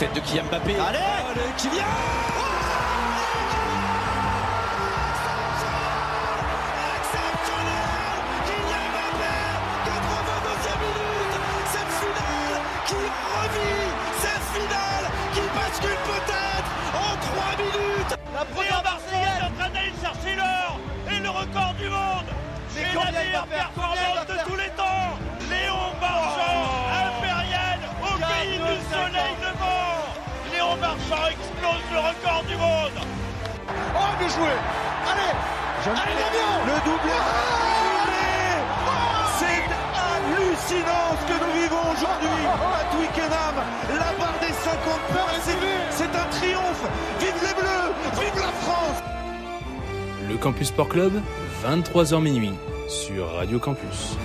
Tête 0.00 0.14
de 0.14 0.20
Kylian 0.20 0.44
Mbappé. 0.44 0.76
Allez, 0.76 0.96
Allez 0.96 1.52
Kylian 1.58 1.84
Kylian 8.46 8.84
Mbappé 8.88 9.36
82e 9.84 10.80
minute 10.80 11.36
Cette 11.68 11.92
finale 12.00 12.56
qui 12.86 12.94
revit 12.96 13.90
Cette 14.22 14.46
finale 14.56 15.04
qui 15.34 15.44
bascule 15.54 16.00
peut-être 16.08 16.70
en 16.96 17.12
3 17.20 17.56
minutes 17.58 18.12
La 18.32 18.44
première 18.46 18.82
Marseillaise 18.82 19.36
est 19.38 19.44
en 19.44 19.52
train 19.58 19.68
d'aller 19.68 19.92
chercher 20.00 20.34
l'or 20.36 20.80
et 21.12 21.20
le 21.20 21.28
record 21.28 21.74
du 21.78 21.90
monde. 21.90 22.28
C'est 22.70 22.94
la 22.94 23.12
meilleure 23.12 23.46
performance 23.46 24.26
de 24.26 24.50
tous 24.50 24.56
les 24.56 24.68
temps. 24.70 24.79
Explose 31.10 31.86
le 31.92 31.98
record 31.98 32.44
du 32.46 32.56
monde. 32.56 33.04
Oh, 33.96 34.12
bien 34.18 34.28
joué 34.28 34.52
Allez 35.10 35.32
Allez, 35.86 36.14
Damien 36.20 36.52
Le 36.66 36.76
doublé 36.84 37.16
C'est 39.38 39.64
hallucinant 39.98 41.10
ce 41.18 41.24
que 41.26 41.36
nous 41.44 41.62
vivons 41.62 41.84
aujourd'hui 41.92 42.46
à 42.46 42.94
Twickenham. 42.94 43.56
La 43.88 44.12
barre 44.18 44.38
des 44.40 44.52
50 44.52 44.82
points, 45.08 45.38
c'est 45.90 46.04
un 46.04 46.28
triomphe. 46.30 46.84
Vive 47.18 47.42
les 47.42 47.54
Bleus, 47.54 48.20
vive 48.20 48.40
la 48.40 48.52
France. 48.52 49.02
Le 50.28 50.36
Campus 50.36 50.68
Sport 50.68 50.88
Club, 50.90 51.12
23h 51.66 52.20
minuit, 52.22 52.54
sur 52.88 53.32
Radio 53.34 53.58
Campus. 53.58 54.16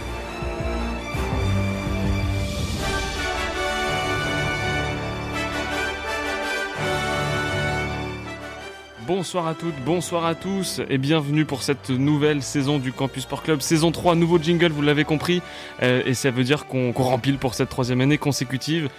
Bonsoir 9.08 9.45
à 9.45 9.53
toutes, 9.53 9.75
bonsoir 9.86 10.25
à 10.25 10.34
tous 10.34 10.81
et 10.89 10.98
bienvenue 10.98 11.45
pour 11.45 11.61
cette 11.61 11.92
nouvelle 11.92 12.42
saison 12.42 12.80
du 12.80 12.92
Campus 12.92 13.23
Sport 13.23 13.44
Club. 13.44 13.59
Saison 13.59 13.92
3, 13.92 14.16
nouveau 14.16 14.39
jingle, 14.39 14.72
vous 14.72 14.81
l'avez 14.81 15.03
compris. 15.03 15.44
euh, 15.84 16.02
et 16.08 16.16
ça 16.16 16.31
veut 16.31 16.44
dire 16.44 16.66
qu'on 16.66 16.92
rempile 16.92 17.38
pour 17.38 17.53
cette 17.53 17.70
troisième 17.70 18.02
année 18.02 18.17
consécutive. 18.17 18.89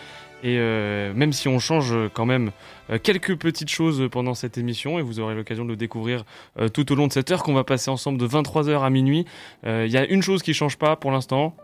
Et 0.44 0.58
euh, 0.58 1.12
même 1.14 1.32
si 1.32 1.48
on 1.48 1.58
change 1.58 1.92
quand 2.14 2.24
même 2.24 2.52
euh, 2.90 2.98
quelques 3.02 3.36
petites 3.36 3.68
choses 3.68 4.08
pendant 4.12 4.34
cette 4.34 4.58
émission, 4.58 5.00
et 5.00 5.02
vous 5.02 5.18
aurez 5.18 5.34
l'occasion 5.34 5.64
de 5.64 5.70
le 5.70 5.76
découvrir 5.76 6.24
tout 6.72 6.92
au 6.92 6.94
long 6.94 7.08
de 7.08 7.12
cette 7.12 7.32
heure 7.32 7.42
qu'on 7.42 7.54
va 7.54 7.64
passer 7.64 7.90
ensemble 7.90 8.18
de 8.18 8.28
23h 8.28 8.84
à 8.84 8.90
minuit, 8.90 9.24
il 9.64 9.90
y 9.90 9.96
a 9.96 10.06
une 10.06 10.22
chose 10.22 10.44
qui 10.44 10.54
change 10.54 10.76
pas 10.76 10.94
pour 10.94 11.10
l'instant, 11.10 11.56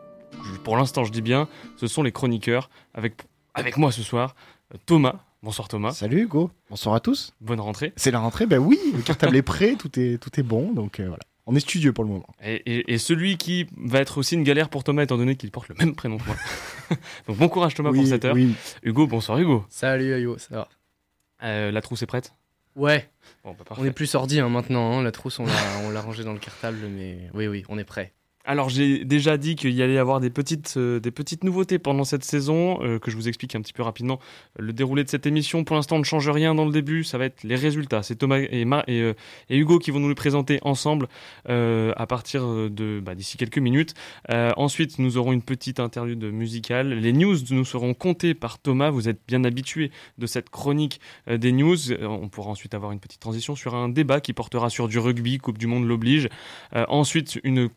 pour 0.65 0.77
l'instant 0.77 1.05
je 1.05 1.13
dis 1.13 1.23
bien, 1.23 1.47
ce 1.77 1.87
sont 1.87 2.03
les 2.03 2.13
chroniqueurs. 2.13 2.71
Avec, 2.95 3.77
moi 3.77 3.93
ce 3.93 4.03
soir, 4.03 4.35
Thomas. 4.87 5.21
Bonsoir 5.43 5.67
Thomas, 5.67 5.91
Salut 5.93 6.23
Hugo, 6.23 6.53
bonsoir 6.71 6.95
à 6.95 7.01
tous. 7.01 7.35
bonne 7.41 7.59
rentrée. 7.59 7.93
C'est 7.97 8.13
la 8.13 8.21
rentrée, 8.21 8.47
ben 8.47 8.59
oui, 8.59 8.79
le 8.95 9.03
cartable 9.03 9.37
est 9.37 9.43
prêt, 9.43 9.75
tout 9.79 9.91
est, 9.99 10.19
tout 10.23 10.31
est 10.39 10.45
bon, 10.45 10.73
donc 10.73 11.01
euh, 11.01 11.07
voilà. 11.09 11.23
On 11.47 11.57
est 11.57 11.61
studieux 11.61 11.93
pour 11.93 12.05
le 12.05 12.11
moment. 12.11 12.29
Et, 12.45 12.55
et- 12.67 12.93
et 12.93 12.99
celui 12.99 13.37
qui 13.37 13.67
va 13.77 13.99
être 13.99 14.19
aussi 14.19 14.37
une 14.37 14.45
galère 14.45 14.69
pour 14.69 14.85
Thomas, 14.85 15.03
étant 15.03 15.17
donné 15.17 15.35
qu'il 15.35 15.51
porte 15.51 15.69
le 15.69 15.75
même 15.75 15.97
prénom 15.97 16.19
que 16.19 16.27
moi. 16.27 16.37
Donc 17.27 17.37
bon 17.39 17.49
courage 17.49 17.75
Thomas 17.75 17.93
pour 17.93 18.07
cette 18.07 18.25
heure. 18.25 18.35
oui. 18.37 18.55
Hugo, 18.85 19.09
bonsoir 19.09 19.39
Hugo. 19.39 19.65
Salut 19.69 20.15
Ayo, 20.15 20.39
ça 20.39 20.55
va? 20.55 20.69
Euh, 21.43 21.73
la 21.73 21.83
trousse 21.83 22.03
est 22.03 22.07
prête? 22.07 22.33
Ouais, 22.77 23.11
Bon, 23.43 23.57
bah, 23.59 23.65
on 23.77 23.85
est 23.85 23.91
plus 23.91 24.15
ordi 24.15 24.39
hein, 24.39 24.49
maintenant, 24.49 24.99
hein, 24.99 25.03
la 25.03 25.11
trousse 25.11 25.41
on 25.41 25.45
l'a, 25.45 25.53
on 25.85 25.91
l'a 25.91 26.01
rangée 26.01 26.23
dans 26.23 26.33
le 26.33 26.39
cartable, 26.39 26.79
mais 26.89 27.29
oui 27.35 27.49
oui, 27.49 27.65
on 27.69 27.77
est 27.79 27.85
prêt. 27.85 28.13
Alors 28.45 28.69
j'ai 28.69 29.05
déjà 29.05 29.37
dit 29.37 29.55
qu'il 29.55 29.71
y 29.71 29.83
allait 29.83 29.95
y 29.95 29.99
avoir 29.99 30.19
des 30.19 30.31
petites, 30.31 30.75
euh, 30.77 30.99
des 30.99 31.13
petites 31.13 31.45
nouveautés 31.45 31.79
pendant 31.79 32.03
cette 32.05 32.25
saison, 32.25 32.83
euh, 32.83 32.99
que 32.99 33.11
je 33.11 33.17
vous 33.17 33.29
explique 33.29 33.55
un 33.55 33.61
petit 33.61 33.73
peu 33.73 33.85
rapidement 33.85 34.19
le 34.59 34.73
déroulé 34.73 35.05
de 35.05 35.09
cette 35.09 35.27
émission. 35.27 35.63
Pour 35.63 35.77
l'instant, 35.77 35.97
on 35.97 36.01
ne 36.01 36.05
change 36.05 36.29
rien 36.29 36.55
dans 36.55 36.65
le 36.65 36.73
début, 36.73 37.05
ça 37.05 37.19
va 37.19 37.27
être 37.27 37.45
les 37.45 37.55
résultats. 37.55 38.03
C'est 38.03 38.17
Thomas 38.17 38.39
et, 38.39 38.65
Ma- 38.65 38.83
et, 38.89 39.01
euh, 39.01 39.15
Hugo 39.49 39.79
qui 39.79 39.93
vont 39.93 40.01
nous 40.01 40.09
les 40.09 40.17
présenter 40.17 40.59
ensemble 40.63 41.09
à 41.47 42.07
partir 42.07 42.47
de 42.71 43.01
bah, 43.05 43.15
d'ici 43.15 43.37
quelques 43.37 43.59
minutes. 43.59 43.95
Ensuite, 44.57 44.99
nous 44.99 45.17
aurons 45.19 45.33
une 45.33 45.43
petite 45.43 45.81
interlude 45.81 46.25
musicale. 46.25 46.95
Les 46.95 47.13
news 47.13 47.37
nous 47.51 47.65
seront 47.65 47.95
comptées 47.95 48.35
par 48.35 48.59
Thomas. 48.59 48.91
Vous 48.91 49.09
êtes 49.09 49.21
bien 49.29 49.45
habitués 49.45 49.91
de 50.19 50.27
cette 50.27 50.51
chronique 50.51 51.01
des 51.31 51.53
news. 51.53 51.77
On 52.03 52.29
pourra 52.29 52.51
ensuite 52.51 52.75
avoir 52.75 52.93
une 52.93 53.01
petite 53.01 53.21
transition 53.21 53.55
sur 53.55 53.75
un 53.75 53.89
débat 53.89 54.21
qui 54.21 54.33
portera 54.33 54.71
sur 54.71 54.89
du 54.89 54.99
rugby, 54.99 55.39
Coupe 55.39 55.59
du 55.59 55.67
Monde 55.67 55.87
l'oblige. 55.87 56.29
Ensuite, 56.73 57.41
une 57.45 57.69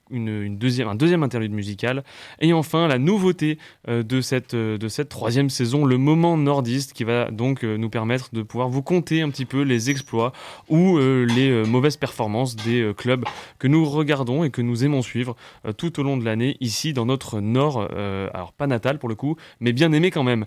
deuxième, 0.55 0.87
un 0.87 0.95
deuxième 0.95 1.23
interlude 1.23 1.51
musical. 1.51 2.03
Et 2.39 2.53
enfin, 2.53 2.87
la 2.87 2.97
nouveauté 2.97 3.57
euh, 3.87 4.03
de, 4.03 4.21
cette, 4.21 4.53
euh, 4.53 4.77
de 4.77 4.87
cette 4.87 5.09
troisième 5.09 5.49
saison, 5.49 5.85
le 5.85 5.97
moment 5.97 6.37
nordiste, 6.37 6.93
qui 6.93 7.03
va 7.03 7.31
donc 7.31 7.63
euh, 7.63 7.77
nous 7.77 7.89
permettre 7.89 8.29
de 8.33 8.41
pouvoir 8.41 8.69
vous 8.69 8.81
compter 8.81 9.21
un 9.21 9.29
petit 9.29 9.45
peu 9.45 9.61
les 9.61 9.89
exploits 9.89 10.31
ou 10.69 10.97
les 10.97 11.63
mauvaises 11.65 11.97
performances 11.97 12.55
des 12.55 12.91
clubs 12.97 13.25
que 13.59 13.67
nous 13.67 13.85
regardons 13.85 14.43
et 14.43 14.49
que 14.49 14.61
nous 14.61 14.83
aimons 14.83 15.01
suivre 15.01 15.35
tout 15.77 15.99
au 15.99 16.03
long 16.03 16.17
de 16.17 16.25
l'année 16.25 16.57
ici 16.59 16.93
dans 16.93 17.05
notre 17.05 17.39
nord, 17.39 17.89
alors 18.33 18.53
pas 18.53 18.67
natal 18.67 18.99
pour 18.99 19.09
le 19.09 19.15
coup, 19.15 19.35
mais 19.59 19.73
bien 19.73 19.91
aimé 19.91 20.11
quand 20.11 20.23
même. 20.23 20.45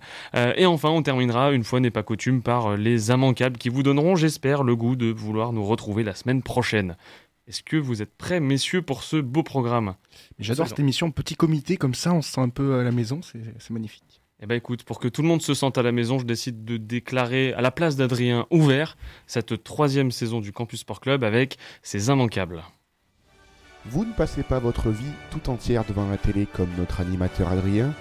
Et 0.56 0.66
enfin, 0.66 0.90
on 0.90 1.02
terminera, 1.02 1.52
une 1.52 1.64
fois 1.64 1.80
n'est 1.80 1.90
pas 1.90 2.02
coutume, 2.02 2.42
par 2.42 2.76
les 2.76 3.10
immanquables 3.10 3.58
qui 3.58 3.68
vous 3.68 3.82
donneront, 3.82 4.16
j'espère, 4.16 4.62
le 4.62 4.76
goût 4.76 4.96
de 4.96 5.10
vouloir 5.10 5.52
nous 5.52 5.64
retrouver 5.64 6.02
la 6.02 6.14
semaine 6.14 6.42
prochaine. 6.42 6.96
Est-ce 7.48 7.62
que 7.62 7.78
vous 7.78 8.02
êtes 8.02 8.14
prêts, 8.14 8.40
messieurs, 8.40 8.82
pour 8.82 9.02
ce 9.02 9.16
beau 9.16 9.42
programme? 9.42 9.94
J'adore 10.38 10.68
cette 10.68 10.80
émission, 10.80 11.10
petit 11.10 11.34
comité, 11.34 11.78
comme 11.78 11.94
ça 11.94 12.12
on 12.12 12.20
se 12.20 12.30
sent 12.30 12.42
un 12.42 12.50
peu 12.50 12.78
à 12.78 12.84
la 12.84 12.92
maison, 12.92 13.20
c'est 13.22 13.70
magnifique. 13.70 14.20
Eh 14.40 14.46
ben 14.46 14.54
écoute, 14.54 14.82
pour 14.82 15.00
que 15.00 15.08
tout 15.08 15.22
le 15.22 15.28
monde 15.28 15.40
se 15.40 15.54
sente 15.54 15.78
à 15.78 15.82
la 15.82 15.90
maison, 15.90 16.18
je 16.18 16.26
décide 16.26 16.66
de 16.66 16.76
déclarer 16.76 17.54
à 17.54 17.62
la 17.62 17.70
place 17.70 17.96
d'Adrien 17.96 18.46
ouvert 18.50 18.98
cette 19.26 19.64
troisième 19.64 20.10
saison 20.10 20.40
du 20.40 20.52
Campus 20.52 20.80
Sport 20.80 21.00
Club 21.00 21.24
avec 21.24 21.56
ses 21.82 22.08
immanquables. 22.08 22.62
Vous 23.86 24.04
ne 24.04 24.12
passez 24.12 24.42
pas 24.42 24.58
votre 24.58 24.90
vie 24.90 25.10
tout 25.30 25.48
entière 25.48 25.86
devant 25.86 26.06
la 26.06 26.18
télé 26.18 26.46
comme 26.52 26.70
notre 26.76 27.00
animateur 27.00 27.48
Adrien? 27.48 27.94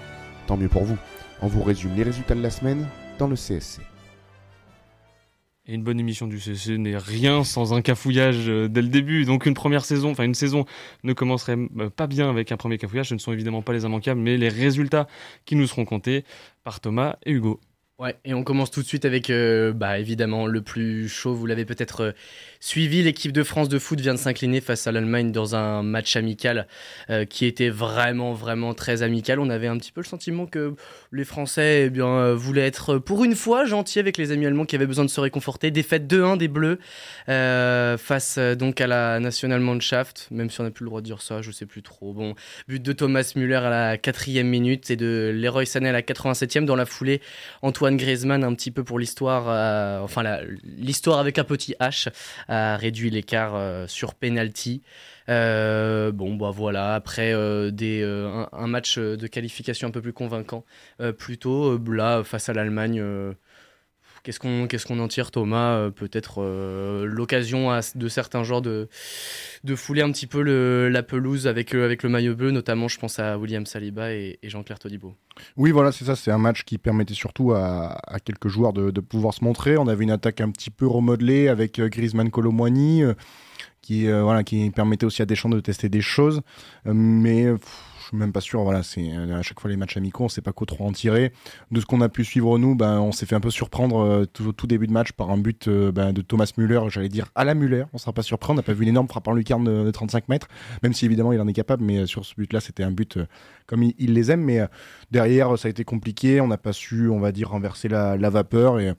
Tant 0.46 0.58
mieux 0.58 0.68
pour 0.68 0.84
vous. 0.84 0.98
On 1.40 1.46
vous 1.46 1.62
résume 1.62 1.96
les 1.96 2.02
résultats 2.02 2.34
de 2.34 2.42
la 2.42 2.50
semaine 2.50 2.86
dans 3.18 3.28
le 3.28 3.34
CSC. 3.34 3.80
Et 5.70 5.74
une 5.74 5.82
bonne 5.82 6.00
émission 6.00 6.26
du 6.26 6.40
CC 6.40 6.78
n'est 6.78 6.96
rien 6.96 7.44
sans 7.44 7.74
un 7.74 7.82
cafouillage 7.82 8.48
euh, 8.48 8.68
dès 8.68 8.80
le 8.80 8.88
début. 8.88 9.26
Donc 9.26 9.44
une 9.44 9.52
première 9.52 9.84
saison, 9.84 10.10
enfin 10.10 10.24
une 10.24 10.34
saison 10.34 10.64
ne 11.04 11.12
commencerait 11.12 11.58
euh, 11.78 11.90
pas 11.90 12.06
bien 12.06 12.30
avec 12.30 12.50
un 12.52 12.56
premier 12.56 12.78
cafouillage. 12.78 13.10
Ce 13.10 13.14
ne 13.14 13.18
sont 13.18 13.32
évidemment 13.32 13.60
pas 13.60 13.74
les 13.74 13.84
immanquables, 13.84 14.18
mais 14.18 14.38
les 14.38 14.48
résultats 14.48 15.06
qui 15.44 15.56
nous 15.56 15.66
seront 15.66 15.84
comptés 15.84 16.24
par 16.64 16.80
Thomas 16.80 17.16
et 17.26 17.32
Hugo. 17.32 17.60
Ouais, 18.00 18.14
et 18.24 18.32
on 18.32 18.44
commence 18.44 18.70
tout 18.70 18.80
de 18.80 18.86
suite 18.86 19.04
avec, 19.04 19.28
euh, 19.28 19.72
bah 19.72 19.98
évidemment, 19.98 20.46
le 20.46 20.62
plus 20.62 21.08
chaud, 21.08 21.34
vous 21.34 21.46
l'avez 21.46 21.64
peut-être 21.64 22.02
euh, 22.02 22.12
suivi, 22.60 23.02
l'équipe 23.02 23.32
de 23.32 23.42
France 23.42 23.68
de 23.68 23.76
foot 23.80 23.98
vient 24.00 24.14
de 24.14 24.20
s'incliner 24.20 24.60
face 24.60 24.86
à 24.86 24.92
l'Allemagne 24.92 25.32
dans 25.32 25.56
un 25.56 25.82
match 25.82 26.14
amical 26.14 26.68
euh, 27.10 27.24
qui 27.24 27.44
était 27.44 27.70
vraiment, 27.70 28.34
vraiment 28.34 28.72
très 28.72 29.02
amical. 29.02 29.40
On 29.40 29.50
avait 29.50 29.66
un 29.66 29.76
petit 29.78 29.90
peu 29.90 30.00
le 30.00 30.06
sentiment 30.06 30.46
que 30.46 30.76
les 31.10 31.24
Français 31.24 31.86
eh 31.86 31.90
bien, 31.90 32.34
voulaient 32.34 32.68
être, 32.68 32.98
pour 32.98 33.24
une 33.24 33.34
fois, 33.34 33.64
gentils 33.64 33.98
avec 33.98 34.16
les 34.16 34.30
amis 34.30 34.46
allemands 34.46 34.64
qui 34.64 34.76
avaient 34.76 34.86
besoin 34.86 35.04
de 35.04 35.10
se 35.10 35.20
réconforter. 35.20 35.72
Défaite 35.72 36.06
2-1 36.06 36.36
des 36.36 36.46
Bleus 36.46 36.78
face 37.26 38.38
donc 38.38 38.80
à 38.80 38.86
la 38.86 39.18
National 39.18 39.60
Mannschaft, 39.60 40.28
même 40.30 40.50
si 40.50 40.60
on 40.60 40.64
n'a 40.64 40.70
plus 40.70 40.84
le 40.84 40.90
droit 40.90 41.00
de 41.00 41.06
dire 41.06 41.20
ça, 41.20 41.42
je 41.42 41.50
sais 41.50 41.66
plus 41.66 41.82
trop. 41.82 42.12
Bon, 42.12 42.36
but 42.68 42.80
de 42.80 42.92
Thomas 42.92 43.32
Müller 43.34 43.56
à 43.56 43.70
la 43.70 43.98
quatrième 43.98 44.46
minute 44.46 44.88
et 44.92 44.96
de 44.96 45.32
Leroy 45.34 45.66
Sané 45.66 45.88
à 45.88 45.92
la 45.92 46.02
87e 46.02 46.64
dans 46.64 46.76
la 46.76 46.86
foulée. 46.86 47.20
Antoine 47.62 47.87
Griezmann, 47.96 48.44
un 48.44 48.54
petit 48.54 48.70
peu 48.70 48.84
pour 48.84 48.98
l'histoire, 48.98 49.44
euh, 49.48 50.00
enfin 50.00 50.40
l'histoire 50.62 51.18
avec 51.18 51.38
un 51.38 51.44
petit 51.44 51.74
H, 51.80 52.08
a 52.48 52.76
réduit 52.76 53.10
l'écart 53.10 53.54
euh, 53.54 53.86
sur 53.86 54.14
penalty. 54.14 54.82
Euh, 55.28 56.10
bon, 56.12 56.36
bah 56.36 56.50
voilà, 56.50 56.94
après 56.94 57.32
des, 57.72 58.02
un, 58.52 58.66
match 58.66 58.98
de 58.98 59.26
qualification 59.26 59.88
un 59.88 59.90
peu 59.90 60.00
plus 60.00 60.12
convaincant, 60.12 60.64
plutôt 61.18 61.78
là, 61.92 62.24
face 62.24 62.48
à 62.48 62.54
l'Allemagne. 62.54 63.02
Qu'est-ce 64.22 64.40
qu'on 64.40 64.66
qu'est-ce 64.66 64.92
en 64.92 65.08
tire, 65.08 65.30
Thomas 65.30 65.76
Euh, 65.76 65.90
Peut-être 65.90 66.42
euh, 66.42 67.04
l'occasion 67.04 67.70
de 67.94 68.08
certains 68.08 68.42
joueurs 68.44 68.62
de, 68.62 68.88
de 69.64 69.74
fouler 69.74 70.02
un 70.02 70.10
petit 70.10 70.26
peu 70.26 70.42
la 70.88 71.02
pelouse 71.02 71.46
avec, 71.46 71.74
euh, 71.74 71.84
avec 71.84 72.02
le 72.02 72.08
maillot 72.08 72.34
bleu, 72.34 72.50
notamment 72.50 72.88
je 72.88 72.98
pense 72.98 73.18
à 73.18 73.38
William 73.38 73.66
Saliba 73.66 74.12
et, 74.12 74.38
Jean-Claire 74.42 74.78
Todibo. 74.78 75.14
Oui, 75.56 75.70
voilà, 75.70 75.92
c'est 75.92 76.04
ça, 76.04 76.16
c'est 76.16 76.30
un 76.30 76.38
match 76.38 76.64
qui 76.64 76.78
permettait 76.78 77.14
surtout 77.14 77.52
à, 77.52 78.00
quelques 78.24 78.48
joueurs 78.48 78.72
de, 78.72 79.00
pouvoir 79.00 79.34
se 79.34 79.44
montrer. 79.44 79.76
On 79.76 79.86
avait 79.88 80.04
une 80.04 80.10
attaque 80.10 80.40
un 80.40 80.50
petit 80.50 80.70
peu 80.70 80.86
remodelée 80.86 81.48
avec 81.48 81.80
Griezmann 81.80 82.30
Colomwani, 82.30 83.02
qui, 83.82 84.10
voilà, 84.10 84.42
qui 84.42 84.70
permettait 84.70 85.06
aussi 85.06 85.22
à 85.22 85.26
Deschamps 85.26 85.48
de 85.48 85.60
tester 85.60 85.88
des 85.88 86.00
choses. 86.00 86.40
Mais 86.84 87.46
suis 88.08 88.16
même 88.16 88.32
pas 88.32 88.40
sûr. 88.40 88.62
Voilà, 88.62 88.82
c'est 88.82 89.10
à 89.12 89.42
chaque 89.42 89.60
fois 89.60 89.70
les 89.70 89.76
matchs 89.76 89.96
amicaux, 89.96 90.24
on 90.24 90.28
sait 90.28 90.42
pas 90.42 90.52
quoi 90.52 90.66
trop 90.66 90.86
en 90.86 90.92
tirer. 90.92 91.32
De 91.70 91.80
ce 91.80 91.86
qu'on 91.86 92.00
a 92.00 92.08
pu 92.08 92.24
suivre 92.24 92.58
nous, 92.58 92.74
ben, 92.74 93.00
on 93.00 93.12
s'est 93.12 93.26
fait 93.26 93.34
un 93.34 93.40
peu 93.40 93.50
surprendre 93.50 94.26
tout, 94.32 94.52
tout, 94.52 94.66
début 94.66 94.86
de 94.86 94.92
match 94.92 95.12
par 95.12 95.30
un 95.30 95.38
but 95.38 95.68
ben, 95.68 96.12
de 96.12 96.22
Thomas 96.22 96.52
Müller, 96.56 96.80
j'allais 96.88 97.08
dire 97.08 97.26
à 97.34 97.44
la 97.44 97.54
Müller. 97.54 97.84
On 97.92 97.98
sera 97.98 98.12
pas 98.12 98.22
surpris, 98.22 98.52
on 98.52 98.56
n'a 98.56 98.62
pas 98.62 98.72
vu 98.72 98.82
une 98.82 98.90
énorme 98.90 99.08
frappe 99.08 99.28
en 99.28 99.32
lucarne 99.32 99.64
de, 99.64 99.90
35 99.90 100.28
mètres, 100.28 100.48
même 100.82 100.92
si 100.92 101.04
évidemment 101.04 101.32
il 101.32 101.40
en 101.40 101.48
est 101.48 101.52
capable. 101.52 101.84
Mais 101.84 102.06
sur 102.06 102.24
ce 102.24 102.34
but-là, 102.36 102.60
c'était 102.60 102.82
un 102.82 102.90
but 102.90 103.18
comme 103.66 103.82
il, 103.82 104.12
les 104.12 104.30
aime. 104.30 104.42
Mais 104.42 104.60
derrière, 105.10 105.58
ça 105.58 105.68
a 105.68 105.70
été 105.70 105.84
compliqué. 105.84 106.40
On 106.40 106.48
n'a 106.48 106.58
pas 106.58 106.72
su, 106.72 107.08
on 107.08 107.20
va 107.20 107.32
dire, 107.32 107.50
renverser 107.50 107.88
la, 107.88 108.16
vapeur 108.30 108.78
et 108.80 108.92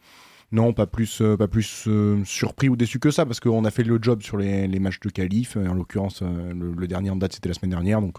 non, 0.51 0.73
pas 0.73 0.87
plus, 0.87 1.21
euh, 1.21 1.37
pas 1.37 1.47
plus 1.47 1.85
euh, 1.87 2.23
surpris 2.25 2.69
ou 2.69 2.75
déçu 2.75 2.99
que 2.99 3.11
ça, 3.11 3.25
parce 3.25 3.39
qu'on 3.39 3.65
a 3.65 3.71
fait 3.71 3.83
le 3.83 3.99
job 4.01 4.23
sur 4.23 4.37
les, 4.37 4.67
matchs 4.79 4.99
de 4.99 5.09
qualif. 5.09 5.57
En 5.57 5.73
l'occurrence, 5.73 6.21
euh, 6.23 6.53
le, 6.53 6.87
dernier 6.87 7.11
en 7.11 7.15
date, 7.15 7.33
c'était 7.33 7.49
la 7.49 7.55
semaine 7.55 7.69
dernière. 7.69 8.01
Donc, 8.01 8.17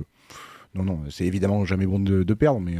non, 0.74 0.84
non, 0.84 1.00
c'est 1.10 1.24
évidemment 1.24 1.64
jamais 1.64 1.86
bon 1.86 1.98
de, 1.98 2.34
perdre, 2.34 2.60
mais 2.60 2.76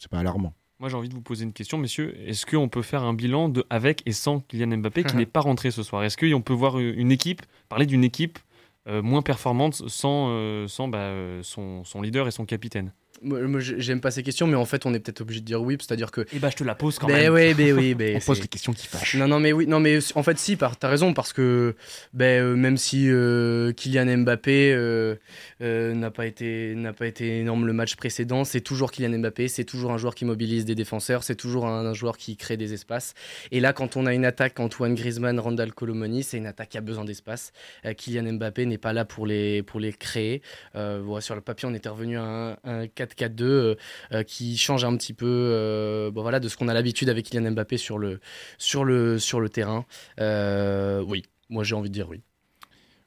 c'est 0.00 0.10
pas 0.10 0.18
alarmant. 0.18 0.54
Moi, 0.80 0.88
j'ai 0.88 0.96
envie 0.96 1.08
de 1.08 1.14
vous 1.14 1.22
poser 1.22 1.44
une 1.44 1.52
question, 1.52 1.78
messieurs. 1.78 2.14
Est-ce 2.28 2.46
qu'on 2.46 2.68
peut 2.68 2.82
faire 2.82 3.04
un 3.04 3.14
bilan 3.14 3.48
de 3.48 3.64
avec 3.70 4.02
et 4.06 4.12
sans 4.12 4.40
Kylian 4.40 4.78
Mbappé 4.78 5.04
qui 5.04 5.16
n'est 5.16 5.26
pas 5.26 5.40
rentré 5.40 5.70
ce 5.70 5.82
soir? 5.82 6.04
Est-ce 6.04 6.16
qu'on 6.16 6.42
peut 6.42 6.52
voir 6.52 6.78
une 6.78 7.12
équipe, 7.12 7.42
parler 7.68 7.86
d'une 7.86 8.04
équipe 8.04 8.38
moins 8.86 9.22
performante 9.22 9.74
sans, 9.88 10.66
sans 10.68 10.88
bah, 10.88 11.12
son 11.42 12.02
leader 12.02 12.28
et 12.28 12.30
son 12.30 12.44
capitaine? 12.44 12.92
Moi, 13.22 13.60
j'aime 13.60 14.00
pas 14.00 14.10
ces 14.10 14.22
questions, 14.22 14.46
mais 14.46 14.56
en 14.56 14.64
fait, 14.64 14.86
on 14.86 14.94
est 14.94 15.00
peut-être 15.00 15.20
obligé 15.20 15.40
de 15.40 15.46
dire 15.46 15.62
oui, 15.62 15.76
c'est-à-dire 15.80 16.10
que. 16.10 16.26
Eh 16.32 16.38
bah, 16.38 16.50
je 16.50 16.56
te 16.56 16.64
la 16.64 16.74
pose 16.74 16.98
quand 16.98 17.06
ben 17.06 17.16
même. 17.16 17.32
Oui, 17.32 17.54
ben 17.54 17.72
oui, 17.72 17.94
ben 17.98 18.16
on 18.16 18.20
pose 18.20 18.40
les 18.40 18.48
questions 18.48 18.72
qui 18.72 18.86
fâchent. 18.86 19.16
Non, 19.16 19.28
non, 19.28 19.40
mais 19.40 19.52
oui, 19.52 19.66
non, 19.66 19.80
mais 19.80 19.98
en 20.14 20.22
fait, 20.22 20.38
si, 20.38 20.56
t'as 20.56 20.88
raison, 20.88 21.14
parce 21.14 21.32
que 21.32 21.74
ben, 22.12 22.42
euh, 22.42 22.56
même 22.56 22.76
si 22.76 23.08
euh, 23.08 23.72
Kylian 23.72 24.18
Mbappé 24.18 24.72
euh, 24.72 25.16
n'a 25.60 26.10
pas 26.10 26.26
été 26.26 26.74
n'a 26.74 26.92
pas 26.92 27.06
été 27.06 27.40
énorme 27.40 27.66
le 27.66 27.72
match 27.72 27.96
précédent, 27.96 28.44
c'est 28.44 28.60
toujours 28.60 28.90
Kylian 28.90 29.18
Mbappé, 29.18 29.48
c'est 29.48 29.64
toujours 29.64 29.92
un 29.92 29.98
joueur 29.98 30.14
qui 30.14 30.24
mobilise 30.24 30.64
des 30.64 30.74
défenseurs, 30.74 31.22
c'est 31.22 31.36
toujours 31.36 31.66
un, 31.66 31.94
joueur 31.94 32.16
qui 32.16 32.36
crée 32.36 32.56
des 32.56 32.72
espaces. 32.72 33.14
Et 33.52 33.60
là, 33.60 33.72
quand 33.72 33.96
on 33.96 34.06
a 34.06 34.14
une 34.14 34.24
attaque 34.24 34.58
Antoine 34.58 34.94
Griezmann, 34.94 35.38
Randall 35.38 35.72
Colomoni, 35.72 36.22
c'est 36.22 36.38
une 36.38 36.46
attaque 36.46 36.70
qui 36.70 36.78
a 36.78 36.80
besoin 36.80 37.04
d'espace. 37.04 37.52
Kylian 37.96 38.32
Mbappé 38.34 38.66
n'est 38.66 38.78
pas 38.78 38.92
là 38.92 39.04
pour 39.04 39.26
les 39.26 39.62
pour 39.62 39.80
les 39.80 39.92
créer. 39.92 40.42
Voilà, 40.74 41.20
sur 41.20 41.34
le 41.34 41.40
papier, 41.40 41.68
on 41.68 41.74
était 41.74 41.88
revenu 41.88 42.18
à 42.18 42.58
un 42.64 42.86
4-4-2. 43.14 43.76
Euh, 44.12 44.22
qui 44.22 44.56
change 44.56 44.84
un 44.84 44.96
petit 44.96 45.12
peu 45.12 45.26
euh, 45.26 46.10
bon, 46.10 46.22
voilà, 46.22 46.40
de 46.40 46.48
ce 46.48 46.56
qu'on 46.56 46.68
a 46.68 46.74
l'habitude 46.74 47.08
avec 47.08 47.26
Kylian 47.26 47.52
Mbappé 47.52 47.76
sur 47.76 47.98
le, 47.98 48.20
sur 48.58 48.84
le, 48.84 49.18
sur 49.18 49.40
le 49.40 49.48
terrain. 49.48 49.86
Euh, 50.20 51.02
oui, 51.02 51.22
moi 51.48 51.64
j'ai 51.64 51.74
envie 51.74 51.88
de 51.88 51.94
dire 51.94 52.08
oui. 52.08 52.22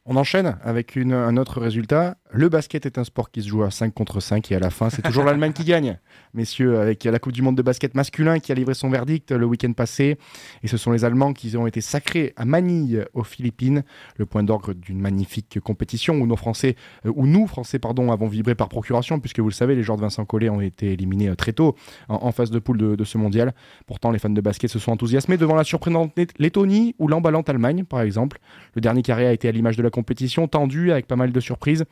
On 0.10 0.16
enchaîne 0.16 0.56
avec 0.64 0.96
une, 0.96 1.12
un 1.12 1.36
autre 1.36 1.60
résultat. 1.60 2.16
Le 2.32 2.48
basket 2.48 2.86
est 2.86 2.98
un 2.98 3.04
sport 3.04 3.30
qui 3.30 3.42
se 3.42 3.50
joue 3.50 3.64
à 3.64 3.72
5 3.72 3.94
contre 3.94 4.22
5 4.22 4.54
et 4.54 4.56
à 4.56 4.60
la 4.60 4.70
fin, 4.70 4.90
c'est 4.90 5.02
toujours 5.02 5.24
l'Allemagne 5.26 5.52
qui 5.52 5.66
gagne. 5.66 6.00
Messieurs, 6.34 6.80
avec 6.80 7.04
la 7.04 7.20
Coupe 7.20 7.34
du 7.34 7.42
Monde 7.42 7.58
de 7.58 7.62
basket 7.62 7.94
masculin 7.94 8.40
qui 8.40 8.54
a 8.54 8.56
livré 8.56 8.74
son 8.74 8.90
verdict 8.90 9.34
le 9.34 9.46
week-end 9.46 9.74
passé. 9.74 10.18
Et 10.64 10.70
ce 10.70 10.78
sont 10.78 10.94
les 10.94 11.04
Allemands 11.04 11.34
qui 11.34 11.58
ont 11.58 11.68
été 11.68 11.82
sacrés 11.82 12.32
à 12.38 12.46
Manille, 12.46 13.06
aux 13.14 13.24
Philippines. 13.24 13.84
Le 14.16 14.26
point 14.26 14.44
d'orgue 14.44 14.80
d'une 14.80 15.02
magnifique 15.02 15.60
compétition 15.60 16.16
où, 16.16 16.26
nos 16.26 16.38
Français, 16.38 16.78
euh, 17.06 17.12
où 17.14 17.28
nous, 17.28 17.46
Français, 17.46 17.78
pardon, 17.78 18.10
avons 18.10 18.28
vibré 18.28 18.56
par 18.56 18.70
procuration, 18.70 19.20
puisque 19.20 19.42
vous 19.42 19.50
le 19.50 19.54
savez, 19.54 19.76
les 19.76 19.84
joueurs 19.84 19.98
de 19.98 20.04
Vincent 20.04 20.24
Collet 20.24 20.48
ont 20.48 20.62
été 20.62 20.94
éliminés 20.94 21.28
euh, 21.28 21.36
très 21.36 21.52
tôt 21.52 21.76
en, 22.08 22.32
phase 22.32 22.50
de 22.50 22.60
poule 22.60 22.78
de, 22.78 22.96
de, 22.96 23.04
ce 23.04 23.18
mondial. 23.18 23.54
Pourtant, 23.88 24.12
les 24.12 24.20
fans 24.20 24.30
de 24.30 24.40
basket 24.40 24.70
se 24.70 24.80
sont 24.80 24.94
enthousiasmés 24.94 25.36
devant 25.36 25.56
la 25.56 25.66
surprenante 25.66 26.14
Lettonie 26.40 26.96
ou 26.98 27.10
l'emballante 27.10 27.50
Allemagne, 27.50 27.84
par 27.84 28.00
exemple. 28.00 28.40
Le 28.74 28.80
dernier 28.80 29.02
carré 29.02 29.28
a 29.28 29.34
été 29.34 29.50
à 29.50 29.52
l'image 29.52 29.76
de 29.76 29.84
la 29.84 29.90
compétition 29.98 30.48
tendue 30.48 30.92
avec 30.92 31.08
pas 31.08 31.16
mal 31.16 31.32
de 31.32 31.40
surprises. 31.40 31.86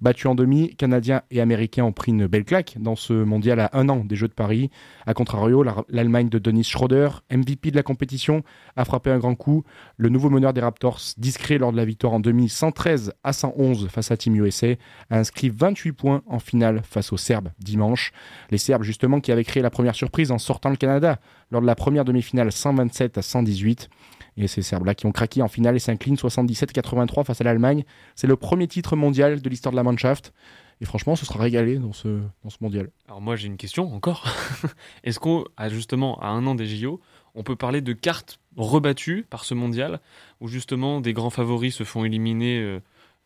Battu 0.00 0.26
en 0.26 0.34
demi, 0.34 0.74
Canadiens 0.74 1.22
et 1.30 1.40
Américains 1.40 1.84
ont 1.84 1.92
pris 1.92 2.10
une 2.10 2.26
belle 2.26 2.44
claque 2.44 2.74
dans 2.80 2.96
ce 2.96 3.12
mondial 3.12 3.60
à 3.60 3.70
un 3.74 3.88
an 3.88 4.04
des 4.04 4.16
Jeux 4.16 4.26
de 4.26 4.32
Paris. 4.32 4.68
A 5.06 5.14
contrario, 5.14 5.64
l'Allemagne 5.88 6.28
de 6.28 6.40
Dennis 6.40 6.64
Schroeder, 6.64 7.08
MVP 7.30 7.70
de 7.70 7.76
la 7.76 7.84
compétition, 7.84 8.42
a 8.74 8.84
frappé 8.84 9.10
un 9.12 9.18
grand 9.18 9.36
coup. 9.36 9.62
Le 9.96 10.08
nouveau 10.08 10.28
meneur 10.28 10.52
des 10.52 10.60
Raptors, 10.60 10.98
discret 11.18 11.58
lors 11.58 11.70
de 11.70 11.76
la 11.76 11.84
victoire 11.84 12.12
en 12.14 12.18
demi 12.18 12.48
113 12.48 13.12
à 13.22 13.32
111 13.32 13.86
face 13.88 14.10
à 14.10 14.16
Team 14.16 14.34
USA, 14.34 14.72
a 15.10 15.18
inscrit 15.18 15.48
28 15.48 15.92
points 15.92 16.22
en 16.26 16.40
finale 16.40 16.82
face 16.82 17.12
aux 17.12 17.16
Serbes 17.16 17.50
dimanche. 17.60 18.10
Les 18.50 18.58
Serbes, 18.58 18.82
justement, 18.82 19.20
qui 19.20 19.30
avaient 19.30 19.44
créé 19.44 19.62
la 19.62 19.70
première 19.70 19.94
surprise 19.94 20.32
en 20.32 20.38
sortant 20.38 20.70
le 20.70 20.76
Canada 20.76 21.20
lors 21.52 21.60
de 21.60 21.66
la 21.66 21.76
première 21.76 22.04
demi-finale 22.04 22.50
127 22.50 23.18
à 23.18 23.22
118. 23.22 23.88
Et 24.36 24.48
ces 24.48 24.62
Serbes-là 24.62 24.94
qui 24.94 25.06
ont 25.06 25.12
craqué 25.12 25.42
en 25.42 25.48
finale 25.48 25.76
et 25.76 25.78
s'inclinent 25.78 26.16
77-83 26.16 27.24
face 27.24 27.40
à 27.40 27.44
l'Allemagne. 27.44 27.84
C'est 28.14 28.26
le 28.26 28.36
premier 28.36 28.66
titre 28.66 28.96
mondial 28.96 29.42
de 29.42 29.48
l'histoire 29.48 29.72
de 29.72 29.76
la 29.76 29.82
Mannschaft. 29.82 30.32
Et 30.80 30.84
franchement, 30.84 31.14
ce 31.14 31.24
sera 31.24 31.38
régalé 31.40 31.78
dans 31.78 31.92
ce, 31.92 32.20
dans 32.42 32.50
ce 32.50 32.56
mondial. 32.60 32.90
Alors 33.06 33.20
moi, 33.20 33.36
j'ai 33.36 33.46
une 33.46 33.56
question 33.56 33.94
encore. 33.94 34.26
Est-ce 35.04 35.20
qu'on, 35.20 35.44
justement, 35.68 36.18
à 36.20 36.28
un 36.28 36.44
an 36.46 36.56
des 36.56 36.66
JO, 36.66 37.00
on 37.34 37.42
peut 37.42 37.56
parler 37.56 37.80
de 37.80 37.92
cartes 37.92 38.40
rebattues 38.56 39.24
par 39.28 39.44
ce 39.44 39.54
mondial, 39.54 40.00
où 40.40 40.48
justement 40.48 41.00
des 41.00 41.12
grands 41.12 41.30
favoris 41.30 41.74
se 41.74 41.84
font 41.84 42.04
éliminer 42.04 42.58
euh, 42.58 42.80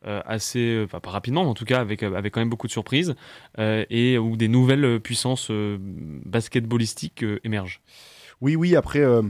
euh, 0.06 0.22
assez, 0.26 0.58
euh, 0.58 0.86
pas 0.86 1.00
rapidement, 1.10 1.44
mais 1.44 1.50
en 1.50 1.54
tout 1.54 1.64
cas 1.64 1.80
avec, 1.80 2.02
avec 2.02 2.34
quand 2.34 2.40
même 2.40 2.50
beaucoup 2.50 2.66
de 2.66 2.72
surprises, 2.72 3.14
et 3.58 4.18
où 4.18 4.36
des 4.36 4.48
nouvelles 4.48 5.00
puissances 5.00 5.50
basketballistiques 5.50 7.24
émergent? 7.42 7.80
Oui, 8.42 8.54
oui, 8.54 8.76
après, 8.76 8.98
euh, 8.98 9.22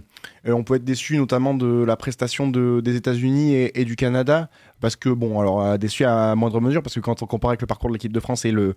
euh, 0.48 0.52
on 0.52 0.64
peut 0.64 0.74
être 0.74 0.84
déçu 0.84 1.16
notamment 1.16 1.54
de 1.54 1.84
la 1.84 1.96
prestation 1.96 2.48
de, 2.48 2.80
des 2.80 2.96
États-Unis 2.96 3.54
et, 3.54 3.84
du 3.84 3.94
Canada, 3.94 4.50
parce 4.80 4.96
que, 4.96 5.08
bon, 5.08 5.38
alors, 5.38 5.62
euh, 5.62 5.76
déçu 5.76 6.04
à 6.04 6.34
moindre 6.34 6.60
mesure, 6.60 6.82
parce 6.82 6.96
que 6.96 7.00
quand 7.00 7.22
on 7.22 7.26
compare 7.26 7.50
avec 7.50 7.60
le 7.60 7.68
parcours 7.68 7.88
de 7.88 7.94
l'équipe 7.94 8.12
de 8.12 8.18
France 8.18 8.44
et 8.44 8.50
le, 8.50 8.74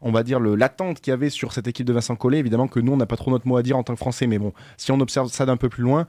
on 0.00 0.12
va 0.12 0.22
dire, 0.22 0.38
l'attente 0.38 1.00
qu'il 1.00 1.10
y 1.10 1.14
avait 1.14 1.30
sur 1.30 1.52
cette 1.52 1.66
équipe 1.66 1.84
de 1.84 1.92
Vincent 1.92 2.14
Collet, 2.14 2.38
évidemment 2.38 2.68
que 2.68 2.78
nous, 2.78 2.92
on 2.92 2.96
n'a 2.96 3.06
pas 3.06 3.16
trop 3.16 3.32
notre 3.32 3.48
mot 3.48 3.56
à 3.56 3.64
dire 3.64 3.76
en 3.76 3.82
tant 3.82 3.94
que 3.94 3.98
Français, 3.98 4.28
mais 4.28 4.38
bon, 4.38 4.52
si 4.76 4.92
on 4.92 5.00
observe 5.00 5.32
ça 5.32 5.46
d'un 5.46 5.56
peu 5.56 5.68
plus 5.68 5.82
loin, 5.82 6.06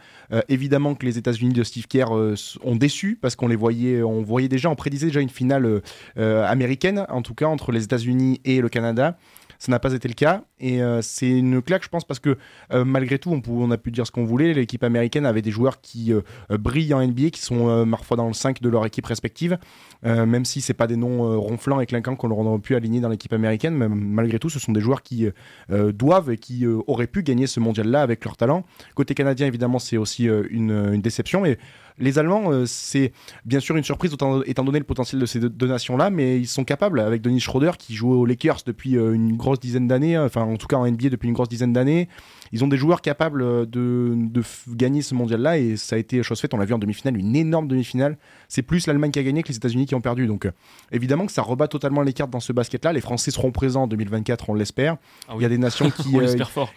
évidemment 0.49 0.93
que 0.93 1.05
les 1.05 1.17
États-Unis 1.17 1.53
de 1.53 1.63
Steve 1.63 1.87
Kerr 1.87 2.11
ont 2.11 2.75
déçu, 2.75 3.17
parce 3.19 3.35
qu'on 3.35 3.47
les 3.47 3.55
voyait, 3.55 4.03
on 4.03 4.21
voyait 4.21 4.49
déjà, 4.49 4.69
on 4.69 4.75
prédisait 4.75 5.07
déjà 5.07 5.19
une 5.19 5.29
finale 5.29 5.81
américaine, 6.15 7.07
en 7.09 7.23
tout 7.23 7.33
cas, 7.33 7.47
entre 7.47 7.71
les 7.71 7.83
États-Unis 7.83 8.39
et 8.45 8.61
le 8.61 8.69
Canada. 8.69 9.17
Ça 9.63 9.71
n'a 9.71 9.79
pas 9.79 9.93
été 9.93 10.09
le 10.09 10.13
cas. 10.13 10.43
Et 10.59 10.83
euh, 10.83 11.01
c'est 11.01 11.29
une 11.29 11.61
claque, 11.61 11.85
je 11.85 11.87
pense, 11.87 12.03
parce 12.03 12.19
que 12.19 12.37
euh, 12.73 12.83
malgré 12.83 13.17
tout, 13.17 13.41
on, 13.47 13.71
a 13.71 13.77
pu 13.77 13.91
dire 13.91 14.05
ce 14.05 14.11
qu'on 14.11 14.25
voulait. 14.25 14.53
L'équipe 14.53 14.83
américaine 14.83 15.25
avait 15.25 15.41
des 15.41 15.51
joueurs 15.51 15.79
qui 15.79 16.11
euh, 16.11 16.21
brillent 16.49 16.93
en 16.93 17.01
NBA, 17.01 17.29
qui 17.29 17.39
sont 17.39 17.87
parfois 17.89 18.17
dans 18.17 18.27
le 18.27 18.33
5 18.33 18.61
de 18.61 18.67
leur 18.67 18.85
équipe 18.85 19.05
respective. 19.05 19.57
même 20.03 20.43
si 20.43 20.59
c'est 20.59 20.73
pas 20.73 20.85
des 20.85 20.97
noms 20.97 21.39
ronflants 21.39 21.79
et 21.79 21.85
clinquants 21.85 22.17
qu'on 22.17 22.29
aurait 22.29 22.59
pu 22.59 22.75
aligner 22.75 22.99
dans 22.99 23.07
l'équipe 23.07 23.31
américaine, 23.31 23.75
mais 23.75 23.87
malgré 23.87 24.37
tout, 24.37 24.49
ce 24.49 24.59
sont 24.59 24.73
des 24.73 24.81
joueurs 24.81 25.01
qui 25.01 25.29
doivent 25.69 26.29
et 26.29 26.37
qui 26.37 26.65
auraient 26.67 27.07
pu 27.07 27.23
gagner 27.23 27.47
ce 27.47 27.61
mondial-là 27.61 28.01
avec 28.01 28.25
leur 28.25 28.35
talent. 28.35 28.65
Côté 28.95 29.13
canadien, 29.13 29.47
évidemment, 29.47 29.79
c'est 29.79 29.95
aussi 29.95 30.25
une, 30.25 30.71
une, 30.93 31.01
déception. 31.01 31.45
Et 31.45 31.57
les 31.97 32.19
Allemands, 32.19 32.51
euh, 32.51 32.65
c'est 32.65 33.13
bien 33.45 33.59
sûr 33.59 33.75
une 33.75 33.83
surprise 33.83 34.15
étant 34.45 34.63
donné 34.63 34.79
le 34.79 34.85
potentiel 34.85 35.21
de 35.21 35.25
ces 35.25 35.39
deux 35.39 35.67
nations-là, 35.67 36.09
mais 36.09 36.39
ils 36.39 36.47
sont 36.47 36.63
capables, 36.63 36.99
avec 36.99 37.21
Denis 37.21 37.39
Schroeder 37.39 37.71
qui 37.77 37.93
joue 37.93 38.13
aux 38.13 38.25
Lakers 38.25 38.61
depuis 38.65 38.97
euh, 38.97 39.13
une 39.13 39.37
grosse 39.37 39.59
dizaine 39.59 39.87
d'années, 39.87 40.17
enfin 40.17 40.41
en 40.41 40.57
tout 40.57 40.67
cas 40.67 40.77
en 40.77 40.89
NBA 40.89 41.09
depuis 41.09 41.27
une 41.27 41.33
grosse 41.33 41.49
dizaine 41.49 41.73
d'années, 41.73 42.07
ils 42.51 42.63
ont 42.63 42.67
des 42.67 42.77
joueurs 42.77 43.01
capables 43.01 43.41
euh, 43.41 43.65
de, 43.65 44.43
gagner 44.69 45.01
ce 45.01 45.15
mondial-là 45.15 45.57
et 45.57 45.75
ça 45.77 45.95
a 45.95 45.99
été 45.99 46.21
chose 46.23 46.39
faite. 46.39 46.53
On 46.53 46.57
l'a 46.57 46.65
vu 46.65 46.73
en 46.73 46.79
demi-finale, 46.79 47.17
une 47.17 47.35
énorme 47.35 47.67
demi-finale. 47.67 48.17
C'est 48.47 48.61
plus 48.61 48.85
l'Allemagne 48.87 49.11
qui 49.11 49.19
a 49.19 49.23
gagné 49.23 49.43
que 49.43 49.49
les 49.49 49.55
États-Unis 49.55 49.85
qui 49.85 49.95
ont 49.95 50.01
perdu. 50.01 50.27
Donc 50.27 50.47
évidemment 50.91 51.25
que 51.25 51.31
ça 51.31 51.41
rebat 51.41 51.67
totalement 51.67 52.01
les 52.01 52.13
cartes 52.13 52.29
dans 52.29 52.39
ce 52.39 52.53
basket-là. 52.53 52.93
Les 52.93 53.01
Français 53.01 53.31
seront 53.31 53.51
présents 53.51 53.83
en 53.83 53.87
2024, 53.87 54.49
on 54.49 54.53
l'espère. 54.53 54.97
Ah 55.27 55.33
Il 55.35 55.41
y 55.41 55.45
a 55.45 55.49
des 55.49 55.57
nations 55.57 55.89
qui, 56.03 56.15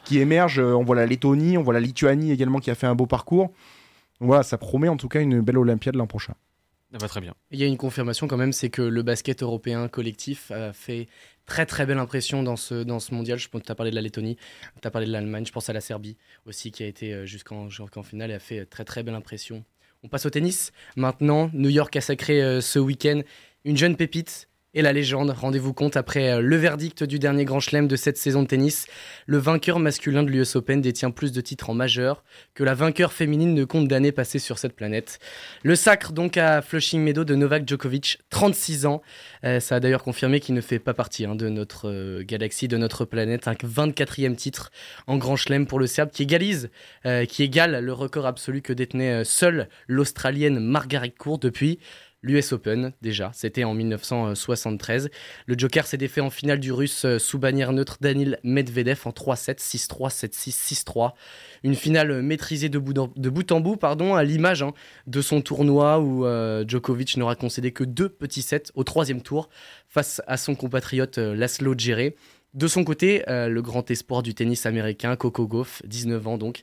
qui 0.05 0.19
émergent. 0.19 0.61
On 0.61 0.85
voit 0.85 0.97
la 0.97 1.07
Lettonie, 1.07 1.59
on 1.59 1.63
voit 1.63 1.75
la 1.75 1.81
Lituanie 1.81 2.33
également 2.33 2.59
qui 2.59 2.71
a 2.71 2.75
fait 2.75 2.87
un 2.87 2.95
beau 2.95 3.07
parcours 3.07 3.51
voilà, 4.21 4.43
ça 4.43 4.59
promet 4.59 4.89
en 4.89 4.97
tout 4.97 5.09
cas 5.09 5.21
une 5.21 5.41
belle 5.41 5.59
Olympiade 5.59 5.97
l'an 5.97 6.07
prochain. 6.07 6.35
Ça 6.93 6.99
va 6.99 7.09
très 7.09 7.21
bien. 7.21 7.35
Il 7.51 7.59
y 7.59 7.65
a 7.65 7.67
une 7.67 7.77
confirmation 7.77 8.29
quand 8.29 8.37
même, 8.37 8.53
c'est 8.53 8.71
que 8.71 8.83
le 8.83 9.03
basket 9.03 9.43
européen 9.43 9.89
collectif 9.89 10.51
a 10.51 10.73
fait 10.73 11.09
très 11.45 11.67
très 11.67 11.85
belle 11.85 11.99
impression 11.99 12.43
dans 12.43 12.57
ce, 12.57 12.85
dans 12.85 13.01
ce 13.01 13.13
mondial. 13.13 13.39
Je 13.39 13.49
pense 13.49 13.63
tu 13.63 13.73
as 13.73 13.75
parlé 13.75 13.91
de 13.91 13.97
la 13.97 14.03
Lettonie, 14.03 14.37
tu 14.81 14.87
as 14.87 14.91
parlé 14.91 15.07
de 15.07 15.13
l'Allemagne, 15.13 15.45
je 15.45 15.53
pense 15.53 15.69
à 15.69 15.73
la 15.73 15.81
Serbie 15.81 16.17
aussi 16.47 16.71
qui 16.71 16.85
a 16.85 16.87
été 16.87 17.13
euh, 17.13 17.27
jusqu'en 17.27 17.69
finale 18.03 18.31
et 18.31 18.35
a 18.35 18.39
fait 18.39 18.65
très 18.67 18.85
très 18.85 19.03
belle 19.03 19.15
impression. 19.15 19.65
On 20.03 20.09
passe 20.09 20.27
au 20.27 20.31
tennis. 20.31 20.73
Maintenant, 20.97 21.51
New 21.53 21.69
York 21.69 21.95
a 21.97 22.01
sacré 22.01 22.43
euh, 22.43 22.61
ce 22.61 22.79
week-end 22.79 23.23
une 23.65 23.77
jeune 23.77 23.97
pépite 23.97 24.49
et 24.77 24.83
la 24.83 24.93
légende. 24.93 25.31
Rendez-vous 25.31 25.73
compte, 25.73 25.97
après 25.97 26.31
euh, 26.31 26.41
le 26.41 26.57
verdict 26.57 27.03
du 27.03 27.19
dernier 27.19 27.47
Grand 27.47 27.61
Chelem 27.61 27.89
de 27.89 27.97
cette 27.97 28.19
saison 28.19 28.43
de 28.43 28.47
tennis, 28.47 28.87
le 29.27 29.39
vainqueur 29.39 29.79
masculin 29.79 30.23
de 30.23 30.29
l'US 30.29 30.55
Open 30.55 30.83
détient 30.83 31.11
plus 31.11 31.33
de 31.33 31.41
titres 31.41 31.71
en 31.71 31.75
majeur 31.75 32.23
que 32.55 32.63
la 32.63 32.75
vainqueur 32.75 33.15
féminine 33.15 33.55
ne 33.55 33.65
compte 33.65 33.89
d'années 33.89 34.13
passées 34.13 34.39
sur 34.39 34.59
cette 34.59 34.77
planète. 34.77 35.19
Le 35.63 35.75
sacre 35.77 36.13
donc 36.13 36.37
à 36.37 36.61
Flushing 36.61 37.01
Meadow 37.01 37.25
de 37.25 37.35
Novak 37.35 37.67
Djokovic, 37.67 38.19
36 38.29 38.85
ans. 38.85 39.01
Euh, 39.45 39.61
ça 39.61 39.77
a 39.77 39.81
d'ailleurs 39.81 40.03
confirmé 40.03 40.41
qu'il 40.41 40.55
ne 40.55 40.61
fait 40.61 40.79
pas 40.79 40.93
partie 40.93 41.25
hein, 41.25 41.35
de 41.35 41.49
notre 41.49 41.89
euh, 41.89 42.23
galaxie, 42.23 42.69
de 42.69 42.77
notre 42.77 43.07
planète. 43.07 43.49
Un 43.49 43.55
24e 43.55 44.37
titre 44.37 44.71
en 45.07 45.17
Grand 45.17 45.37
Chelem 45.37 45.67
pour 45.67 45.79
le 45.79 45.87
Serbe 45.87 46.11
qui 46.11 46.23
égalise, 46.25 46.71
qui 47.29 47.43
égale 47.43 47.83
le 47.83 47.93
record 47.93 48.27
absolu 48.27 48.61
que 48.61 48.73
détenait 48.73 49.25
seule 49.25 49.69
l'Australienne 49.87 50.59
Margaret 50.59 51.11
Court 51.11 51.39
depuis 51.39 51.79
l'US 52.27 52.53
Open 52.53 52.93
déjà, 53.03 53.31
c'était 53.33 53.65
en 53.65 53.73
1973. 53.73 55.11
Le 55.47 55.55
Joker 55.57 55.87
s'est 55.87 55.97
défait 55.97 56.21
en 56.21 56.31
finale 56.31 56.59
du 56.59 56.73
russe 56.73 57.05
euh, 57.05 57.19
sous 57.19 57.39
bannière 57.39 57.73
neutre 57.73 57.99
Danil 58.01 58.39
Medvedev 58.43 59.01
en 59.05 59.11
3-7, 59.11 59.59
6-3, 59.59 60.11
7-6, 60.11 60.85
6-3. 60.85 61.13
Une 61.63 61.77
finale 61.77 62.23
maîtrisée 62.23 62.69
de 62.69 62.79
bout 62.79 62.99
en, 63.53 63.61
bout, 63.61 63.77
pardon, 63.77 64.15
à 64.15 64.25
l'image 64.25 64.63
hein, 64.63 64.73
de 65.07 65.21
son 65.21 65.41
tournoi 65.41 66.01
où 66.01 66.27
euh, 66.27 66.65
Djokovic 66.67 67.17
n'aura 67.17 67.37
concédé 67.37 67.71
que 67.71 67.85
deux 67.85 68.09
petits 68.09 68.43
sets 68.43 68.65
au 68.75 68.83
troisième 68.83 69.23
tour 69.23 69.49
face 69.89 70.21
à 70.27 70.37
son 70.37 70.55
compatriote 70.55 71.19
euh, 71.19 71.35
Laszlo 71.35 71.75
Djere. 71.77 72.11
De 72.55 72.69
son 72.69 72.85
côté, 72.85 73.23
le 73.29 73.61
grand 73.61 73.91
espoir 73.91 74.23
du 74.23 74.33
tennis 74.33 74.65
américain, 74.65 75.15
Coco 75.17 75.47
Gauff, 75.47 75.83
19 75.85 76.27
ans 76.27 76.39
donc, 76.39 76.63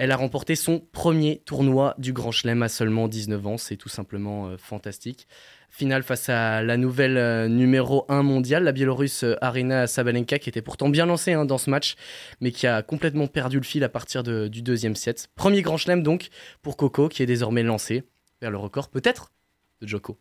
elle 0.00 0.12
a 0.12 0.16
remporté 0.16 0.56
son 0.56 0.80
premier 0.80 1.42
tournoi 1.44 1.94
du 1.98 2.14
Grand 2.14 2.32
Chelem 2.32 2.62
à 2.62 2.70
seulement 2.70 3.06
19 3.06 3.46
ans. 3.46 3.58
C'est 3.58 3.76
tout 3.76 3.90
simplement 3.90 4.46
euh, 4.46 4.56
fantastique. 4.56 5.28
Finale 5.68 6.02
face 6.02 6.30
à 6.30 6.62
la 6.62 6.78
nouvelle 6.78 7.18
euh, 7.18 7.48
numéro 7.48 8.06
1 8.08 8.22
mondiale, 8.22 8.64
la 8.64 8.72
Biélorusse 8.72 9.24
euh, 9.24 9.36
Arina 9.42 9.86
Sabalenka, 9.86 10.38
qui 10.38 10.48
était 10.48 10.62
pourtant 10.62 10.88
bien 10.88 11.04
lancée 11.04 11.34
hein, 11.34 11.44
dans 11.44 11.58
ce 11.58 11.68
match, 11.68 11.96
mais 12.40 12.50
qui 12.50 12.66
a 12.66 12.80
complètement 12.80 13.26
perdu 13.26 13.58
le 13.58 13.62
fil 13.62 13.84
à 13.84 13.90
partir 13.90 14.22
du 14.22 14.62
deuxième 14.62 14.96
set. 14.96 15.28
Premier 15.34 15.60
Grand 15.60 15.76
Chelem 15.76 16.02
donc 16.02 16.30
pour 16.62 16.78
Coco, 16.78 17.10
qui 17.10 17.22
est 17.22 17.26
désormais 17.26 17.62
lancé 17.62 18.04
vers 18.40 18.50
le 18.50 18.56
record 18.56 18.88
peut-être 18.88 19.34
de 19.82 19.86
Joko. 19.86 20.18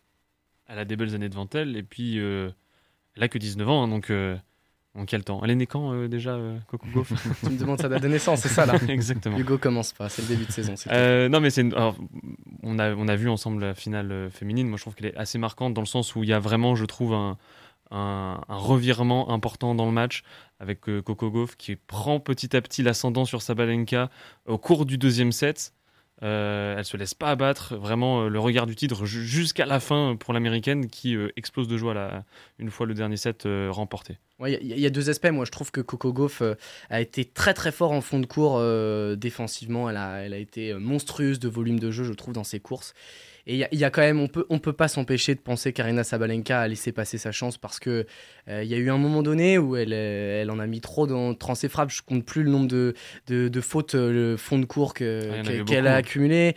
Elle 0.67 0.79
a 0.79 0.83
des 0.83 0.97
belles 0.97 1.15
années 1.15 1.29
devant 1.29 1.47
elle, 1.53 1.77
et 1.77 1.83
puis 1.83 2.17
elle 2.17 3.23
a 3.23 3.29
que 3.29 3.37
19 3.37 3.69
ans, 3.69 3.83
hein, 3.83 3.87
donc 3.87 4.11
en 4.95 5.05
quel 5.05 5.23
temps? 5.23 5.41
Elle 5.43 5.51
est 5.51 5.55
née 5.55 5.67
quand 5.67 5.93
euh, 5.93 6.07
déjà, 6.07 6.31
euh, 6.31 6.57
Coco 6.67 6.87
Gauff? 6.93 7.13
Tu 7.43 7.51
me 7.51 7.57
demandes 7.57 7.81
sa 7.81 7.89
date 7.89 8.03
de 8.03 8.07
naissance, 8.07 8.41
c'est 8.41 8.49
ça 8.49 8.65
là? 8.65 8.73
Exactement. 8.87 9.37
Hugo 9.37 9.57
commence 9.57 9.93
pas, 9.93 10.09
c'est 10.09 10.21
le 10.23 10.27
début 10.29 10.45
de 10.45 10.51
saison. 10.51 10.75
Euh, 10.91 11.29
non, 11.29 11.39
mais 11.39 11.49
c'est 11.49 11.65
on, 12.63 12.79
a, 12.79 12.93
on 12.93 13.07
a 13.07 13.15
vu 13.15 13.29
ensemble 13.29 13.63
la 13.63 13.73
finale 13.73 14.29
féminine. 14.31 14.67
Moi, 14.67 14.77
je 14.77 14.83
trouve 14.83 14.95
qu'elle 14.95 15.07
est 15.07 15.17
assez 15.17 15.37
marquante 15.37 15.73
dans 15.73 15.81
le 15.81 15.87
sens 15.87 16.15
où 16.15 16.23
il 16.23 16.29
y 16.29 16.33
a 16.33 16.39
vraiment, 16.39 16.75
je 16.75 16.85
trouve, 16.85 17.13
un, 17.13 17.37
un, 17.91 18.39
revirement 18.47 19.31
important 19.31 19.75
dans 19.75 19.85
le 19.85 19.91
match 19.91 20.23
avec 20.59 20.81
Coco 20.81 21.31
Gauff 21.31 21.55
qui 21.55 21.75
prend 21.75 22.19
petit 22.19 22.55
à 22.55 22.61
petit 22.61 22.83
l'ascendant 22.83 23.25
sur 23.25 23.41
Sabalenka 23.41 24.09
au 24.45 24.57
cours 24.57 24.85
du 24.85 24.97
deuxième 24.97 25.31
set. 25.31 25.73
Euh, 26.21 26.75
elle 26.77 26.85
se 26.85 26.97
laisse 26.97 27.13
pas 27.13 27.29
abattre, 27.29 27.75
vraiment 27.75 28.27
le 28.27 28.39
regard 28.39 28.65
du 28.65 28.75
titre 28.75 29.05
jusqu'à 29.05 29.65
la 29.65 29.79
fin 29.79 30.15
pour 30.17 30.33
l'américaine 30.33 30.87
qui 30.87 31.17
explose 31.35 31.67
de 31.67 31.77
joie 31.77 31.93
là, 31.93 32.23
une 32.57 32.69
fois 32.69 32.85
le 32.85 32.93
dernier 32.93 33.17
set 33.17 33.47
remporté. 33.69 34.17
Il 34.47 34.79
y, 34.79 34.85
a 34.85 34.89
deux 34.89 35.09
aspects. 35.09 35.29
Moi, 35.31 35.43
je 35.43 35.51
trouve 35.51 35.69
que 35.69 35.81
Coco 35.81 36.13
Gauff 36.13 36.41
euh, 36.41 36.55
a 36.89 37.01
été 37.01 37.25
très 37.25 37.53
très 37.53 37.73
fort 37.73 37.91
en 37.91 37.99
fond 37.99 38.19
de 38.19 38.25
cours 38.25 38.55
euh, 38.57 39.17
défensivement. 39.17 39.89
Elle 39.89 39.97
a, 39.97 40.23
elle 40.23 40.33
a 40.33 40.37
été 40.37 40.71
euh, 40.71 40.79
monstrueuse 40.79 41.39
de 41.39 41.49
volume 41.49 41.77
de 41.77 41.91
jeu, 41.91 42.05
je 42.05 42.13
trouve, 42.13 42.33
dans 42.33 42.45
ses 42.45 42.61
courses. 42.61 42.93
Et 43.47 43.65
il 43.71 43.79
y, 43.79 43.83
a 43.83 43.89
quand 43.89 44.01
même, 44.01 44.19
on 44.19 44.27
peut, 44.27 44.45
on 44.49 44.59
peut 44.59 44.73
pas 44.73 44.87
s'empêcher 44.87 45.35
de 45.35 45.39
penser 45.39 45.73
qu'Arina 45.73 46.03
Sabalenka 46.03 46.61
a 46.61 46.67
laissé 46.67 46.91
passer 46.91 47.17
sa 47.17 47.31
chance 47.31 47.57
parce 47.57 47.79
que 47.79 48.05
il 48.47 48.65
y 48.65 48.73
a 48.73 48.77
eu 48.77 48.89
un 48.89 48.97
moment 48.97 49.21
donné 49.21 49.57
où 49.57 49.75
elle, 49.75 49.93
elle 49.93 50.49
en 50.51 50.59
a 50.59 50.67
mis 50.67 50.81
trop 50.81 51.07
dans, 51.07 51.33
dans 51.33 51.55
ses 51.55 51.69
frappes. 51.69 51.91
Je 51.91 52.01
compte 52.01 52.25
plus 52.25 52.43
le 52.43 52.49
nombre 52.49 52.67
de, 52.67 52.93
de, 53.27 53.47
de 53.47 53.61
fautes, 53.61 53.95
le 53.95 54.37
fond 54.37 54.59
de 54.59 54.65
cours 54.65 54.93
qu'elle 54.93 55.87
a 55.87 55.95
accumulé 55.95 56.55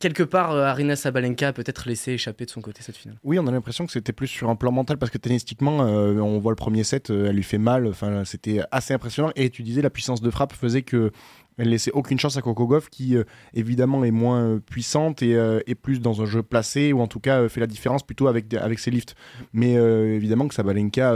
quelque 0.00 0.22
part, 0.22 0.52
euh, 0.52 0.64
Arina 0.64 0.96
Sabalenka 0.96 1.48
a 1.48 1.52
peut-être 1.52 1.88
laissé 1.88 2.12
échapper 2.12 2.44
de 2.44 2.50
son 2.50 2.60
côté 2.60 2.82
cette 2.82 2.96
finale. 2.96 3.18
Oui, 3.22 3.38
on 3.38 3.46
a 3.46 3.50
l'impression 3.50 3.86
que 3.86 3.92
c'était 3.92 4.12
plus 4.12 4.26
sur 4.26 4.48
un 4.48 4.56
plan 4.56 4.72
mental 4.72 4.98
parce 4.98 5.10
que 5.10 5.18
tennistiquement, 5.18 5.84
euh, 5.86 6.14
on 6.20 6.38
voit 6.38 6.52
le 6.52 6.56
premier 6.56 6.84
set, 6.84 7.10
euh, 7.10 7.28
elle 7.28 7.36
lui 7.36 7.42
fait 7.42 7.58
mal. 7.58 7.86
Enfin, 7.86 8.24
c'était 8.24 8.60
assez 8.70 8.94
impressionnant. 8.94 9.30
Et 9.36 9.50
tu 9.50 9.62
disais, 9.62 9.82
la 9.82 9.90
puissance 9.90 10.20
de 10.20 10.30
frappe 10.30 10.52
faisait 10.52 10.82
que 10.82 11.12
elle 11.60 11.68
laissait 11.68 11.92
aucune 11.92 12.18
chance 12.18 12.36
à 12.36 12.42
Coco 12.42 12.80
qui 12.90 13.16
évidemment 13.54 14.04
est 14.04 14.10
moins 14.10 14.58
puissante 14.58 15.22
et 15.22 15.32
est 15.32 15.74
plus 15.74 16.00
dans 16.00 16.22
un 16.22 16.26
jeu 16.26 16.42
placé 16.42 16.92
ou 16.92 17.00
en 17.00 17.06
tout 17.06 17.20
cas 17.20 17.48
fait 17.48 17.60
la 17.60 17.66
différence 17.66 18.02
plutôt 18.02 18.28
avec, 18.28 18.52
avec 18.54 18.78
ses 18.78 18.90
lifts. 18.90 19.14
Mais 19.52 19.74
évidemment 19.74 20.48
que 20.48 20.54
Sabalenka 20.54 21.14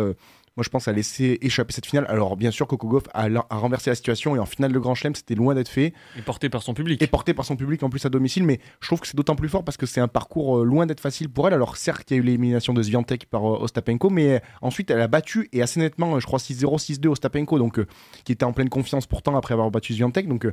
moi, 0.56 0.62
je 0.62 0.68
pense 0.68 0.86
à 0.86 0.92
laisser 0.92 1.38
échapper 1.42 1.72
cette 1.72 1.86
finale. 1.86 2.06
Alors, 2.08 2.36
bien 2.36 2.52
sûr, 2.52 2.68
Coco 2.68 2.86
Goff 2.86 3.02
a, 3.12 3.26
renversé 3.50 3.90
la 3.90 3.96
situation 3.96 4.36
et 4.36 4.38
en 4.38 4.46
finale 4.46 4.72
de 4.72 4.78
Grand 4.78 4.94
Chelem, 4.94 5.16
c'était 5.16 5.34
loin 5.34 5.52
d'être 5.56 5.68
fait. 5.68 5.92
Et 6.16 6.22
porté 6.22 6.48
par 6.48 6.62
son 6.62 6.74
public. 6.74 7.02
Et 7.02 7.08
porté 7.08 7.34
par 7.34 7.44
son 7.44 7.56
public 7.56 7.82
en 7.82 7.90
plus 7.90 8.06
à 8.06 8.08
domicile. 8.08 8.44
Mais 8.44 8.60
je 8.80 8.86
trouve 8.86 9.00
que 9.00 9.08
c'est 9.08 9.16
d'autant 9.16 9.34
plus 9.34 9.48
fort 9.48 9.64
parce 9.64 9.76
que 9.76 9.86
c'est 9.86 10.00
un 10.00 10.06
parcours 10.06 10.60
euh, 10.60 10.64
loin 10.64 10.86
d'être 10.86 11.00
facile 11.00 11.28
pour 11.28 11.48
elle. 11.48 11.54
Alors, 11.54 11.76
certes, 11.76 12.08
il 12.10 12.14
y 12.14 12.16
a 12.18 12.20
eu 12.20 12.24
l'élimination 12.24 12.72
de 12.72 12.80
Sviantek 12.84 13.26
par 13.26 13.44
euh, 13.44 13.62
Ostapenko, 13.62 14.10
mais 14.10 14.42
ensuite, 14.62 14.92
elle 14.92 15.00
a 15.00 15.08
battu 15.08 15.48
et 15.52 15.60
assez 15.60 15.80
nettement, 15.80 16.20
je 16.20 16.26
crois, 16.26 16.38
6-0, 16.38 16.78
6-2 16.78 17.08
Ostapenko, 17.08 17.58
donc, 17.58 17.80
euh, 17.80 17.86
qui 18.22 18.30
était 18.30 18.44
en 18.44 18.52
pleine 18.52 18.68
confiance 18.68 19.08
pourtant 19.08 19.36
après 19.36 19.54
avoir 19.54 19.72
battu 19.72 19.92
Sviantek. 19.92 20.28
Donc, 20.28 20.46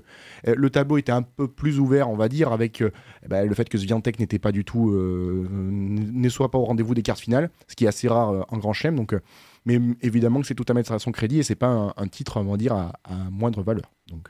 le 0.46 0.70
tableau 0.70 0.98
était 0.98 1.12
un 1.12 1.22
peu 1.22 1.48
plus 1.48 1.80
ouvert, 1.80 2.10
on 2.10 2.16
va 2.16 2.28
dire, 2.28 2.52
avec 2.52 2.84
ben, 3.28 3.48
le 3.48 3.54
fait 3.54 3.70
que 3.70 3.78
Sviantek 3.78 4.20
n'était 4.20 4.40
pas 4.40 4.52
du 4.52 4.66
tout, 4.66 4.92
ne 4.92 6.30
soit 6.30 6.50
pas 6.50 6.58
au 6.58 6.66
rendez-vous 6.66 6.96
des 6.96 7.04
cartes 7.04 7.20
finales, 7.20 7.50
ce 7.68 7.76
qui 7.76 7.86
est 7.86 7.88
assez 7.88 8.08
rare 8.08 8.46
en 8.50 8.58
Grand 8.58 8.74
Chelem. 8.74 8.96
Donc, 8.96 9.16
mais 9.66 9.80
évidemment 10.02 10.42
que 10.42 10.48
c'est 10.48 10.56
tout 10.56 10.66
à 10.68 10.74
mettre 10.74 10.92
à 10.92 11.00
son 11.00 11.12
crédit 11.12 11.40
et 11.40 11.44
c'est 11.44 11.56
pas 11.56 11.94
un, 11.96 12.08
titre, 12.08 12.38
on 12.40 12.52
va 12.52 12.58
dire, 12.58 12.74
à, 12.74 12.94
moindre 13.30 13.62
valeur. 13.62 13.92
Donc 14.08 14.30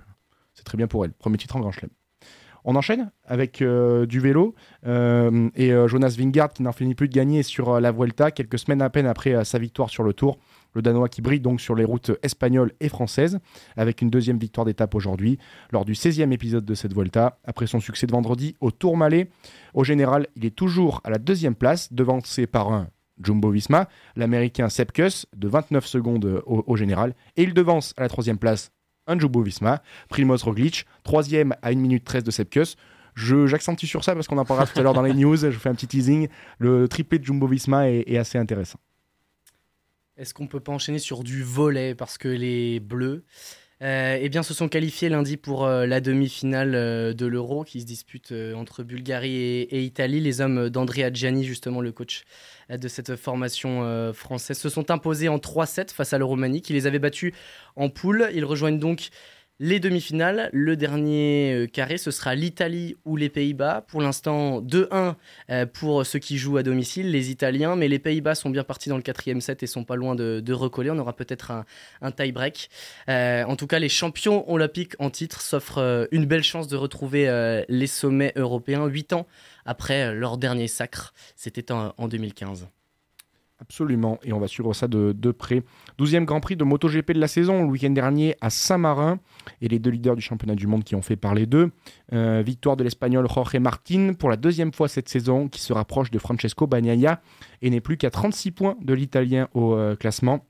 c'est 0.54 0.64
très 0.64 0.78
bien 0.78 0.88
pour 0.88 1.06
elle. 1.06 1.14
Premier 1.14 1.38
titre 1.38 1.56
en 1.56 1.60
Grand 1.60 1.72
Chelem. 1.72 1.92
On 2.64 2.76
enchaîne 2.76 3.12
avec 3.26 3.62
euh, 3.62 4.06
du 4.06 4.20
vélo 4.20 4.54
euh, 4.86 5.50
et 5.56 5.74
euh, 5.74 5.88
Jonas 5.88 6.16
Vingard 6.18 6.54
qui 6.54 6.62
n'en 6.62 6.72
finit 6.72 6.94
plus 6.94 7.08
de 7.10 7.14
gagner 7.14 7.42
sur 7.42 7.80
la 7.80 7.92
Vuelta 7.92 8.30
quelques 8.30 8.60
semaines 8.60 8.84
à 8.84 8.90
peine 8.92 9.08
après 9.08 9.44
sa 9.46 9.58
victoire 9.58 9.90
sur 9.90 10.04
le 10.04 10.14
Tour. 10.14 10.38
Le 10.74 10.82
Danois 10.82 11.10
qui 11.10 11.22
brille 11.22 11.40
donc 11.40 11.60
sur 11.60 11.76
les 11.76 11.84
routes 11.84 12.12
espagnoles 12.22 12.72
et 12.80 12.88
françaises 12.88 13.40
avec 13.76 14.02
une 14.02 14.10
deuxième 14.10 14.38
victoire 14.38 14.66
d'étape 14.66 14.94
aujourd'hui 14.94 15.40
lors 15.72 15.86
du 15.86 15.94
16e 15.94 16.32
épisode 16.32 16.64
de 16.64 16.76
cette 16.76 16.94
Vuelta. 16.94 17.40
Après 17.46 17.66
son 17.66 17.80
succès 17.80 18.06
de 18.06 18.12
vendredi 18.12 18.56
au 18.62 18.70
Tour 18.70 18.96
Malais, 18.96 19.32
au 19.74 19.84
général, 19.84 20.28
il 20.36 20.46
est 20.46 20.56
toujours 20.56 21.02
à 21.04 21.10
la 21.10 21.18
deuxième 21.18 21.56
place, 21.56 21.92
devancé 21.92 22.46
par 22.46 22.72
un 22.72 22.88
Jumbo 23.24 23.52
Visma, 23.52 23.88
l'américain 24.16 24.70
Sepkus 24.70 25.26
de 25.36 25.48
29 25.48 25.86
secondes 25.86 26.44
au, 26.46 26.76
général, 26.76 27.16
et 27.38 27.44
il 27.44 27.54
devance 27.54 27.94
à 27.98 28.02
la 28.02 28.10
troisième 28.10 28.38
place 28.38 28.72
un 29.08 29.20
Jumbo 29.20 29.42
Visma, 29.42 29.82
Primoz 30.10 30.44
Roglic, 30.44 30.86
troisième 31.04 31.54
à 31.62 31.70
1 31.70 31.76
minute 31.76 32.04
13 32.04 32.24
de 32.24 32.32
Sepkus. 32.32 32.76
J'accentue 33.16 33.86
sur 33.86 34.04
ça 34.04 34.14
parce 34.14 34.28
qu'on 34.28 34.38
en 34.38 34.46
parlera 34.46 34.68
tout 34.68 34.80
à 34.80 34.84
l'heure 34.84 34.94
dans 34.94 35.02
les 35.02 35.14
news, 35.16 35.38
je 35.38 35.50
fais 35.52 35.70
un 35.70 35.76
petit 35.76 35.88
teasing. 35.88 36.28
Le 36.60 36.88
triplé 36.88 37.20
de 37.20 37.26
Jumbo 37.26 37.48
Visma 37.48 37.90
est, 37.90 38.18
assez 38.18 38.38
intéressant. 38.38 38.80
Est-ce 40.18 40.34
qu'on 40.34 40.48
peut 40.48 40.60
pas 40.60 40.72
enchaîner 40.72 41.00
sur 41.00 41.24
du 41.24 41.44
volet? 41.44 41.96
Parce 41.96 42.18
que 42.18 42.28
les 42.28 42.80
Bleus 42.80 43.06
euh, 43.08 43.22
eh 43.82 44.30
bien, 44.30 44.44
se 44.44 44.54
sont 44.54 44.70
qualifiés 44.70 45.10
lundi 45.10 45.38
pour 45.38 45.66
euh, 45.66 45.88
la 45.88 46.02
demi-finale 46.02 46.76
euh, 46.76 47.14
de 47.14 47.26
l'Euro 47.26 47.64
qui 47.64 47.82
se 47.82 47.86
dispute 47.86 48.34
entre 48.56 48.84
Bulgarie 48.84 49.36
et, 49.62 49.82
Italie. 49.82 50.20
Les 50.20 50.40
hommes 50.40 50.70
d'Andrea 50.70 51.12
Gianni, 51.12 51.44
justement 51.44 51.82
le 51.82 51.92
coach 51.92 52.24
de 52.70 52.88
cette 52.88 53.16
formation 53.16 54.14
française, 54.14 54.58
se 54.58 54.70
sont 54.70 54.92
imposés 54.92 55.28
en 55.28 55.38
3-7 55.38 55.92
face 55.92 56.14
à 56.14 56.18
la 56.18 56.26
Roumanie 56.26 56.62
qui 56.62 56.74
les 56.74 56.88
avait 56.88 57.00
battus 57.00 57.34
en 57.76 57.90
poule. 57.90 58.30
Ils 58.34 58.46
rejoignent 58.46 58.80
donc 58.80 59.10
les 59.62 59.80
demi-finales, 59.80 60.50
le 60.54 60.76
dernier 60.76 61.54
euh, 61.54 61.68
carré, 61.68 62.00
ce 62.00 62.10
sera 62.10 62.34
l'Italie 62.34 62.98
ou 63.06 63.16
les 63.16 63.30
Pays-Bas. 63.30 63.86
Pour 63.88 64.02
l'instant, 64.02 64.60
2-1 64.60 65.14
euh, 65.52 65.68
pour 65.68 66.04
ceux 66.04 66.18
qui 66.18 66.40
jouent 66.40 66.58
à 66.58 66.64
domicile, 66.64 67.12
les 67.12 67.30
Italiens, 67.30 67.76
mais 67.76 67.88
les 67.88 68.00
Pays-Bas 68.00 68.34
sont 68.34 68.50
bien 68.50 68.64
partis 68.64 68.90
dans 68.90 68.96
le 68.96 69.04
quatrième 69.04 69.40
set 69.40 69.62
et 69.62 69.68
sont 69.68 69.84
pas 69.84 69.96
loin 69.96 70.16
de, 70.16 70.52
recoller. 70.52 70.90
On 70.90 70.98
aura 70.98 71.16
peut-être 71.16 71.52
un, 72.02 72.12
tie-break. 72.12 72.72
Euh, 73.08 73.44
en 73.44 73.56
tout 73.56 73.68
cas, 73.68 73.78
les 73.78 73.88
champions 73.88 74.52
olympiques 74.52 74.96
en 74.98 75.12
titre 75.12 75.42
s'offrent 75.42 76.08
une 76.12 76.26
belle 76.26 76.44
chance 76.44 76.68
de 76.68 76.76
retrouver 76.76 77.64
les 77.70 77.88
sommets 77.88 78.34
européens, 78.36 78.88
8 78.88 79.14
ans 79.14 79.28
après 79.66 80.14
leur 80.16 80.40
dernier 80.40 80.68
sacre. 80.68 81.14
C'était 81.36 81.72
en 81.72 82.08
2015. 82.08 82.68
Absolument, 83.62 84.20
et 84.24 84.34
on 84.34 84.40
va 84.40 84.48
suivre 84.48 84.74
ça 84.74 84.88
de, 84.88 85.32
près. 85.32 85.62
12e 86.00 86.26
Grand 86.26 86.40
Prix 86.40 86.56
de 86.56 86.64
MotoGP 86.64 87.12
de 87.12 87.20
la 87.20 87.28
saison, 87.28 87.62
le 87.64 87.70
week-end 87.70 87.92
dernier 87.92 88.36
à 88.42 88.50
Saint-Marin, 88.50 89.20
et 89.62 89.68
les 89.68 89.78
deux 89.78 89.92
leaders 89.92 90.16
du 90.16 90.22
championnat 90.22 90.56
du 90.56 90.66
monde 90.66 90.84
qui 90.84 90.96
ont 90.96 91.04
fait 91.04 91.16
parler 91.16 91.46
d'eux. 91.46 91.70
Euh, 92.12 92.42
victoire 92.44 92.76
de 92.76 92.84
l'Espagnol 92.84 93.28
Jorge 93.30 93.58
Martin 93.58 94.14
pour 94.18 94.32
la 94.32 94.36
deuxième 94.36 94.74
fois 94.74 94.88
cette 94.88 95.10
saison, 95.10 95.48
qui 95.48 95.62
se 95.62 95.74
rapproche 95.74 96.10
de 96.10 96.18
Francesco 96.18 96.66
Bagnaia, 96.66 97.22
et 97.62 97.70
n'est 97.70 97.82
plus 97.82 97.98
qu'à 97.98 98.10
36 98.10 98.52
points 98.52 98.78
de 98.82 98.96
l'Italien 98.96 99.48
au 99.54 99.76
euh, 99.76 99.96
classement. 99.96 100.44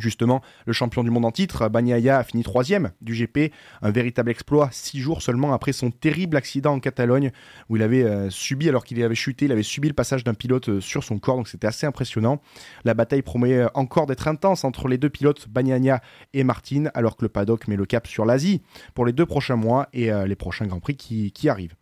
Justement, 0.00 0.40
le 0.66 0.72
champion 0.72 1.04
du 1.04 1.10
monde 1.10 1.26
en 1.26 1.30
titre, 1.30 1.68
Bagnaia, 1.68 2.18
a 2.18 2.24
fini 2.24 2.42
troisième 2.42 2.92
du 3.02 3.12
GP. 3.14 3.52
Un 3.82 3.90
véritable 3.90 4.30
exploit, 4.30 4.70
six 4.72 4.98
jours 4.98 5.20
seulement 5.20 5.52
après 5.52 5.72
son 5.72 5.90
terrible 5.90 6.36
accident 6.36 6.72
en 6.72 6.80
Catalogne, 6.80 7.32
où 7.68 7.76
il 7.76 7.82
avait 7.82 8.02
euh, 8.02 8.30
subi, 8.30 8.68
alors 8.68 8.84
qu'il 8.84 9.02
avait 9.02 9.14
chuté, 9.14 9.44
il 9.44 9.52
avait 9.52 9.62
subi 9.62 9.88
le 9.88 9.94
passage 9.94 10.24
d'un 10.24 10.34
pilote 10.34 10.70
euh, 10.70 10.80
sur 10.80 11.04
son 11.04 11.18
corps, 11.18 11.36
donc 11.36 11.48
c'était 11.48 11.66
assez 11.66 11.86
impressionnant. 11.86 12.40
La 12.84 12.94
bataille 12.94 13.22
promet 13.22 13.58
euh, 13.58 13.68
encore 13.74 14.06
d'être 14.06 14.26
intense 14.26 14.64
entre 14.64 14.88
les 14.88 14.96
deux 14.96 15.10
pilotes, 15.10 15.48
Bagnaia 15.48 16.00
et 16.32 16.44
Martin, 16.44 16.84
alors 16.94 17.16
que 17.16 17.24
le 17.24 17.28
paddock 17.28 17.68
met 17.68 17.76
le 17.76 17.84
cap 17.84 18.06
sur 18.06 18.24
l'Asie 18.24 18.62
pour 18.94 19.04
les 19.04 19.12
deux 19.12 19.26
prochains 19.26 19.56
mois 19.56 19.88
et 19.92 20.10
les 20.26 20.36
prochains 20.36 20.66
Grands 20.66 20.80
Prix 20.80 20.96
qui, 20.96 21.48
arrivent. 21.48 21.74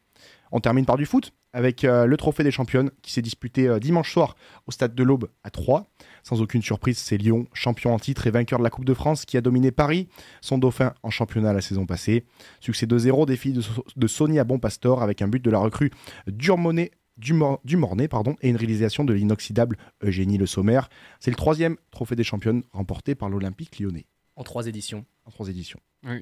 On 0.50 0.60
termine 0.60 0.84
par 0.84 0.96
du 0.96 1.06
foot 1.06 1.32
avec 1.52 1.82
le 1.82 2.16
trophée 2.16 2.44
des 2.44 2.50
championnes 2.50 2.90
qui 3.02 3.12
s'est 3.12 3.22
disputé 3.22 3.78
dimanche 3.80 4.12
soir 4.12 4.36
au 4.66 4.72
stade 4.72 4.94
de 4.94 5.02
l'Aube 5.02 5.28
à 5.44 5.50
3. 5.50 5.90
Sans 6.28 6.42
aucune 6.42 6.60
surprise, 6.60 6.98
c'est 6.98 7.16
Lyon, 7.16 7.46
champion 7.54 7.94
en 7.94 7.98
titre 7.98 8.26
et 8.26 8.30
vainqueur 8.30 8.58
de 8.58 8.64
la 8.64 8.68
Coupe 8.68 8.84
de 8.84 8.92
France, 8.92 9.24
qui 9.24 9.38
a 9.38 9.40
dominé 9.40 9.70
Paris, 9.70 10.08
son 10.42 10.58
dauphin 10.58 10.92
en 11.02 11.08
championnat 11.08 11.54
la 11.54 11.62
saison 11.62 11.86
passée. 11.86 12.26
Succès 12.60 12.84
2-0 12.84 13.24
défi 13.24 13.54
de, 13.54 13.62
de 13.96 14.06
Sonia 14.06 14.44
Bonpastor 14.44 15.02
avec 15.02 15.22
un 15.22 15.28
but 15.28 15.42
de 15.42 15.50
la 15.50 15.58
recrue 15.58 15.90
Durmonet 16.26 16.90
Dumor- 17.16 17.60
Dumornay 17.64 18.08
pardon, 18.08 18.36
et 18.42 18.50
une 18.50 18.56
réalisation 18.56 19.04
de 19.04 19.14
l'inoxydable 19.14 19.78
Eugénie 20.04 20.36
Le 20.36 20.44
Sommer. 20.44 20.80
C'est 21.18 21.30
le 21.30 21.36
troisième 21.36 21.78
trophée 21.90 22.14
des 22.14 22.24
championnes 22.24 22.62
remporté 22.72 23.14
par 23.14 23.30
l'Olympique 23.30 23.78
lyonnais 23.78 24.04
En 24.38 24.44
trois 24.44 24.68
éditions. 24.68 25.04
en 25.24 25.30
trois 25.30 25.48
éditions. 25.48 25.80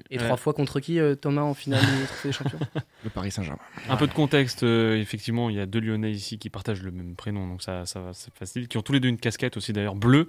Et 0.09 0.17
Euh, 0.17 0.23
trois 0.25 0.37
fois 0.37 0.53
contre 0.53 0.79
qui, 0.79 0.99
euh, 0.99 1.13
Thomas, 1.13 1.43
en 1.43 1.53
finale 1.53 1.79
du 1.85 2.05
Trophée 2.07 2.29
des 2.29 2.33
Champions? 2.33 2.59
Le 3.03 3.09
Paris 3.11 3.29
Saint-Germain. 3.31 3.61
Un 3.89 3.95
peu 3.95 4.07
de 4.07 4.13
contexte, 4.13 4.63
euh, 4.63 4.97
effectivement, 4.99 5.51
il 5.51 5.55
y 5.55 5.59
a 5.59 5.67
deux 5.67 5.79
Lyonnais 5.79 6.11
ici 6.11 6.39
qui 6.39 6.49
partagent 6.49 6.81
le 6.81 6.89
même 6.91 7.15
prénom, 7.15 7.47
donc 7.47 7.61
ça, 7.61 7.85
ça 7.85 7.99
va, 8.01 8.13
c'est 8.13 8.33
facile. 8.33 8.67
Qui 8.67 8.77
ont 8.77 8.81
tous 8.81 8.93
les 8.93 8.99
deux 8.99 9.07
une 9.07 9.19
casquette 9.19 9.55
aussi 9.55 9.71
d'ailleurs 9.71 9.95
bleue. 9.95 10.27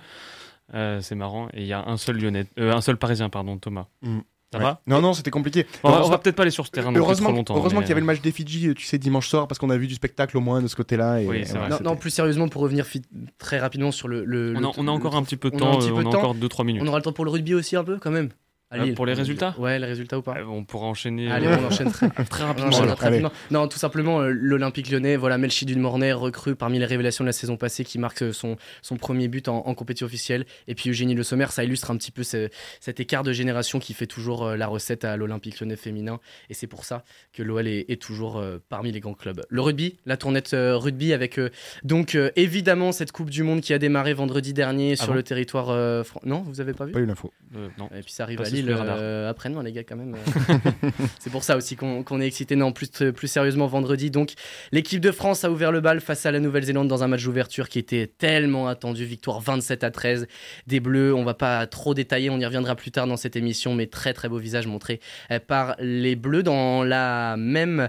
Euh, 0.75 1.01
c'est 1.01 1.15
marrant. 1.15 1.49
Et 1.55 1.63
il 1.63 1.67
y 1.67 1.73
a 1.73 1.83
un 1.83 1.97
seul 1.97 2.19
Lyonnais, 2.21 2.45
euh, 2.59 2.75
un 2.75 2.83
seul 2.83 2.99
Parisien, 2.99 3.31
pardon, 3.31 3.57
Thomas. 3.57 3.87
Mm. 4.03 4.19
Ça 4.51 4.59
Ouais. 4.59 4.65
va 4.65 4.81
Non, 4.87 5.03
non, 5.03 5.13
c'était 5.13 5.31
compliqué. 5.31 5.67
On 5.83 5.91
va, 5.91 5.97
Heureusement- 5.99 6.19
peut-être 6.19 6.37
pas 6.37 6.43
aller 6.43 6.51
sur 6.51 6.65
ce 6.67 6.71
terrain 6.71 6.87
non 6.87 6.93
plus 6.95 7.01
trop 7.01 7.07
Heureusement, 7.11 7.33
longtemps. 7.33 7.55
heureusement 7.57 7.81
mais- 7.81 7.85
qu'il 7.85 7.91
y 7.91 7.93
avait 7.93 8.01
le 8.01 8.07
match 8.07 8.23
des 8.23 8.33
Fidji, 8.33 8.73
tu 8.75 8.87
sais, 8.87 8.97
dimanche 8.97 9.29
soir, 9.29 9.47
parce 9.47 9.59
qu'on 9.59 9.69
a 9.69 9.77
vu 9.77 9.87
du 9.87 9.95
spectacle 9.95 10.39
au 10.39 10.41
moins 10.41 10.63
de 10.63 10.69
ce 10.69 10.75
côté-là. 10.77 11.21
et- 11.21 11.27
Oui, 11.27 11.37
et 11.39 11.45
c'est 11.45 11.59
voilà, 11.59 11.77
vrai. 11.77 11.85
non, 11.85 11.97
plus 11.97 12.09
sérieusement, 12.11 12.49
pour 12.49 12.63
revenir 12.63 12.87
fi- 12.87 13.03
très 13.37 13.59
rapidement 13.59 13.93
sur 13.93 14.09
le. 14.09 14.25
le- 14.25 14.55
On 14.57 14.61
le- 14.61 14.67
a, 14.67 14.71
on 14.79 14.89
a 14.89 14.91
encore 14.91 15.13
le- 15.13 15.19
un 15.19 15.23
petit 15.23 15.37
peu 15.37 15.51
de 15.51 15.57
on 15.57 15.59
a 15.59 15.69
un 15.69 15.73
temps, 15.73 15.79
petit 15.79 15.89
euh, 15.89 15.91
peu 15.91 15.97
on 15.99 16.03
de 16.05 16.09
a 16.09 16.13
temps. 16.13 16.19
encore 16.19 16.35
2-3 16.35 16.65
minutes. 16.65 16.83
On 16.83 16.87
aura 16.89 16.97
le 16.99 17.03
temps 17.03 17.13
pour 17.13 17.27
le 17.27 17.31
rugby 17.31 17.53
aussi, 17.55 17.77
un 17.77 17.85
peu, 17.85 17.99
quand 17.99 18.11
même? 18.11 18.31
Euh, 18.75 18.93
pour 18.95 19.07
les 19.07 19.15
résultats 19.15 19.55
Ouais, 19.59 19.79
les 19.79 19.87
résultats 19.87 20.19
ou 20.19 20.23
pas 20.23 20.37
Euh, 20.39 20.45
On 20.47 20.63
pourra 20.63 20.87
enchaîner 20.89 21.31
Allez, 21.31 21.47
euh, 21.47 21.57
on 21.59 21.65
enchaîne 21.69 21.91
très, 21.91 22.07
rapidement. 22.45 22.69
enchaîne 22.69 22.83
alors. 22.85 22.97
très 22.97 23.07
rapidement. 23.09 23.33
Non, 23.51 23.67
tout 23.67 23.79
simplement, 23.79 24.21
euh, 24.21 24.29
l'Olympique 24.31 24.91
lyonnais, 24.91 25.17
voilà, 25.17 25.39
Melchidune 25.39 25.81
Mornay, 25.81 26.13
recrue 26.13 26.55
parmi 26.55 26.79
les 26.79 26.85
révélations 26.85 27.25
de 27.25 27.29
la 27.29 27.33
saison 27.33 27.57
passée, 27.57 27.83
qui 27.85 27.99
marque 27.99 28.35
son, 28.35 28.57
son 28.83 28.97
premier 28.97 29.29
but 29.29 29.49
en, 29.49 29.67
en 29.67 29.75
compétition 29.75 30.05
officielle. 30.07 30.45
Et 30.67 30.75
puis 30.75 30.91
Eugénie 30.91 31.15
Le 31.15 31.23
Sommer, 31.23 31.47
ça 31.51 31.65
illustre 31.65 31.91
un 31.91 31.97
petit 31.97 32.11
peu 32.11 32.23
ce- 32.25 32.51
cet 32.81 33.01
écart 33.01 33.23
de 33.23 33.33
génération 33.33 33.79
qui 33.79 33.95
fait 33.95 34.07
toujours 34.07 34.45
euh, 34.47 34.57
la 34.57 34.67
recette 34.67 35.05
à 35.07 35.17
l'Olympique 35.17 35.61
lyonnais 35.61 35.77
féminin. 35.77 36.21
Et 36.51 36.55
c'est 36.55 36.67
pour 36.67 36.85
ça 36.85 37.05
que 37.33 37.43
l'OL 37.43 37.67
est, 37.67 37.87
est 37.89 38.01
toujours 38.03 38.37
euh, 38.37 38.59
parmi 38.69 38.93
les 38.93 39.01
grands 39.01 39.15
clubs. 39.15 39.41
Le 39.49 39.61
rugby, 39.63 39.97
la 40.05 40.19
tournette 40.19 40.51
rugby 40.55 41.13
avec 41.15 41.41
donc 41.85 42.17
évidemment 42.37 42.93
cette 42.93 43.13
Coupe 43.13 43.31
du 43.31 43.43
Monde 43.43 43.61
qui 43.63 43.73
a 43.73 43.79
démarré 43.79 44.13
vendredi 44.13 44.53
dernier 44.53 44.97
sur 44.97 45.09
bon 45.09 45.15
le 45.15 45.23
territoire. 45.23 45.71
euh, 45.71 46.05
fran- 46.05 46.21
non, 46.25 46.43
vous 46.43 46.61
avez 46.61 46.75
pas 46.75 46.85
vu? 46.85 46.93
Pas 46.93 46.99
eu 47.01 47.07
l'info. 47.07 47.33
Euh, 47.57 47.69
non. 47.79 47.89
et 47.97 48.03
puis 48.03 48.13
ça 48.13 48.25
arrive 48.25 48.41
à 48.43 48.45
Radars. 48.67 48.97
euh, 48.99 49.31
après-demain, 49.31 49.63
les 49.63 49.73
gars, 49.73 49.85
quand 49.85 49.97
même. 49.97 50.15
euh. 50.15 50.89
c'est 51.19 51.31
pour 51.31 51.45
ça 51.45 51.57
aussi 51.57 51.77
qu'on 51.77 52.21
est 52.21 52.27
excité. 52.27 52.57
Non, 52.57 52.73
plus, 52.73 52.91
plus 53.15 53.29
sérieusement, 53.29 53.67
vendredi, 53.67 54.11
donc, 54.11 54.33
l'équipe 54.73 55.01
de 55.01 55.11
France 55.11 55.45
a 55.45 55.51
ouvert 55.51 55.73
le 55.73 55.81
bal 55.81 56.01
face 56.01 56.27
à 56.27 56.31
la 56.33 56.41
Nouvelle-Zélande 56.41 56.89
dans 56.89 57.03
un 57.03 57.09
match 57.09 57.25
d'ouverture 57.25 57.69
qui 57.69 57.79
était 57.79 58.07
tellement 58.19 58.69
attendu. 58.69 59.05
Victoire 59.05 59.41
27 59.41 59.85
à 59.85 59.91
13 59.91 60.27
des 60.67 60.81
Bleus. 60.81 61.15
On 61.15 61.25
va 61.25 61.35
pas 61.35 61.67
trop 61.67 61.95
détailler, 61.95 62.31
on 62.31 62.39
y 62.39 62.45
reviendra 62.45 62.75
plus 62.75 62.91
tard 62.91 63.07
dans 63.07 63.17
cette 63.17 63.37
émission, 63.37 63.75
mais 63.75 63.87
très 63.87 64.13
très 64.13 64.29
beau 64.29 64.39
visage 64.39 64.67
montré 64.67 65.01
euh, 65.31 65.39
par 65.39 65.77
les 65.79 66.17
Bleus. 66.17 66.43
Dans 66.43 66.83
la 66.83 67.37
même 67.37 67.89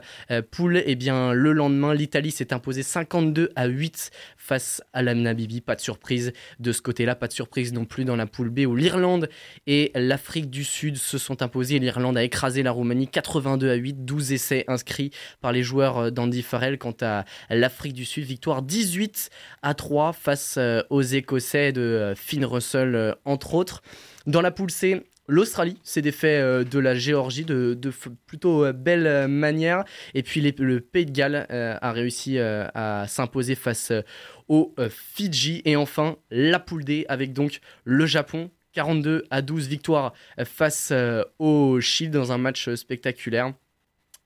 poule, 0.52 0.82
eh 0.86 0.96
bien, 0.96 1.34
le 1.34 1.52
lendemain, 1.54 1.94
l'Italie 1.94 2.32
s'est 2.32 2.54
imposée 2.54 2.84
52 2.84 3.52
à 3.56 3.68
8 3.68 4.12
face 4.40 4.82
à 4.94 5.04
la 5.04 5.14
Namibie. 5.14 5.62
Pas 5.62 5.76
de 5.76 5.82
surprise 5.82 6.34
de 6.60 6.72
ce 6.72 6.82
côté-là, 6.82 7.14
pas 7.14 7.28
de 7.28 7.34
surprise 7.34 7.74
non 7.74 7.86
plus 7.86 8.06
dans 8.06 8.16
la 8.16 8.26
poule 8.26 8.50
B 8.50 8.62
où 8.62 8.76
l'Irlande 8.76 9.30
et 9.68 9.92
l'Afrique 9.94 10.50
du 10.50 10.64
Sud 10.64 10.98
se 10.98 11.20
sont 11.20 11.44
imposés. 11.44 11.78
L'Irlande 11.78 12.18
a 12.18 12.24
écrasé 12.24 12.64
la 12.64 12.72
Roumanie 12.72 13.08
82 13.08 13.70
à 13.70 13.76
8, 13.76 14.06
12 14.06 14.32
essais 14.32 14.64
inscrits 14.68 15.12
par 15.42 15.52
les 15.52 15.62
joueurs 15.62 15.98
euh, 15.98 16.10
d'Andy 16.10 16.42
Farrell. 16.42 16.78
Quant 16.80 16.96
à 17.02 17.26
l'Afrique 17.50 17.94
du 17.94 18.06
Sud, 18.06 18.24
victoire 18.24 18.62
18 18.62 19.30
à 19.62 19.74
3 19.74 20.14
face 20.14 20.56
euh, 20.58 20.82
aux 20.90 21.02
Écossais 21.02 21.72
de 21.74 21.82
euh, 21.82 22.16
Finn 22.16 22.46
Russell, 22.46 23.16
entre 23.26 23.54
autres. 23.54 23.84
Dans 24.26 24.42
la 24.42 24.52
poule 24.52 24.72
C, 24.72 25.04
L'Australie 25.30 25.78
s'est 25.84 26.02
défait 26.02 26.40
euh, 26.42 26.64
de 26.64 26.80
la 26.80 26.96
Géorgie 26.96 27.46
de, 27.46 27.78
plutôt 28.26 28.66
euh, 28.66 28.74
belle 28.74 29.06
euh, 29.06 29.28
manière. 29.28 29.86
Et 30.16 30.24
puis 30.24 30.42
le 30.42 30.82
Pays 30.82 31.06
de 31.06 31.12
Galles 31.12 31.46
a 31.50 31.92
réussi 31.92 32.40
à 32.40 33.06
s'imposer 33.08 33.54
face 33.56 33.92
aux 34.48 34.74
Fidji. 34.90 35.62
Et 35.66 35.76
enfin, 35.76 36.18
la 36.32 36.60
poule 36.60 36.84
D 36.84 37.06
avec 37.08 37.34
donc 37.34 37.60
le 37.84 38.06
Japon. 38.06 38.50
42 38.74 39.26
à 39.32 39.42
12 39.42 39.68
victoires 39.68 40.14
face 40.46 40.94
au 41.40 41.82
Chili 41.82 42.10
dans 42.10 42.32
un 42.32 42.38
match 42.38 42.74
spectaculaire. 42.76 43.54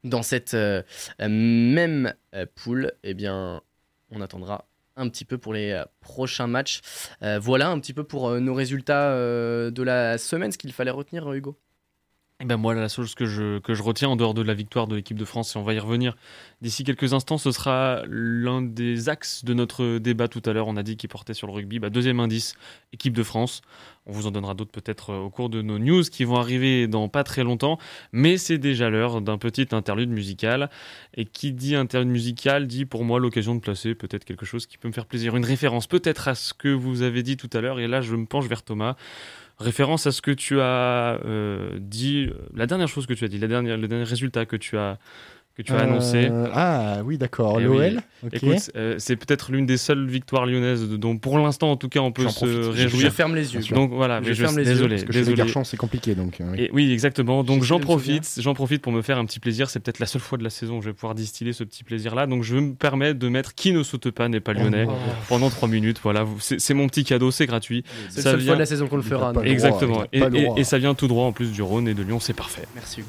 Dans 0.04 0.22
cette 0.22 0.56
même 1.20 2.14
poule, 2.56 2.92
eh 3.04 3.14
bien, 3.14 3.62
on 4.12 4.22
attendra 4.22 4.66
un 4.96 5.10
petit 5.10 5.26
peu 5.26 5.38
pour 5.38 5.54
les 5.54 5.72
euh, 5.72 5.86
prochains 6.00 6.48
matchs. 6.48 6.82
Euh, 7.22 7.40
voilà 7.40 7.70
un 7.70 7.80
petit 7.80 7.94
peu 7.94 8.04
pour 8.04 8.30
euh, 8.30 8.40
nos 8.40 8.54
résultats 8.54 9.14
de 9.14 9.84
la 9.84 10.18
semaine, 10.18 10.52
ce 10.52 10.58
qu'il 10.58 10.74
fallait 10.74 10.92
retenir, 10.92 11.32
Hugo. 11.32 11.58
Eh 12.44 12.46
ben 12.46 12.58
moi, 12.58 12.74
la 12.74 12.90
seule 12.90 13.06
chose 13.06 13.16
que 13.16 13.26
je, 13.26 13.60
que 13.60 13.74
je 13.74 13.82
retiens 13.82 14.10
en 14.10 14.18
dehors 14.18 14.34
de 14.34 14.42
la 14.42 14.54
victoire 14.54 14.88
de 14.88 14.98
l'équipe 14.98 15.18
de 15.18 15.24
France, 15.24 15.56
et 15.56 15.60
on 15.60 15.64
va 15.64 15.74
y 15.74 15.80
revenir 15.80 16.18
d'ici 16.62 16.84
quelques 16.84 17.14
instants, 17.14 17.38
ce 17.38 17.54
sera 17.54 18.02
l'un 18.06 18.62
des 18.62 19.08
axes 19.08 19.46
de 19.46 19.54
notre 19.54 19.98
débat 19.98 20.28
tout 20.28 20.42
à 20.46 20.52
l'heure. 20.52 20.68
On 20.68 20.76
a 20.76 20.84
dit 20.84 20.98
qu'il 20.98 21.08
portait 21.08 21.34
sur 21.34 21.48
le 21.48 21.54
rugby. 21.54 21.80
Bah, 21.80 21.90
deuxième 21.90 22.20
indice, 22.20 22.56
équipe 22.92 23.14
de 23.14 23.24
France. 23.24 23.62
On 24.06 24.12
vous 24.12 24.28
en 24.28 24.32
donnera 24.32 24.56
d'autres 24.56 24.74
peut-être 24.74 25.12
euh, 25.12 25.20
au 25.20 25.30
cours 25.30 25.48
de 25.48 25.62
nos 25.62 25.80
news 25.80 26.04
qui 26.04 26.26
vont 26.26 26.36
arriver 26.36 26.88
dans 26.88 27.08
pas 27.08 27.24
très 27.24 27.46
longtemps. 27.46 27.78
Mais 28.12 28.38
c'est 28.38 28.58
déjà 28.58 28.90
l'heure 28.90 29.22
d'un 29.22 29.38
petit 29.38 29.68
interlude 29.72 30.10
musical. 30.10 30.70
Et 31.16 31.24
qui 31.24 31.54
dit 31.54 31.78
interlude 31.78 32.10
musical 32.10 32.68
dit 32.68 32.84
pour 32.84 33.06
moi 33.06 33.22
l'occasion 33.22 33.56
de 33.56 33.62
placer 33.62 33.96
peut-être 33.96 34.26
quelque 34.26 34.46
chose 34.46 34.66
qui 34.66 34.78
peut 34.78 34.90
me 34.90 34.94
faire 34.94 35.06
plaisir. 35.06 35.38
Une 35.38 35.46
référence 35.46 35.88
peut-être 35.88 36.28
à 36.28 36.36
ce 36.36 36.54
que 36.54 36.68
vous 36.68 37.04
avez 37.04 37.24
dit 37.24 37.38
tout 37.38 37.50
à 37.54 37.62
l'heure. 37.62 37.80
Et 37.80 37.88
là, 37.88 38.02
je 38.02 38.14
me 38.18 38.26
penche 38.26 38.48
vers 38.48 38.64
Thomas 38.64 38.98
référence 39.60 40.08
à 40.08 40.12
ce 40.12 40.22
que 40.22 40.32
tu 40.32 40.60
as 40.60 41.20
euh, 41.26 41.78
dit, 41.80 42.28
euh, 42.30 42.38
la 42.54 42.68
dernière 42.68 42.88
chose 42.88 43.06
que 43.06 43.14
tu 43.14 43.24
as 43.26 43.28
dit, 43.28 43.38
la 43.40 43.48
dernière, 43.48 43.78
le 43.78 43.88
dernier 43.88 44.04
résultat 44.04 44.46
que 44.46 44.56
tu 44.56 44.78
as, 44.78 44.98
que 45.56 45.62
tu 45.62 45.72
as 45.74 45.80
annoncé. 45.82 46.30
Euh, 46.32 46.48
Ah 46.54 46.98
oui, 47.06 47.18
d'accord. 47.20 47.58
Eh 47.60 47.64
L'OL. 47.64 48.02
oui. 48.24 48.30
Écoute, 48.34 48.72
euh, 48.76 48.96
c'est 48.98 49.16
peut-être 49.16 49.52
l'une 49.52 49.66
des 49.68 49.78
seules 49.78 50.08
victoires 50.08 50.46
lyonnaises 50.48 50.90
dont 50.90 51.18
pour 51.18 51.38
l'instant 51.38 51.70
en 51.72 51.78
tout 51.78 51.90
cas 51.90 52.00
on 52.00 52.12
peut 52.12 52.24
J'en 52.24 52.30
se 52.30 52.38
profite. 52.46 52.56
Je- 52.58 52.72
Je 52.72 52.84
réjouir. 52.96 53.14
ferme 53.14 53.36
les 53.36 53.54
yeux. 53.54 53.62
Donc 53.76 53.92
voilà, 53.92 54.20
Je 54.24 54.30
mais 54.30 54.36
ferme 54.36 54.58
les 54.58 54.64
yeux, 54.64 54.74
désolé, 54.74 54.96
Parce 54.96 55.04
que 55.08 55.12
désolé. 55.12 55.36
garçons, 55.38 55.64
c'est 55.64 55.78
compliqué. 55.78 56.16
Donc, 56.16 56.42
euh, 56.42 56.46
oui. 56.54 56.62
Et 56.64 56.70
oui, 56.74 56.92
exactement. 56.92 57.44
Donc 57.44 57.62
j'en 57.64 57.80
profite, 57.80 58.28
j'en 58.40 58.54
profite 58.56 58.82
pour 58.82 58.92
me 58.92 59.02
faire 59.04 59.18
un 59.20 59.26
petit 59.26 59.40
plaisir. 59.40 59.70
C'est 59.70 59.80
peut-être 59.80 60.00
la 60.00 60.06
seule 60.08 60.22
fois 60.22 60.38
de 60.40 60.44
la 60.44 60.50
saison 60.50 60.78
où 60.78 60.82
je 60.82 60.88
vais 60.88 60.94
pouvoir 60.94 61.14
distiller 61.16 61.54
ce 61.54 61.64
petit 61.64 61.84
plaisir-là. 61.84 62.26
Donc 62.26 62.42
je 62.44 62.56
me 62.56 62.74
permets 62.74 63.14
de 63.14 63.28
mettre 63.30 63.54
qui 63.54 63.74
ne 63.74 63.84
saute 63.84 64.10
pas 64.10 64.28
n'est 64.30 64.40
pas 64.40 64.54
lyonnais 64.54 64.86
Oh. 64.90 64.94
pendant 65.30 65.50
trois 65.52 65.70
minutes. 65.70 66.00
Voilà, 66.02 66.26
c'est 66.40 66.74
mon 66.74 66.88
petit 66.88 67.04
cadeau, 67.04 67.30
c'est 67.30 67.46
gratuit. 67.46 67.84
C'est 68.10 68.22
Ça 68.22 68.30
la 68.30 68.32
seule 68.32 68.40
vient- 68.40 68.48
fois 68.48 68.56
de 68.56 68.60
la 68.62 68.66
saison 68.66 68.88
qu'on 68.88 68.96
le 68.96 69.02
fera. 69.04 69.34
Exactement. 69.44 70.04
Et, 70.12 70.64
ça 70.64 70.78
vient 70.80 70.96
tout 70.96 71.08
droit 71.08 71.26
en 71.26 71.32
plus 71.32 71.52
du 71.52 71.62
Rhône 71.62 71.88
et 71.88 71.94
de 71.94 72.02
Lyon, 72.02 72.20
c'est 72.20 72.34
parfait. 72.34 72.64
Merci 72.74 73.02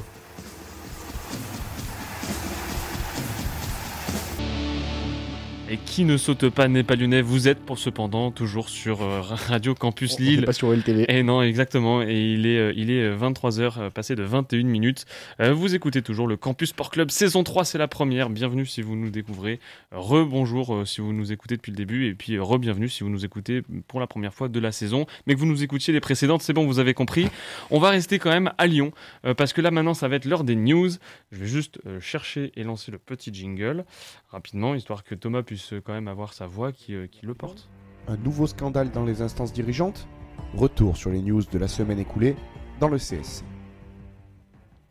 Et 5.70 5.78
qui 5.78 6.04
ne 6.04 6.18
saute 6.18 6.50
pas 6.50 6.68
n'est 6.68 6.82
pas 6.82 6.94
lyonnais. 6.94 7.22
Vous 7.22 7.48
êtes 7.48 7.58
pour 7.58 7.78
cependant 7.78 8.30
toujours 8.30 8.68
sur 8.68 9.00
euh, 9.00 9.20
Radio 9.48 9.74
Campus 9.74 10.16
On 10.18 10.22
Lille. 10.22 10.44
pas 10.44 10.52
sur 10.52 10.70
LTV. 10.70 11.06
Et 11.08 11.22
non, 11.22 11.40
exactement. 11.40 12.02
Et 12.02 12.34
il 12.34 12.46
est, 12.46 12.58
euh, 12.58 12.72
il 12.76 12.90
est 12.90 13.16
23h, 13.16 13.88
passé 13.88 14.14
de 14.14 14.22
21 14.22 14.64
minutes. 14.64 15.06
Euh, 15.40 15.54
vous 15.54 15.74
écoutez 15.74 16.02
toujours 16.02 16.26
le 16.28 16.36
Campus 16.36 16.68
Sport 16.68 16.90
Club 16.90 17.10
saison 17.10 17.44
3, 17.44 17.64
c'est 17.64 17.78
la 17.78 17.88
première. 17.88 18.28
Bienvenue 18.28 18.66
si 18.66 18.82
vous 18.82 18.94
nous 18.94 19.08
découvrez. 19.08 19.58
Rebonjour 19.90 20.74
euh, 20.74 20.84
si 20.84 21.00
vous 21.00 21.14
nous 21.14 21.32
écoutez 21.32 21.56
depuis 21.56 21.70
le 21.72 21.76
début. 21.76 22.08
Et 22.08 22.14
puis 22.14 22.34
euh, 22.36 22.42
re-bienvenue 22.42 22.90
si 22.90 23.02
vous 23.02 23.08
nous 23.08 23.24
écoutez 23.24 23.62
pour 23.88 24.00
la 24.00 24.06
première 24.06 24.34
fois 24.34 24.48
de 24.48 24.60
la 24.60 24.70
saison. 24.70 25.06
Mais 25.26 25.34
que 25.34 25.38
vous 25.40 25.46
nous 25.46 25.62
écoutiez 25.62 25.94
les 25.94 26.00
précédentes, 26.00 26.42
c'est 26.42 26.52
bon, 26.52 26.66
vous 26.66 26.78
avez 26.78 26.92
compris. 26.92 27.28
On 27.70 27.78
va 27.78 27.88
rester 27.88 28.18
quand 28.18 28.30
même 28.30 28.52
à 28.58 28.66
Lyon. 28.66 28.92
euh, 29.24 29.32
parce 29.32 29.54
que 29.54 29.62
là 29.62 29.70
maintenant, 29.70 29.94
ça 29.94 30.08
va 30.08 30.16
être 30.16 30.26
l'heure 30.26 30.44
des 30.44 30.56
news. 30.56 30.90
Je 31.32 31.38
vais 31.38 31.46
juste 31.46 31.78
euh, 31.86 32.00
chercher 32.00 32.52
et 32.54 32.64
lancer 32.64 32.92
le 32.92 32.98
petit 32.98 33.32
jingle 33.32 33.86
rapidement, 34.30 34.74
histoire 34.74 35.04
que 35.04 35.14
Thomas 35.14 35.42
puisse 35.44 35.53
euh, 35.72 35.80
quand 35.80 35.92
même 35.92 36.08
avoir 36.08 36.32
sa 36.32 36.46
voix 36.46 36.72
qui, 36.72 36.94
euh, 36.94 37.06
qui 37.06 37.26
le 37.26 37.34
porte. 37.34 37.68
Un 38.08 38.16
nouveau 38.16 38.46
scandale 38.46 38.90
dans 38.90 39.04
les 39.04 39.22
instances 39.22 39.52
dirigeantes 39.52 40.06
Retour 40.54 40.96
sur 40.96 41.10
les 41.10 41.22
news 41.22 41.42
de 41.42 41.58
la 41.58 41.68
semaine 41.68 41.98
écoulée 41.98 42.36
dans 42.80 42.88
le 42.88 42.98
CS. 42.98 43.44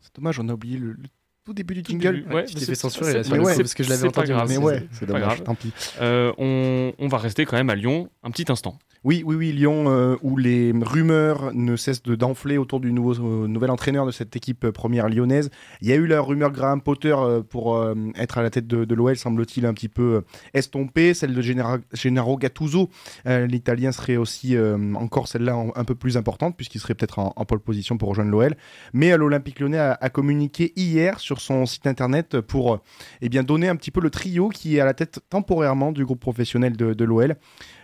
C'est 0.00 0.14
dommage, 0.16 0.38
on 0.40 0.48
a 0.48 0.54
oublié 0.54 0.78
le, 0.78 0.92
le 0.92 1.08
tout 1.44 1.52
début 1.52 1.74
du 1.74 1.82
Tout 1.82 1.92
jingle. 1.92 2.16
début, 2.22 2.32
ouais, 2.34 2.46
Je 2.46 2.54
t'ai 2.54 2.60
c'est- 2.60 2.66
fait 2.66 2.74
censurer 2.74 3.10
c'est- 3.12 3.16
là 3.18 3.24
sur 3.24 3.32
mais 3.32 3.38
le 3.38 3.44
ouais, 3.44 3.52
coup, 3.52 3.58
parce 3.60 3.74
que 3.74 3.82
je 3.84 3.90
l'avais 3.90 4.08
entendu. 4.08 4.28
grave, 4.28 4.48
Mais 4.48 4.54
c'est- 4.54 4.60
ouais, 4.62 4.86
c'est 4.92 5.00
pas 5.06 5.12
dommage, 5.12 5.22
grave. 5.26 5.42
tant 5.42 5.54
pis. 5.54 5.72
Euh, 6.00 6.32
on, 6.38 6.92
on 6.98 7.08
va 7.08 7.18
rester 7.18 7.44
quand 7.44 7.56
même 7.56 7.68
à 7.70 7.74
Lyon 7.74 8.08
un 8.22 8.30
petit 8.30 8.50
instant. 8.50 8.78
Oui, 9.04 9.22
oui, 9.26 9.36
oui, 9.36 9.52
Lyon, 9.52 9.84
euh, 9.88 10.16
où 10.22 10.38
les 10.38 10.72
rumeurs 10.80 11.52
ne 11.52 11.76
cessent 11.76 12.02
de 12.02 12.14
d'enfler 12.14 12.56
autour 12.56 12.80
du 12.80 12.90
nouveau, 12.90 13.12
euh, 13.44 13.46
nouvel 13.46 13.70
entraîneur 13.70 14.06
de 14.06 14.10
cette 14.10 14.34
équipe 14.34 14.64
euh, 14.64 14.72
première 14.72 15.10
lyonnaise. 15.10 15.50
Il 15.82 15.88
y 15.88 15.92
a 15.92 15.96
eu 15.96 16.06
la 16.06 16.22
rumeur 16.22 16.50
Graham 16.50 16.80
Potter 16.80 17.14
euh, 17.14 17.42
pour 17.42 17.76
euh, 17.76 17.94
être 18.16 18.38
à 18.38 18.42
la 18.42 18.48
tête 18.48 18.66
de, 18.66 18.86
de 18.86 18.94
l'OL, 18.94 19.14
semble-t-il 19.18 19.66
un 19.66 19.74
petit 19.74 19.90
peu 19.90 20.02
euh, 20.14 20.20
estompée. 20.54 21.12
Celle 21.12 21.34
de 21.34 21.42
Gennaro, 21.42 21.76
Gennaro 21.92 22.38
Gattuso, 22.38 22.88
euh, 23.26 23.46
l'italien 23.46 23.92
serait 23.92 24.16
aussi 24.16 24.56
euh, 24.56 24.94
encore 24.94 25.28
celle-là 25.28 25.54
en- 25.54 25.72
un 25.76 25.84
peu 25.84 25.94
plus 25.94 26.16
importante, 26.16 26.56
puisqu'il 26.56 26.78
serait 26.80 26.94
peut-être 26.94 27.18
en, 27.18 27.34
en 27.36 27.44
pole 27.44 27.60
position 27.60 27.98
pour 27.98 28.08
rejoindre 28.08 28.30
l'OL. 28.30 28.54
Mais 28.94 29.12
euh, 29.12 29.18
l'Olympique 29.18 29.60
lyonnais 29.60 29.76
a, 29.78 29.98
a 30.00 30.08
communiqué 30.08 30.72
hier 30.76 31.20
sur 31.20 31.33
son 31.40 31.66
site 31.66 31.86
internet 31.86 32.40
pour 32.40 32.80
eh 33.20 33.28
bien, 33.28 33.42
donner 33.42 33.68
un 33.68 33.76
petit 33.76 33.90
peu 33.90 34.00
le 34.00 34.10
trio 34.10 34.48
qui 34.48 34.76
est 34.76 34.80
à 34.80 34.84
la 34.84 34.94
tête 34.94 35.20
temporairement 35.30 35.92
du 35.92 36.04
groupe 36.04 36.20
professionnel 36.20 36.76
de, 36.76 37.04
l'OL. 37.04 37.36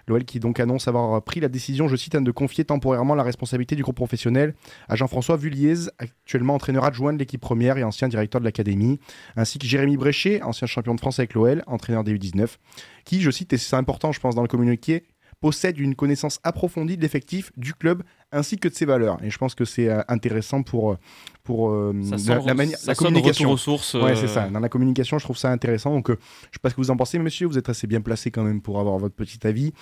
L'OL 0.07 0.25
qui 0.25 0.41
donc 0.41 0.61
annonce 0.61 0.89
avoir 0.89 1.23
pris 1.23 1.41
la 1.41 1.49
décision, 1.49 1.89
je 1.89 1.97
cite, 1.97 2.15
hein, 2.15 2.23
de 2.23 2.31
confier 2.31 2.65
temporairement 2.65 3.15
la 3.15 3.23
responsabilité 3.23 3.77
du 3.77 3.83
groupe 3.83 3.97
professionnel 3.97 4.55
à 4.89 4.97
Jean-François 4.97 5.37
Vulliez, 5.37 5.89
actuellement 5.99 6.55
entraîneur 6.55 6.85
adjoint 6.85 7.13
de 7.13 7.19
l'équipe 7.19 7.41
première 7.41 7.79
et 7.79 7.85
ancien 7.85 8.09
directeur 8.09 8.41
de 8.41 8.47
l'académie, 8.47 8.99
ainsi 9.37 9.59
que 9.59 9.67
Jérémy 9.67 9.97
Bréchet, 9.97 10.43
ancien 10.43 10.67
champion 10.67 10.95
de 10.95 11.01
France 11.01 11.19
avec 11.19 11.35
l'OL, 11.35 11.63
entraîneur 11.67 12.05
des 12.05 12.15
U19, 12.15 12.57
qui, 13.05 13.21
je 13.21 13.31
cite, 13.31 13.53
et 13.53 13.59
c'est 13.59 13.77
important 13.77 14.13
je 14.13 14.21
pense 14.21 14.35
dans 14.35 14.43
le 14.43 14.49
communiqué, 14.49 15.05
possède 15.41 15.79
une 15.79 15.95
connaissance 15.95 16.39
approfondie 16.45 16.97
de 16.97 17.03
l'effectif 17.03 17.51
du 17.57 17.75
club 17.75 18.03
ainsi 18.31 18.59
que 18.59 18.69
de 18.69 18.75
ses 18.75 18.85
valeurs. 18.85 19.19
Et 19.23 19.31
je 19.31 19.39
pense 19.39 19.55
que 19.55 19.65
c'est 19.65 19.89
euh, 19.89 20.03
intéressant 20.09 20.63
pour, 20.63 20.97
pour 21.43 21.71
euh, 21.71 21.93
la, 22.27 22.39
la, 22.39 22.55
manière, 22.55 22.79
la 22.87 22.95
communication. 22.95 23.51
Aux 23.51 23.57
sources, 23.57 23.95
ouais, 23.95 24.17
c'est 24.17 24.29
ça. 24.29 24.49
Dans 24.49 24.61
la 24.61 24.69
communication, 24.69 25.19
je 25.19 25.25
trouve 25.25 25.39
ça 25.39 25.51
intéressant. 25.51 25.93
Donc, 25.95 26.11
euh, 26.11 26.19
je 26.43 26.49
ne 26.49 26.53
sais 26.53 26.59
pas 26.63 26.71
ce 26.71 26.75
que 26.75 26.81
vous 26.81 26.91
en 26.91 26.97
pensez, 26.97 27.19
monsieur. 27.19 27.47
Vous 27.47 27.59
êtes 27.59 27.69
assez 27.69 27.87
bien 27.87 28.01
placé 28.01 28.31
quand 28.31 28.45
même 28.45 28.61
pour 28.61 28.79
avoir 28.79 28.99
votre 28.99 29.15
petit 29.15 29.45
avis. 29.47 29.73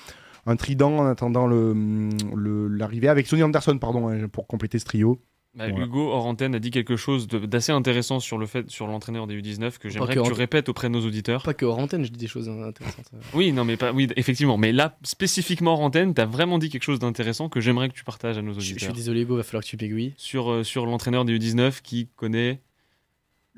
Un 0.47 0.57
trident 0.57 0.97
en 0.97 1.07
attendant 1.07 1.47
l'arrivée 1.47 3.07
le, 3.07 3.11
avec 3.11 3.27
Sonny 3.27 3.43
Anderson, 3.43 3.77
pardon, 3.79 4.09
hein, 4.09 4.29
pour 4.29 4.47
compléter 4.47 4.79
ce 4.79 4.85
trio. 4.85 5.21
Bah, 5.59 5.69
Hugo 5.69 6.11
hors 6.11 6.27
antenne 6.27 6.55
a 6.55 6.61
dit 6.61 6.71
quelque 6.71 6.97
chose 6.97 7.27
d'assez 7.27 7.73
intéressant 7.73 8.21
sur 8.21 8.39
le 8.39 8.47
fait 8.47 8.71
sur 8.71 8.87
l'entraîneur 8.87 9.27
des 9.27 9.41
U19 9.41 9.79
que 9.79 9.89
j'aimerais 9.89 10.15
que, 10.15 10.21
tu 10.21 10.33
répètes 10.33 10.69
auprès 10.69 10.89
de 10.89 10.93
nos 10.93 11.05
auditeurs. 11.05 11.43
Pas 11.43 11.55
que 11.55 11.65
hors 11.65 11.79
antenne, 11.79 12.05
je 12.05 12.11
dis 12.11 12.19
des 12.19 12.29
choses 12.29 12.49
intéressantes. 12.49 13.11
oui, 13.35 13.53
non 13.53 13.65
mais 13.65 13.77
pas 13.77 13.93
oui, 13.93 14.09
effectivement, 14.17 14.57
mais 14.57 14.73
là 14.73 14.97
spécifiquement 15.03 15.73
hors 15.73 15.81
antenne, 15.81 16.15
tu 16.15 16.21
as 16.21 16.27
vraiment 16.27 16.59
dit 16.59 16.71
quelque 16.71 16.85
chose 16.85 17.01
d'intéressant 17.01 17.49
que 17.49 17.61
j'aimerais 17.61 17.89
que 17.89 17.95
tu 17.95 18.05
partages 18.05 18.39
à 18.39 18.43
nos 18.43 18.53
auditeurs. 18.53 18.79
Je, 18.79 18.85
suis 18.85 18.93
désolé 18.93 19.23
Hugo, 19.23 19.37
va 19.37 19.43
falloir 19.43 19.65
que 19.65 19.69
tu 19.69 19.77
pégouilles. 19.77 20.15
Sur 20.17 20.51
euh, 20.51 20.63
sur 20.63 20.87
l'entraîneur 20.87 21.25
des 21.25 21.37
U19 21.37 21.81
qui 21.83 22.09
connaît 22.17 22.61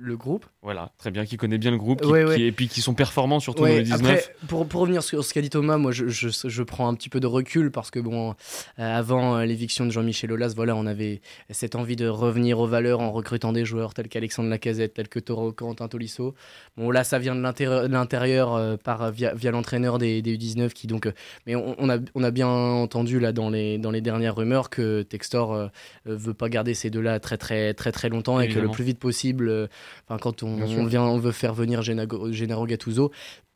le 0.01 0.17
groupe. 0.17 0.47
Voilà, 0.63 0.93
très 0.99 1.11
bien, 1.11 1.25
qui 1.27 1.37
connaît 1.37 1.59
bien 1.59 1.71
le 1.71 1.77
groupe, 1.77 2.03
et 2.37 2.53
puis 2.53 2.69
qui 2.69 2.81
sont 2.81 2.95
performants 2.95 3.41
surtout 3.41 3.67
dans 3.67 3.79
19. 3.79 4.01
Après, 4.01 4.25
pour, 4.49 4.67
pour, 4.67 4.81
revenir 4.83 5.03
sur 5.03 5.25
ce 5.25 5.35
qu'a 5.35 5.43
dit 5.43 5.51
Thomas, 5.51 5.77
moi 5.77 5.93
je, 5.93 6.09
je, 6.09 6.29
je, 6.29 6.63
prends 6.63 6.89
un 6.89 6.95
petit 6.95 7.09
peu 7.09 7.21
de 7.21 7.27
recul 7.27 7.71
parce 7.71 7.91
que 7.91 8.01
bon, 8.01 8.31
euh, 8.31 8.35
avant 8.79 9.37
euh, 9.37 9.45
l'éviction 9.45 9.85
de 9.85 9.91
Jean-Michel 9.91 10.33
Aulas, 10.33 10.53
voilà, 10.57 10.75
on 10.75 10.87
avait 10.87 11.21
cette 11.51 11.75
envie 11.75 11.97
de 11.97 12.09
revenir 12.09 12.59
aux 12.59 12.67
valeurs 12.67 13.01
en 13.01 13.13
recrutant 13.13 13.53
des 13.53 13.65
joueurs 13.65 13.95
tels 13.95 14.09
qu'Alexandre 14.09 14.49
Lacazette, 14.49 14.95
tels 14.95 15.09
que 15.09 15.19
Toro 15.19 15.53
Quentin 15.53 15.89
Tolisso. 15.89 16.35
Bon, 16.77 16.91
là, 16.91 17.05
ça 17.05 17.19
vient 17.19 17.35
de 17.35 17.41
l'intérieur 17.89 18.55
euh, 18.55 18.77
par 18.77 19.11
via, 19.13 19.35
via 19.35 19.51
l'entraîneur 19.51 19.99
des, 19.99 20.23
des, 20.23 20.37
U19 20.37 20.71
qui 20.71 20.87
donc, 20.87 21.09
mais 21.47 21.55
on, 21.55 21.89
a, 21.91 21.99
on 22.15 22.23
a 22.23 22.31
bien 22.31 22.49
entendu 22.49 23.21
là 23.21 23.33
dans 23.33 23.51
les, 23.51 23.79
dans 23.79 23.91
les 23.91 24.01
dernières 24.01 24.37
rumeurs 24.37 24.71
que 24.71 25.03
Textor 25.03 25.71
veut 26.07 26.35
pas 26.35 26.49
garder 26.49 26.75
ces 26.75 26.91
deux-là 26.91 27.21
très 27.21 27.37
très 27.37 27.75
très 27.75 27.93
très 27.93 28.09
longtemps 28.09 28.41
et 28.41 28.49
que 28.49 28.59
le 28.59 28.69
plus 28.69 28.85
vite 28.85 28.99
possible 28.99 29.69
Enfin, 30.07 30.19
quand 30.19 30.43
on, 30.43 30.57
vient, 30.87 31.03
on 31.03 31.19
veut 31.19 31.33
faire 31.33 31.55
venir 31.55 31.83
Gennaro 31.83 32.67
Gattuso, 32.67 33.11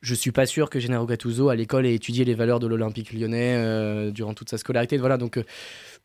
je 0.04 0.14
suis 0.14 0.32
pas 0.32 0.44
sûr 0.44 0.68
que 0.68 0.78
Gennaro 0.78 1.06
Gattuso 1.06 1.48
à 1.48 1.56
l'école 1.56 1.86
ait 1.86 1.94
étudié 1.94 2.26
les 2.26 2.34
valeurs 2.34 2.60
de 2.60 2.66
l'Olympique 2.66 3.12
lyonnais 3.14 3.54
euh, 3.56 4.10
durant 4.10 4.34
toute 4.34 4.50
sa 4.50 4.58
scolarité. 4.58 4.98
Voilà, 4.98 5.16
donc 5.16 5.38
euh, 5.38 5.44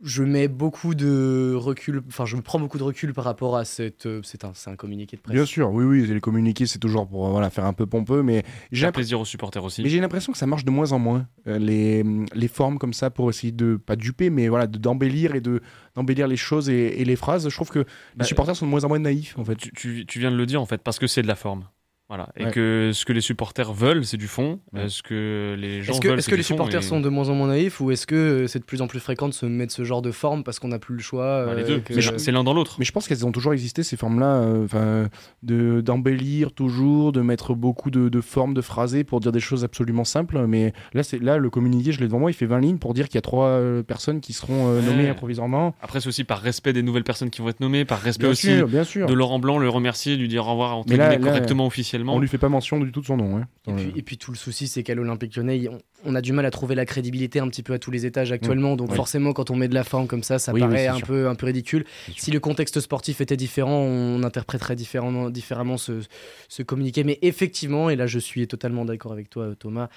je 0.02 0.24
mets 0.24 0.48
beaucoup 0.48 0.96
de 0.96 1.54
recul, 1.54 2.02
enfin 2.08 2.26
je 2.26 2.38
me 2.38 2.42
prends 2.42 2.60
beaucoup 2.60 2.78
de 2.78 2.84
recul 2.84 3.14
par 3.14 3.26
rapport 3.26 3.58
à 3.58 3.66
cette, 3.66 4.06
euh, 4.06 4.22
c'est 4.24 4.46
un, 4.46 4.54
un, 4.68 4.76
communiqué 4.78 5.18
de 5.18 5.22
presse. 5.22 5.36
Bien 5.36 5.46
sûr, 5.46 5.70
oui, 5.72 5.84
oui, 5.84 6.08
les 6.08 6.22
communiqués 6.22 6.66
c'est 6.66 6.80
toujours 6.80 7.10
pour 7.10 7.28
voilà 7.30 7.50
faire 7.50 7.66
un 7.66 7.74
peu 7.74 7.86
pompeux, 7.86 8.24
mais 8.24 8.44
j'ai 8.72 8.88
un 8.88 8.94
plaisir 8.94 9.20
aux 9.20 9.26
supporters 9.26 9.64
aussi. 9.66 9.84
Mais 9.84 9.90
j'ai 9.90 10.00
l'impression 10.00 10.32
que 10.32 10.38
ça 10.38 10.48
marche 10.48 10.64
de 10.64 10.72
moins 10.72 10.94
en 10.94 11.00
moins 11.00 11.28
les, 11.46 12.06
les 12.34 12.48
formes 12.48 12.78
comme 12.78 12.94
ça 12.94 13.10
pour 13.10 13.30
essayer 13.30 13.52
de 13.52 13.76
pas 13.76 13.98
duper, 13.98 14.30
mais 14.30 14.48
voilà 14.48 14.66
d'embellir 14.68 15.36
et 15.36 15.42
de 15.42 15.62
d'embellir 15.96 16.30
les 16.30 16.38
choses 16.38 16.70
et, 16.70 17.04
les 17.04 17.16
phrases. 17.18 17.50
Je 17.50 17.54
trouve 17.54 17.70
que 17.70 17.80
les 17.80 17.86
bah, 18.16 18.26
supporters 18.26 18.56
sont 18.56 18.66
de 18.66 18.72
moins 18.72 18.86
en 18.86 18.88
moins 18.88 19.00
naïfs 19.00 19.38
en 19.38 19.44
fait. 19.44 19.58
tu, 19.58 20.06
tu 20.08 20.20
viens 20.20 20.32
de 20.32 20.38
le 20.38 20.46
dire 20.46 20.62
en 20.62 20.66
fait 20.66 20.82
parce 20.82 21.00
que 21.00 21.08
c'est 21.08 21.22
de 21.22 21.28
la 21.28 21.36
forme. 21.36 21.66
Voilà. 22.10 22.30
Et 22.36 22.46
que 22.50 22.90
ce 22.92 23.06
que 23.06 23.14
les 23.14 23.22
supporters 23.22 23.72
veulent, 23.72 24.04
c'est 24.04 24.18
du 24.18 24.28
fond. 24.28 24.60
Ce 24.88 25.04
que 25.04 25.56
les 25.60 25.84
gens 25.84 25.94
est-ce 25.94 26.02
que, 26.02 26.08
veulent, 26.08 26.18
est-ce 26.18 26.30
que 26.30 26.36
les 26.36 26.42
supporters 26.42 26.84
sont 26.84 27.00
de 27.00 27.08
moins 27.08 27.30
en 27.30 27.36
moins 27.36 27.48
naïfs 27.48 27.80
ou 27.80 27.92
est-ce 27.92 28.08
que 28.08 28.48
c'est 28.48 28.58
de 28.58 28.64
plus 28.64 28.82
en 28.82 28.88
plus 28.88 29.00
fréquent 29.00 29.28
de 29.28 29.34
se 29.34 29.46
mettre 29.46 29.72
ce 29.72 29.84
genre 29.84 30.02
de 30.02 30.10
forme 30.10 30.44
parce 30.44 30.58
qu'on 30.58 30.70
n'a 30.70 30.80
plus 30.80 30.96
le 30.96 31.02
choix 31.02 31.46
bah, 31.46 31.54
Les 31.54 31.64
deux. 31.64 31.84
Euh, 31.92 32.18
c'est 32.18 32.32
l'un 32.32 32.44
dans 32.44 32.56
l'autre. 32.56 32.78
Mais 32.80 32.86
je 32.86 32.92
pense 32.92 33.08
qu'elles 33.08 33.28
ont 33.28 33.32
toujours 33.32 33.54
existé 33.54 33.84
ces 33.84 33.96
formes-là, 33.96 34.42
euh, 34.74 35.08
de 35.44 35.82
d'embellir 35.82 36.52
toujours, 36.52 37.12
de 37.12 37.22
mettre 37.22 37.54
beaucoup 37.54 37.92
de, 37.92 38.10
de, 38.10 38.22
formes, 38.22 38.56
de 38.56 38.62
phrasés 38.62 39.04
pour 39.04 39.20
dire 39.20 39.32
des 39.32 39.40
choses 39.40 39.64
absolument 39.64 40.04
simples. 40.04 40.46
Mais 40.48 40.74
là, 40.94 41.04
c'est 41.04 41.20
là 41.20 41.38
le 41.38 41.52
communiqué, 41.52 41.92
je 41.92 42.00
l'ai 42.00 42.08
devant 42.08 42.20
moi, 42.20 42.32
il 42.32 42.34
fait 42.34 42.48
20 42.48 42.60
lignes 42.60 42.78
pour 42.80 42.96
dire 42.96 43.08
qu'il 43.08 43.16
y 43.16 43.20
a 43.20 43.22
trois 43.22 43.46
euh, 43.46 43.84
personnes 43.84 44.20
qui 44.20 44.34
seront 44.34 44.82
nommées 44.82 45.14
provisoirement. 45.14 45.76
Après, 45.82 46.02
c'est 46.02 46.08
aussi 46.08 46.24
par 46.24 46.40
respect 46.40 46.74
des 46.74 46.82
nouvelles 46.82 47.04
personnes 47.04 47.30
qui 47.30 47.42
vont 47.42 47.50
être 47.50 47.60
nommées, 47.60 47.86
par 47.86 48.02
respect 48.02 48.26
aussi 48.26 48.48
de 48.50 49.14
Laurent 49.14 49.38
Blanc, 49.38 49.60
le 49.60 49.70
remercier, 49.70 50.16
lui 50.16 50.28
dire 50.28 50.48
au 50.48 50.52
revoir 50.52 50.76
entre 50.76 50.96
correctement 51.20 51.68
officiellement. 52.00 52.16
On 52.16 52.20
lui 52.20 52.28
fait 52.28 52.38
pas 52.38 52.50
mention 52.50 52.80
du 52.80 52.92
tout 52.92 53.02
de 53.02 53.06
son 53.06 53.18
nom. 53.18 53.38
Hein. 53.38 53.48
Et, 53.68 53.74
puis, 53.74 53.94
et, 53.96 54.02
puis, 54.02 54.18
tout 54.18 54.32
le 54.32 54.38
souci, 54.38 54.68
c'est 54.68 54.84
qu'à 54.84 54.96
l'Olympique 54.96 55.36
lyonnais, 55.36 55.70
on, 56.06 56.16
a 56.16 56.22
du 56.22 56.34
mal 56.34 56.46
à 56.46 56.52
trouver 56.52 56.76
la 56.76 56.86
crédibilité 56.86 57.40
un 57.40 57.48
petit 57.48 57.64
peu 57.64 57.74
à 57.74 57.80
tous 57.80 57.92
les 57.92 58.06
étages 58.06 58.32
actuellement. 58.32 58.76
Donc 58.76 58.94
forcément, 58.94 59.34
quand 59.34 59.52
on 59.52 59.56
met 59.56 59.68
de 59.68 59.74
la 59.74 59.84
forme 59.84 60.08
comme 60.08 60.24
ça, 60.24 60.40
ça 60.40 60.54
paraît 60.54 60.88
un, 60.88 61.00
peu, 61.00 61.28
un 61.28 61.36
peu 61.36 61.46
ridicule. 61.48 61.86
Si 62.16 62.32
le 62.32 62.40
contexte 62.40 62.80
sportif 62.80 63.22
était 63.22 63.38
différent, 63.38 63.80
on 63.80 64.24
interpréterait 64.24 64.76
différemment, 64.76 65.30
différemment 65.30 65.78
ce, 65.78 66.02
ce 66.48 66.64
communiqué. 66.64 67.04
Mais 67.04 67.20
effectivement, 67.22 67.90
et 67.90 67.96
là 67.96 68.08
je 68.08 68.20
suis 68.20 68.48
totalement 68.48 68.86
d'accord 68.86 69.12
avec 69.12 69.30
toi 69.30 69.54
Thomas, 69.58 69.90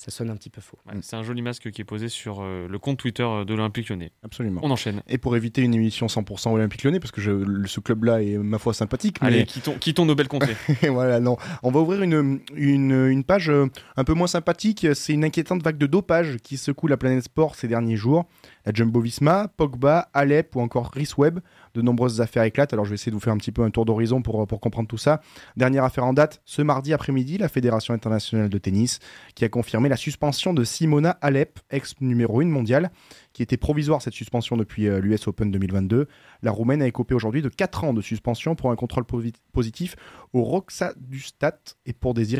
ça 0.00 0.10
sonne 0.10 0.30
un 0.30 0.36
petit 0.36 0.48
peu 0.48 0.62
faux. 0.62 0.78
c'est 1.02 1.16
un 1.16 1.22
joli 1.22 1.42
masque 1.42 1.70
qui 1.70 1.82
est 1.82 1.84
posé 1.84 2.08
sur 2.08 2.40
euh, 2.40 2.66
le 2.66 2.78
compte 2.78 2.96
Twitter 2.96 3.22
euh, 3.22 3.44
de 3.44 3.52
l'Olympique 3.52 3.90
Lyonnais. 3.90 4.12
Absolument. 4.22 4.62
On 4.64 4.70
enchaîne. 4.70 5.02
Et 5.08 5.18
pour 5.18 5.36
éviter 5.36 5.60
une 5.60 5.74
émission 5.74 6.06
100% 6.06 6.54
Olympique 6.54 6.84
Lyonnais, 6.84 7.00
parce 7.00 7.10
que 7.10 7.20
je, 7.20 7.66
ce 7.66 7.80
club-là 7.80 8.22
est 8.22 8.38
ma 8.38 8.58
foi 8.58 8.72
sympathique. 8.72 9.18
Allez, 9.20 9.44
quittons, 9.44 9.74
quittons 9.74 10.06
nos 10.06 10.14
belles 10.14 10.28
contrées. 10.28 10.56
voilà, 10.88 11.20
non. 11.20 11.36
On 11.62 11.70
va 11.70 11.80
ouvrir 11.80 12.00
une, 12.00 12.40
une, 12.54 13.08
une, 13.08 13.24
page 13.24 13.50
euh, 13.50 13.66
un 13.98 14.04
peu 14.04 14.14
moins 14.14 14.26
sympathique. 14.26 14.86
C'est 14.94 15.12
une 15.12 15.22
inquiétante 15.22 15.62
vague 15.62 15.76
de 15.76 15.86
dopage 15.86 16.38
qui 16.38 16.56
secoue 16.56 16.86
la 16.86 16.96
planète 16.96 17.24
sport 17.24 17.54
ces 17.54 17.68
derniers 17.68 17.96
jours. 17.96 18.24
La 18.64 18.72
Jumbo 18.72 19.02
Visma, 19.02 19.48
Pogba, 19.54 20.08
Alep 20.14 20.56
ou 20.56 20.62
encore 20.62 20.92
Rhys 20.94 21.12
Webb 21.18 21.40
de 21.74 21.82
nombreuses 21.82 22.20
affaires 22.20 22.42
éclatent. 22.42 22.72
Alors 22.72 22.84
je 22.84 22.90
vais 22.90 22.94
essayer 22.94 23.10
de 23.10 23.16
vous 23.16 23.20
faire 23.20 23.32
un 23.32 23.38
petit 23.38 23.52
peu 23.52 23.62
un 23.62 23.70
tour 23.70 23.84
d'horizon 23.84 24.22
pour, 24.22 24.46
comprendre 24.46 24.88
tout 24.88 24.98
ça. 24.98 25.20
Dernière 25.56 25.84
affaire 25.84 26.04
en 26.04 26.12
date, 26.12 26.42
ce 26.44 26.62
mardi 26.62 26.92
après-midi, 26.92 27.38
la 27.38 27.48
Fédération 27.48 27.94
internationale 27.94 28.48
de 28.48 28.58
tennis 28.58 28.98
qui 29.34 29.44
a 29.44 29.48
confirmé 29.48 29.88
la 29.88 29.96
suspension 29.96 30.52
de 30.52 30.64
Simona 30.64 31.10
Alep, 31.20 31.58
ex 31.70 31.94
numéro 32.00 32.40
1 32.40 32.46
mondiale, 32.46 32.90
qui 33.32 33.42
était 33.42 33.56
provisoire 33.56 34.02
cette 34.02 34.14
suspension 34.14 34.56
depuis 34.56 34.88
euh, 34.88 35.00
l'US 35.00 35.26
Open 35.28 35.50
2022. 35.50 36.08
La 36.42 36.50
Roumaine 36.50 36.82
a 36.82 36.86
écopé 36.86 37.14
aujourd'hui 37.14 37.42
de 37.42 37.48
4 37.48 37.84
ans 37.84 37.94
de 37.94 38.00
suspension 38.00 38.54
pour 38.54 38.70
un 38.70 38.76
contrôle 38.76 39.04
positif 39.52 39.96
au 40.32 40.42
Roxa 40.42 40.92
du 40.96 41.20
Stat 41.20 41.58
et 41.86 41.92
pour 41.92 42.14
des, 42.14 42.36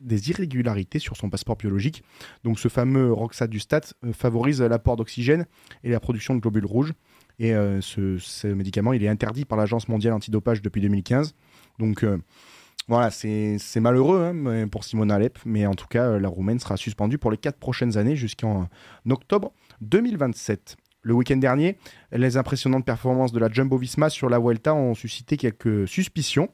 des, 0.00 0.30
irrégularités 0.30 0.98
sur 0.98 1.16
son 1.16 1.30
passeport 1.30 1.56
biologique. 1.56 2.02
Donc 2.42 2.58
ce 2.58 2.68
fameux 2.68 3.12
Roxa 3.12 3.46
du 3.46 3.60
Stat 3.60 3.80
euh, 4.04 4.12
favorise 4.12 4.60
l'apport 4.60 4.96
d'oxygène 4.96 5.46
et 5.82 5.90
la 5.90 6.00
production 6.00 6.34
de 6.34 6.40
globules 6.40 6.66
rouges. 6.66 6.92
Et 7.38 7.54
euh, 7.54 7.80
ce, 7.80 8.46
médicament, 8.46 8.92
il 8.92 9.02
est 9.02 9.08
interdit 9.08 9.44
par 9.44 9.58
l'Agence 9.58 9.88
mondiale 9.88 10.12
antidopage 10.14 10.62
depuis 10.62 10.80
2015. 10.80 11.34
Donc 11.78 12.04
euh, 12.04 12.18
voilà, 12.88 13.10
c'est 13.10 13.58
malheureux 13.80 14.22
hein, 14.22 14.68
pour 14.68 14.84
Simone 14.84 15.10
Alep, 15.10 15.38
mais 15.44 15.66
en 15.66 15.74
tout 15.74 15.86
cas, 15.86 16.04
euh, 16.04 16.20
la 16.20 16.28
Roumaine 16.28 16.58
sera 16.58 16.76
suspendue 16.76 17.18
pour 17.18 17.30
les 17.30 17.38
quatre 17.38 17.58
prochaines 17.58 17.96
années 17.96 18.16
jusqu'en 18.16 18.68
octobre 19.08 19.52
2027. 19.80 20.76
Le 21.02 21.12
week-end 21.12 21.36
dernier, 21.36 21.76
les 22.12 22.36
impressionnantes 22.36 22.86
performances 22.86 23.32
de 23.32 23.38
la 23.38 23.50
Jumbo 23.50 23.76
Visma 23.76 24.08
sur 24.08 24.30
la 24.30 24.38
Vuelta 24.38 24.74
ont 24.74 24.94
suscité 24.94 25.36
quelques 25.36 25.86
suspicions 25.86 26.48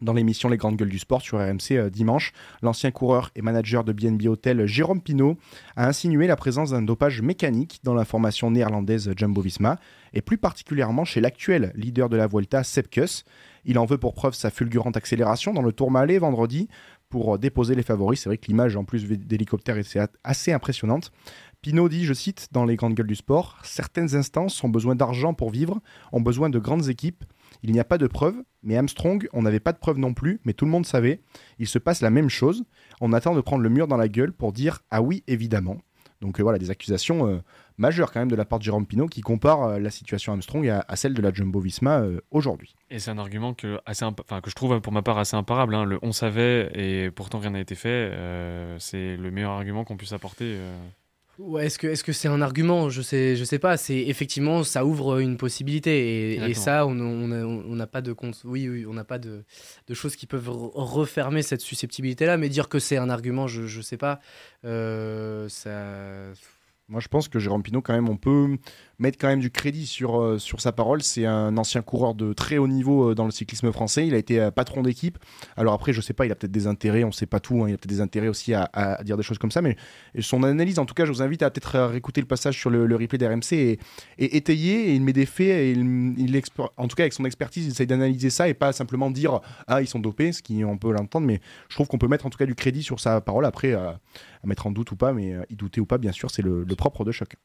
dans 0.00 0.12
l'émission 0.12 0.48
Les 0.48 0.56
Grandes 0.56 0.76
Gueules 0.76 0.88
du 0.88 0.98
Sport 0.98 1.22
sur 1.22 1.38
RMC 1.38 1.72
euh, 1.72 1.90
dimanche, 1.90 2.32
l'ancien 2.62 2.90
coureur 2.90 3.30
et 3.34 3.42
manager 3.42 3.84
de 3.84 3.92
BNB 3.92 4.26
Hotel 4.26 4.66
Jérôme 4.66 5.00
Pinault 5.00 5.36
a 5.76 5.86
insinué 5.86 6.26
la 6.26 6.36
présence 6.36 6.70
d'un 6.70 6.82
dopage 6.82 7.22
mécanique 7.22 7.80
dans 7.82 7.94
la 7.94 8.04
formation 8.04 8.50
néerlandaise 8.50 9.12
Jumbo-Visma 9.16 9.78
et 10.12 10.22
plus 10.22 10.38
particulièrement 10.38 11.04
chez 11.04 11.20
l'actuel 11.20 11.72
leader 11.74 12.08
de 12.08 12.16
la 12.16 12.26
Vuelta, 12.26 12.64
Sepp 12.64 12.90
Kuss. 12.90 13.24
Il 13.64 13.78
en 13.78 13.84
veut 13.84 13.98
pour 13.98 14.14
preuve 14.14 14.34
sa 14.34 14.50
fulgurante 14.50 14.96
accélération 14.96 15.52
dans 15.52 15.62
le 15.62 15.72
Tour 15.72 15.90
Malais 15.90 16.18
vendredi 16.18 16.68
pour 17.08 17.34
euh, 17.34 17.38
déposer 17.38 17.74
les 17.74 17.82
favoris. 17.82 18.20
C'est 18.20 18.28
vrai 18.28 18.38
que 18.38 18.46
l'image 18.46 18.76
en 18.76 18.84
plus 18.84 19.06
d'hélicoptère 19.06 19.78
est 19.78 19.98
assez 20.24 20.52
impressionnante. 20.52 21.10
Pinot 21.60 21.88
dit, 21.88 22.04
je 22.04 22.14
cite, 22.14 22.48
dans 22.52 22.64
les 22.64 22.76
grandes 22.76 22.94
gueules 22.94 23.08
du 23.08 23.16
sport, 23.16 23.58
certaines 23.64 24.14
instances 24.14 24.62
ont 24.62 24.68
besoin 24.68 24.94
d'argent 24.94 25.34
pour 25.34 25.50
vivre, 25.50 25.80
ont 26.12 26.20
besoin 26.20 26.50
de 26.50 26.58
grandes 26.58 26.88
équipes, 26.88 27.24
il 27.62 27.72
n'y 27.72 27.80
a 27.80 27.84
pas 27.84 27.98
de 27.98 28.06
preuves, 28.06 28.42
mais 28.62 28.76
Armstrong, 28.76 29.28
on 29.32 29.42
n'avait 29.42 29.60
pas 29.60 29.72
de 29.72 29.78
preuves 29.78 29.98
non 29.98 30.14
plus, 30.14 30.40
mais 30.44 30.52
tout 30.52 30.64
le 30.64 30.70
monde 30.70 30.86
savait. 30.86 31.20
Il 31.58 31.66
se 31.66 31.78
passe 31.78 32.00
la 32.00 32.10
même 32.10 32.28
chose. 32.28 32.64
On 33.00 33.12
attend 33.12 33.34
de 33.34 33.40
prendre 33.40 33.62
le 33.62 33.68
mur 33.68 33.88
dans 33.88 33.96
la 33.96 34.08
gueule 34.08 34.32
pour 34.32 34.52
dire 34.52 34.80
ah 34.90 35.02
oui, 35.02 35.24
évidemment. 35.26 35.78
Donc 36.20 36.40
euh, 36.40 36.42
voilà, 36.42 36.58
des 36.58 36.70
accusations 36.70 37.28
euh, 37.28 37.38
majeures 37.76 38.12
quand 38.12 38.20
même 38.20 38.30
de 38.30 38.36
la 38.36 38.44
part 38.44 38.58
de 38.58 38.64
Jérôme 38.64 38.86
Pinot 38.86 39.06
qui 39.06 39.20
compare 39.20 39.62
euh, 39.62 39.78
la 39.78 39.90
situation 39.90 40.32
Armstrong 40.32 40.68
à, 40.68 40.96
celle 40.96 41.14
de 41.14 41.22
la 41.22 41.32
Jumbo 41.32 41.60
Visma 41.60 42.02
aujourd'hui. 42.30 42.74
Et 42.90 42.98
c'est 42.98 43.10
un 43.10 43.18
argument 43.18 43.54
que, 43.54 43.78
assez 43.86 44.04
que 44.42 44.50
je 44.50 44.54
trouve 44.54 44.80
pour 44.80 44.92
ma 44.92 45.02
part 45.02 45.18
assez 45.18 45.36
imparable. 45.36 45.74
Hein. 45.74 45.84
Le 45.84 45.98
on 46.02 46.12
savait 46.12 46.70
et 46.74 47.10
pourtant 47.10 47.38
rien 47.38 47.50
n'a 47.50 47.60
été 47.60 47.74
fait, 47.74 48.12
c'est 48.78 49.16
le 49.16 49.30
meilleur 49.30 49.52
argument 49.52 49.84
qu'on 49.84 49.96
puisse 49.96 50.12
apporter 50.12 50.58
Ouais, 51.38 51.66
est-ce 51.66 51.78
que 51.78 51.86
est-ce 51.86 52.02
que 52.02 52.12
c'est 52.12 52.26
un 52.26 52.40
argument? 52.40 52.90
Je 52.90 53.00
sais 53.00 53.36
je 53.36 53.44
sais 53.44 53.60
pas. 53.60 53.76
C'est 53.76 53.98
effectivement 53.98 54.64
ça 54.64 54.84
ouvre 54.84 55.18
une 55.20 55.36
possibilité 55.36 56.34
et, 56.34 56.50
et 56.50 56.54
ça 56.54 56.84
on 56.84 56.98
on 56.98 57.74
n'a 57.76 57.86
pas 57.86 58.02
de 58.02 58.12
compte. 58.12 58.40
Oui 58.44 58.68
oui 58.68 58.84
on 58.86 58.92
n'a 58.92 59.04
pas 59.04 59.18
de, 59.18 59.44
de, 59.86 59.94
choses 59.94 60.16
qui 60.16 60.26
peuvent 60.26 60.48
refermer 60.48 61.42
cette 61.42 61.60
susceptibilité 61.60 62.26
là. 62.26 62.36
Mais 62.36 62.48
dire 62.48 62.68
que 62.68 62.80
c'est 62.80 62.96
un 62.96 63.08
argument, 63.08 63.46
je 63.46 63.66
je 63.66 63.80
sais 63.80 63.96
pas. 63.96 64.20
Euh, 64.64 65.48
ça 65.48 66.32
moi, 66.88 67.00
je 67.00 67.08
pense 67.08 67.28
que 67.28 67.38
Jérôme 67.38 67.62
Pinot, 67.62 67.82
quand 67.82 67.92
même, 67.92 68.08
on 68.08 68.16
peut 68.16 68.56
mettre 68.98 69.18
quand 69.18 69.28
même 69.28 69.40
du 69.40 69.50
crédit 69.50 69.86
sur, 69.86 70.20
euh, 70.20 70.38
sur 70.38 70.60
sa 70.60 70.72
parole. 70.72 71.02
C'est 71.02 71.24
un 71.24 71.56
ancien 71.56 71.82
coureur 71.82 72.14
de 72.14 72.32
très 72.32 72.58
haut 72.58 72.66
niveau 72.66 73.10
euh, 73.10 73.14
dans 73.14 73.24
le 73.24 73.30
cyclisme 73.30 73.70
français. 73.72 74.06
Il 74.06 74.14
a 74.14 74.18
été 74.18 74.40
euh, 74.40 74.50
patron 74.50 74.82
d'équipe. 74.82 75.18
Alors 75.56 75.74
après, 75.74 75.92
je 75.92 76.00
sais 76.00 76.12
pas, 76.12 76.26
il 76.26 76.32
a 76.32 76.34
peut-être 76.34 76.52
des 76.52 76.66
intérêts, 76.66 77.04
on 77.04 77.12
sait 77.12 77.26
pas 77.26 77.40
tout. 77.40 77.62
Hein. 77.62 77.68
il 77.68 77.74
a 77.74 77.76
peut-être 77.76 77.88
des 77.88 78.00
intérêts 78.00 78.28
aussi 78.28 78.54
à, 78.54 78.68
dire 79.04 79.16
des 79.16 79.22
choses 79.22 79.38
comme 79.38 79.50
ça. 79.50 79.62
Mais 79.62 79.76
son 80.20 80.42
analyse, 80.42 80.78
en 80.78 80.86
tout 80.86 80.94
cas, 80.94 81.04
je 81.04 81.12
vous 81.12 81.22
invite 81.22 81.42
à 81.42 81.50
peut-être 81.50 81.78
réécouter 81.78 82.20
le 82.20 82.26
passage 82.26 82.58
sur 82.58 82.70
le, 82.70 82.96
replay 82.96 83.18
d'RMC 83.18 83.52
et, 83.52 83.78
étayer. 84.18 84.90
Et 84.90 84.94
il 84.94 85.02
met 85.02 85.12
des 85.12 85.26
faits. 85.26 85.78
En 86.76 86.88
tout 86.88 86.96
cas, 86.96 87.04
avec 87.04 87.12
son 87.12 87.24
expertise, 87.24 87.66
il 87.66 87.70
essaye 87.70 87.86
d'analyser 87.86 88.30
ça 88.30 88.48
et 88.48 88.54
pas 88.54 88.72
simplement 88.72 89.10
dire 89.10 89.40
Ah, 89.68 89.80
ils 89.80 89.86
sont 89.86 90.00
dopés, 90.00 90.32
ce 90.32 90.42
qui 90.42 90.64
on 90.64 90.76
peut 90.76 90.92
l'entendre. 90.92 91.26
Mais 91.26 91.40
je 91.68 91.76
trouve 91.76 91.86
qu'on 91.86 91.98
peut 91.98 92.08
mettre 92.08 92.26
en 92.26 92.30
tout 92.30 92.38
cas 92.38 92.46
du 92.46 92.54
crédit 92.54 92.82
sur 92.82 92.98
sa 92.98 93.20
parole. 93.20 93.44
Après, 93.44 93.72
à 93.74 94.00
mettre 94.44 94.66
en 94.66 94.72
doute 94.72 94.90
ou 94.90 94.96
pas, 94.96 95.12
mais 95.12 95.34
y 95.50 95.56
douter 95.56 95.80
ou 95.80 95.86
pas, 95.86 95.98
bien 95.98 96.12
sûr, 96.12 96.30
c'est 96.30 96.42
le, 96.42 96.64
propre 96.76 97.04
de 97.04 97.10
chacun. 97.10 97.38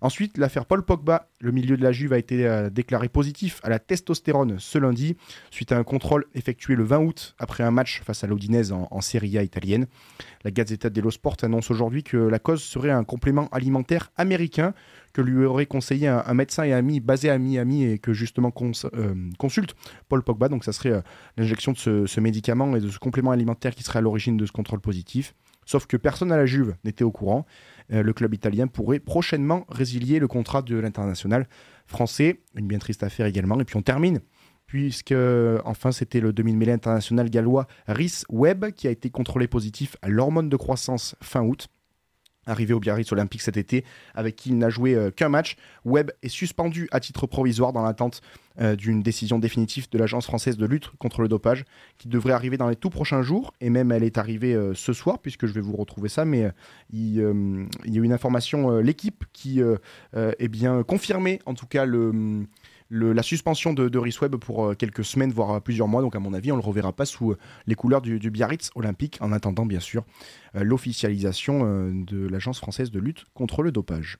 Ensuite, 0.00 0.38
l'affaire 0.38 0.66
Paul 0.66 0.82
Pogba, 0.82 1.28
le 1.40 1.52
milieu 1.52 1.76
de 1.76 1.82
la 1.82 1.92
Juve 1.92 2.12
a 2.12 2.18
été 2.18 2.46
euh, 2.46 2.70
déclaré 2.70 3.08
positif 3.08 3.60
à 3.62 3.68
la 3.68 3.78
testostérone 3.78 4.56
ce 4.58 4.78
lundi, 4.78 5.16
suite 5.50 5.72
à 5.72 5.78
un 5.78 5.84
contrôle 5.84 6.26
effectué 6.34 6.74
le 6.74 6.84
20 6.84 6.98
août 6.98 7.34
après 7.38 7.64
un 7.64 7.70
match 7.70 8.02
face 8.02 8.24
à 8.24 8.26
l'Odinese 8.26 8.72
en, 8.72 9.00
Serie 9.00 9.38
A 9.38 9.42
italienne. 9.42 9.86
La 10.44 10.50
Gazzetta 10.50 10.90
dello 10.90 11.10
Sport 11.10 11.36
annonce 11.42 11.70
aujourd'hui 11.70 12.02
que 12.02 12.16
la 12.16 12.38
cause 12.38 12.62
serait 12.62 12.90
un 12.90 13.04
complément 13.04 13.48
alimentaire 13.48 14.10
américain 14.16 14.74
que 15.12 15.22
lui 15.22 15.44
aurait 15.44 15.66
conseillé 15.66 16.06
un, 16.06 16.34
médecin 16.34 16.64
et 16.64 16.72
ami 16.72 17.00
basé 17.00 17.30
à 17.30 17.38
Miami 17.38 17.84
et 17.84 17.98
que 17.98 18.12
justement 18.12 18.52
euh, 18.94 19.14
consulte 19.38 19.74
Paul 20.08 20.22
Pogba. 20.22 20.48
Donc 20.48 20.64
ça 20.64 20.72
serait 20.72 20.92
euh, 20.92 21.00
l'injection 21.36 21.72
de 21.72 21.78
ce, 21.78 22.06
ce 22.06 22.20
médicament 22.20 22.76
et 22.76 22.80
de 22.80 22.88
ce 22.88 22.98
complément 22.98 23.32
alimentaire 23.32 23.74
qui 23.74 23.82
serait 23.82 23.98
à 23.98 24.02
l'origine 24.02 24.36
de 24.36 24.46
ce 24.46 24.52
contrôle 24.52 24.80
positif. 24.80 25.34
Sauf 25.70 25.86
que 25.86 25.96
personne 25.96 26.32
à 26.32 26.36
la 26.36 26.46
Juve 26.46 26.74
n'était 26.82 27.04
au 27.04 27.12
courant. 27.12 27.46
Euh, 27.92 28.02
le 28.02 28.12
club 28.12 28.34
italien 28.34 28.66
pourrait 28.66 28.98
prochainement 28.98 29.66
résilier 29.68 30.18
le 30.18 30.26
contrat 30.26 30.62
de 30.62 30.76
l'international 30.76 31.46
français. 31.86 32.40
Une 32.56 32.66
bien 32.66 32.80
triste 32.80 33.04
affaire 33.04 33.26
également. 33.26 33.60
Et 33.60 33.64
puis 33.64 33.76
on 33.76 33.82
termine 33.82 34.18
puisque 34.66 35.14
enfin 35.64 35.92
c'était 35.92 36.18
le 36.18 36.32
2000 36.32 36.56
mêlée 36.56 36.72
international 36.72 37.30
gallois 37.30 37.68
Rhys 37.86 38.24
Webb 38.30 38.72
qui 38.72 38.88
a 38.88 38.90
été 38.90 39.10
contrôlé 39.10 39.46
positif 39.46 39.96
à 40.02 40.08
l'hormone 40.08 40.48
de 40.48 40.56
croissance 40.56 41.14
fin 41.20 41.42
août 41.42 41.68
arrivé 42.46 42.74
au 42.74 42.80
Biarritz 42.80 43.10
Olympique 43.12 43.42
cet 43.42 43.56
été, 43.56 43.84
avec 44.14 44.36
qui 44.36 44.50
il 44.50 44.58
n'a 44.58 44.70
joué 44.70 44.94
euh, 44.94 45.10
qu'un 45.10 45.28
match. 45.28 45.56
Webb 45.84 46.10
est 46.22 46.28
suspendu 46.28 46.88
à 46.90 47.00
titre 47.00 47.26
provisoire 47.26 47.72
dans 47.72 47.82
l'attente 47.82 48.22
euh, 48.60 48.76
d'une 48.76 49.02
décision 49.02 49.38
définitive 49.38 49.88
de 49.90 49.98
l'Agence 49.98 50.26
française 50.26 50.56
de 50.56 50.66
lutte 50.66 50.88
contre 50.98 51.22
le 51.22 51.28
dopage, 51.28 51.64
qui 51.98 52.08
devrait 52.08 52.32
arriver 52.32 52.56
dans 52.56 52.68
les 52.68 52.76
tout 52.76 52.90
prochains 52.90 53.22
jours, 53.22 53.52
et 53.60 53.70
même 53.70 53.92
elle 53.92 54.04
est 54.04 54.18
arrivée 54.18 54.54
euh, 54.54 54.74
ce 54.74 54.92
soir, 54.92 55.18
puisque 55.18 55.46
je 55.46 55.52
vais 55.52 55.60
vous 55.60 55.76
retrouver 55.76 56.08
ça, 56.08 56.24
mais 56.24 56.50
il, 56.92 57.14
y 57.14 57.20
a 57.20 57.30
une 58.02 58.12
information, 58.12 58.78
l'équipe 58.78 59.24
qui 59.32 59.60
est 60.12 60.48
bien 60.48 60.82
confirmé, 60.82 61.40
en 61.46 61.54
tout 61.54 61.66
cas 61.66 61.84
le 61.84 62.46
la 62.90 63.22
suspension 63.22 63.72
de, 63.72 63.88
de 63.88 63.98
Webb 63.98 64.36
pour 64.36 64.64
euh, 64.66 64.74
quelques 64.74 65.04
semaines, 65.04 65.32
voire 65.32 65.50
euh, 65.50 65.60
plusieurs 65.60 65.88
mois. 65.88 66.02
Donc, 66.02 66.16
à 66.16 66.18
mon 66.18 66.32
avis, 66.32 66.52
on 66.52 66.56
ne 66.56 66.62
le 66.62 66.66
reverra 66.66 66.92
pas 66.92 67.06
sous 67.06 67.32
euh, 67.32 67.38
les 67.66 67.74
couleurs 67.74 68.02
du, 68.02 68.30
Biarritz 68.30 68.70
olympique, 68.74 69.18
en 69.20 69.32
attendant, 69.32 69.66
bien 69.66 69.80
sûr, 69.80 70.04
l'officialisation 70.54 71.92
de 71.92 72.26
l'Agence 72.26 72.58
française 72.58 72.90
de 72.90 72.98
lutte 72.98 73.24
contre 73.34 73.62
le 73.62 73.72
dopage 73.72 74.18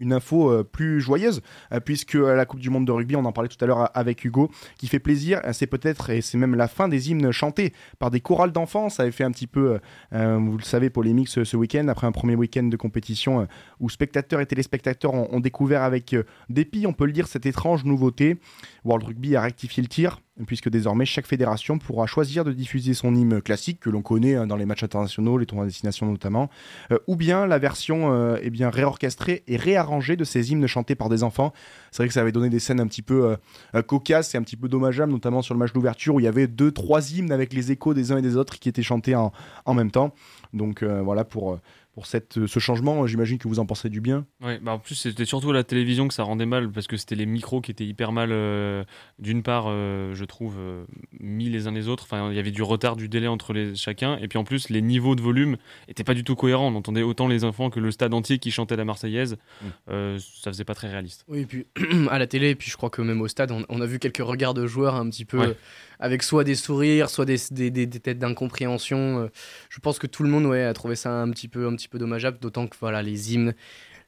une 0.00 0.12
info 0.12 0.50
euh, 0.50 0.64
plus 0.64 1.00
joyeuse, 1.00 1.42
euh, 1.72 1.80
puisque 1.80 2.14
à 2.14 2.34
la 2.34 2.46
Coupe 2.46 2.60
du 2.60 2.70
Monde 2.70 2.86
de 2.86 2.92
rugby, 2.92 3.16
on 3.16 3.24
en 3.24 3.32
parlait 3.32 3.48
tout 3.48 3.62
à 3.62 3.66
l'heure 3.66 3.90
avec 3.96 4.24
Hugo, 4.24 4.50
qui 4.78 4.86
fait 4.86 4.98
plaisir, 4.98 5.40
c'est 5.52 5.66
peut-être, 5.66 6.10
et 6.10 6.20
c'est 6.20 6.38
même 6.38 6.54
la 6.54 6.68
fin 6.68 6.88
des 6.88 7.10
hymnes 7.10 7.32
chantés 7.32 7.72
par 7.98 8.10
des 8.10 8.20
chorales 8.20 8.52
d'enfants. 8.52 8.88
Ça 8.88 9.02
avait 9.02 9.12
fait 9.12 9.24
un 9.24 9.30
petit 9.30 9.46
peu, 9.46 9.78
euh, 10.12 10.36
vous 10.36 10.56
le 10.56 10.62
savez, 10.62 10.90
polémique 10.90 11.28
ce, 11.28 11.56
week-end, 11.56 11.88
après 11.88 12.06
un 12.06 12.12
premier 12.12 12.36
week-end 12.36 12.64
de 12.64 12.76
compétition 12.76 13.48
où 13.80 13.90
spectateurs 13.90 14.40
et 14.40 14.46
téléspectateurs 14.46 15.14
ont, 15.14 15.40
découvert 15.40 15.82
avec 15.82 16.14
dépit, 16.48 16.86
on 16.86 16.92
peut 16.92 17.06
le 17.06 17.12
dire, 17.12 17.26
cette 17.26 17.46
étrange 17.46 17.84
nouveauté. 17.84 18.38
World 18.88 19.06
Rugby 19.06 19.36
a 19.36 19.42
rectifié 19.42 19.82
le 19.82 19.88
tir, 19.88 20.20
puisque 20.46 20.70
désormais 20.70 21.04
chaque 21.04 21.26
fédération 21.26 21.78
pourra 21.78 22.06
choisir 22.06 22.42
de 22.42 22.52
diffuser 22.52 22.94
son 22.94 23.14
hymne 23.14 23.42
classique 23.42 23.80
que 23.80 23.90
l'on 23.90 24.00
connaît 24.00 24.34
hein, 24.34 24.46
dans 24.46 24.56
les 24.56 24.64
matchs 24.64 24.82
internationaux, 24.82 25.36
les 25.36 25.44
tournois 25.44 25.66
de 25.66 25.70
destination 25.70 26.06
notamment, 26.06 26.48
euh, 26.90 26.98
ou 27.06 27.14
bien 27.14 27.46
la 27.46 27.58
version 27.58 28.12
euh, 28.12 28.38
eh 28.40 28.48
bien 28.48 28.70
réorchestrée 28.70 29.44
et 29.46 29.56
réarrangée 29.58 30.16
de 30.16 30.24
ces 30.24 30.52
hymnes 30.52 30.66
chantés 30.66 30.94
par 30.94 31.10
des 31.10 31.22
enfants. 31.22 31.52
C'est 31.90 32.02
vrai 32.02 32.08
que 32.08 32.14
ça 32.14 32.22
avait 32.22 32.32
donné 32.32 32.48
des 32.48 32.60
scènes 32.60 32.80
un 32.80 32.86
petit 32.86 33.02
peu 33.02 33.36
euh, 33.74 33.82
cocasses 33.82 34.34
et 34.34 34.38
un 34.38 34.42
petit 34.42 34.56
peu 34.56 34.68
dommageables, 34.68 35.12
notamment 35.12 35.42
sur 35.42 35.52
le 35.52 35.58
match 35.58 35.74
d'ouverture 35.74 36.14
où 36.14 36.20
il 36.20 36.24
y 36.24 36.28
avait 36.28 36.46
deux, 36.46 36.72
trois 36.72 37.12
hymnes 37.12 37.32
avec 37.32 37.52
les 37.52 37.70
échos 37.72 37.92
des 37.92 38.10
uns 38.10 38.16
et 38.16 38.22
des 38.22 38.36
autres 38.36 38.58
qui 38.58 38.70
étaient 38.70 38.82
chantés 38.82 39.14
en, 39.14 39.32
en 39.66 39.74
même 39.74 39.90
temps. 39.90 40.14
Donc 40.54 40.82
voilà 40.82 41.24
pour 41.24 41.60
pour 41.98 42.06
cette, 42.06 42.46
ce 42.46 42.60
changement. 42.60 43.08
J'imagine 43.08 43.38
que 43.38 43.48
vous 43.48 43.58
en 43.58 43.66
pensez 43.66 43.88
du 43.88 44.00
bien. 44.00 44.24
Oui, 44.40 44.52
bah 44.62 44.70
en 44.70 44.78
plus, 44.78 44.94
c'était 44.94 45.24
surtout 45.24 45.50
la 45.50 45.64
télévision 45.64 46.06
que 46.06 46.14
ça 46.14 46.22
rendait 46.22 46.46
mal 46.46 46.70
parce 46.70 46.86
que 46.86 46.96
c'était 46.96 47.16
les 47.16 47.26
micros 47.26 47.60
qui 47.60 47.72
étaient 47.72 47.84
hyper 47.84 48.12
mal, 48.12 48.28
euh, 48.30 48.84
d'une 49.18 49.42
part, 49.42 49.64
euh, 49.66 50.14
je 50.14 50.24
trouve, 50.24 50.54
euh, 50.60 50.84
mis 51.18 51.48
les 51.50 51.66
uns 51.66 51.72
les 51.72 51.88
autres. 51.88 52.04
Enfin, 52.04 52.30
il 52.30 52.36
y 52.36 52.38
avait 52.38 52.52
du 52.52 52.62
retard, 52.62 52.94
du 52.94 53.08
délai 53.08 53.26
entre 53.26 53.52
les, 53.52 53.74
chacun. 53.74 54.16
Et 54.18 54.28
puis 54.28 54.38
en 54.38 54.44
plus, 54.44 54.68
les 54.68 54.80
niveaux 54.80 55.16
de 55.16 55.20
volume 55.20 55.56
n'étaient 55.88 56.04
pas 56.04 56.14
du 56.14 56.22
tout 56.22 56.36
cohérents. 56.36 56.68
On 56.68 56.76
entendait 56.76 57.02
autant 57.02 57.26
les 57.26 57.42
enfants 57.42 57.68
que 57.68 57.80
le 57.80 57.90
stade 57.90 58.14
entier 58.14 58.38
qui 58.38 58.52
chantait 58.52 58.76
la 58.76 58.84
Marseillaise. 58.84 59.36
Mm. 59.60 60.18
ça 60.18 60.52
faisait 60.52 60.62
pas 60.62 60.76
très 60.76 60.88
réaliste. 60.88 61.24
Oui, 61.26 61.40
et 61.40 61.46
puis 61.46 61.66
à 62.10 62.20
la 62.20 62.28
télé, 62.28 62.50
et 62.50 62.54
puis 62.54 62.70
je 62.70 62.76
crois 62.76 62.90
que 62.90 63.02
même 63.02 63.20
au 63.20 63.26
stade, 63.26 63.50
on, 63.50 63.80
a 63.80 63.86
vu 63.86 63.98
quelques 63.98 64.18
regards 64.18 64.54
de 64.54 64.68
joueurs 64.68 64.94
un 64.94 65.10
petit 65.10 65.24
peu 65.24 65.56
avec 66.00 66.22
soit 66.22 66.44
des 66.44 66.54
sourires, 66.54 67.10
soit 67.10 67.24
des, 67.24 67.38
des, 67.50 67.70
des, 67.70 68.00
têtes 68.00 68.18
d'incompréhension. 68.18 69.24
Euh, 69.24 69.28
je 69.68 69.80
pense 69.80 69.98
que 69.98 70.06
tout 70.06 70.22
le 70.22 70.28
monde 70.28 70.46
ouais, 70.46 70.64
a 70.64 70.72
trouvé 70.72 70.96
ça 70.96 71.12
un 71.20 71.30
petit 71.30 71.48
peu, 71.48 71.66
un 71.66 71.74
petit 71.74 71.87
peu 71.88 71.98
dommageable, 71.98 72.38
d'autant 72.40 72.66
que 72.66 72.76
voilà, 72.80 73.02
les 73.02 73.34
hymnes, 73.34 73.54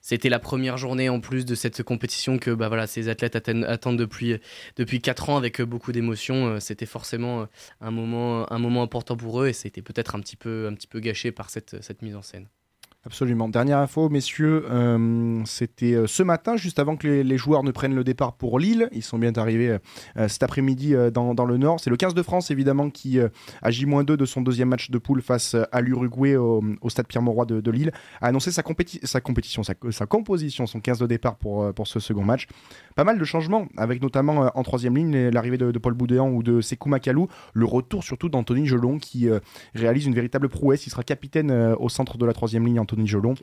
c'était 0.01 0.29
la 0.29 0.39
première 0.39 0.79
journée 0.79 1.09
en 1.09 1.21
plus 1.21 1.45
de 1.45 1.55
cette 1.55 1.83
compétition 1.83 2.39
que 2.39 2.51
bah, 2.51 2.69
voilà, 2.69 2.87
ces 2.87 3.09
athlètes 3.09 3.37
attendent, 3.37 3.99
depuis, 3.99 4.39
depuis 4.77 5.01
4 5.01 5.31
ans 5.31 5.37
avec 5.37 5.61
beaucoup 5.63 5.93
d'émotion. 5.93 6.47
Euh, 6.47 6.61
c'était 6.61 6.87
forcément 6.87 7.47
un 7.81 7.91
moment, 7.91 8.51
un 8.53 8.59
moment 8.59 8.83
important 8.83 9.17
pour 9.17 9.43
eux 9.43 9.49
et 9.49 9.53
c'était 9.53 9.83
peut-être 9.83 10.15
un, 10.15 10.21
petit 10.21 10.37
peu, 10.37 10.67
un 10.71 10.75
petit 10.75 10.87
peu 10.87 11.01
gâché 11.01 11.33
par 11.33 11.51
cette, 11.51 11.83
cette 11.83 12.03
mise 12.03 12.17
en 12.17 12.23
scène. 12.23 12.49
Absolument. 13.07 13.49
Dernière 13.49 13.79
info, 13.79 14.11
messieurs, 14.11 14.67
euh, 14.71 15.41
c'était 15.47 15.95
euh, 15.95 16.07
ce 16.07 16.23
matin, 16.23 16.59
juste 16.59 16.79
avant 16.79 16.97
que 16.97 17.09
les, 17.09 17.39
joueurs 17.39 17.63
ne 17.63 17.71
prennent 17.71 17.95
le 17.95 18.05
départ 18.05 18.35
pour 18.35 18.59
Lille. 18.59 18.91
Ils 18.93 19.03
sont 19.03 19.19
bien 19.19 19.33
arrivés 19.37 19.79
euh, 20.19 20.29
cet 20.29 20.43
après-midi 20.43 20.95
dans, 21.11 21.33
le 21.33 21.57
Nord. 21.57 21.81
C'est 21.81 21.89
le 21.89 21.97
15 21.97 22.13
de 22.13 22.23
France, 22.23 22.51
évidemment, 22.51 22.91
qui 22.91 23.19
à 23.63 23.71
J-2 23.71 24.05
de 24.05 24.25
son 24.27 24.43
deuxième 24.43 24.69
match 24.69 24.91
de 24.91 24.99
poule 24.99 25.23
face 25.23 25.57
à 25.73 25.81
l'Uruguay 25.81 26.37
au, 26.37 26.63
stade 26.89 27.07
Pierre-Mauroy 27.07 27.47
de, 27.47 27.71
Lille, 27.71 27.91
a 28.21 28.27
annoncé 28.27 28.51
sa, 28.51 28.63
compétition, 28.63 29.07
sa, 29.63 30.07
composition, 30.07 30.67
son 30.67 30.81
15 30.81 30.99
de 30.99 31.07
départ 31.07 31.37
pour, 31.37 31.73
pour 31.73 31.87
ce 31.87 32.01
second 32.01 32.23
match. 32.23 32.49
Pas 32.97 33.05
mal 33.05 33.19
de 33.19 33.25
changements, 33.25 33.67
avec 33.79 34.03
notamment 34.03 34.51
en 34.55 34.63
troisième 34.63 34.95
ligne 34.95 35.31
l'arrivée 35.31 35.57
de, 35.57 35.79
Paul 35.79 35.95
Boudéan 35.95 36.29
ou 36.29 36.43
de 36.43 36.61
Sekou 36.61 36.91
Makalou, 36.91 37.29
le 37.55 37.65
retour 37.65 38.05
surtout 38.05 38.29
d'Anthony 38.29 38.67
Gelon 38.67 38.99
qui 38.99 39.27
réalise 39.75 40.05
une 40.05 40.15
véritable 40.15 40.51
prouesse. 40.51 40.87
Il 40.87 40.91
sera 40.91 41.03
capitaine 41.03 41.51
au 41.79 41.89
centre 41.89 42.19
de 42.19 42.27
la 42.27 42.35
troisième 42.35 42.67
ligne 42.67 42.79
Anthony 42.91 43.07
Jolon. 43.07 43.35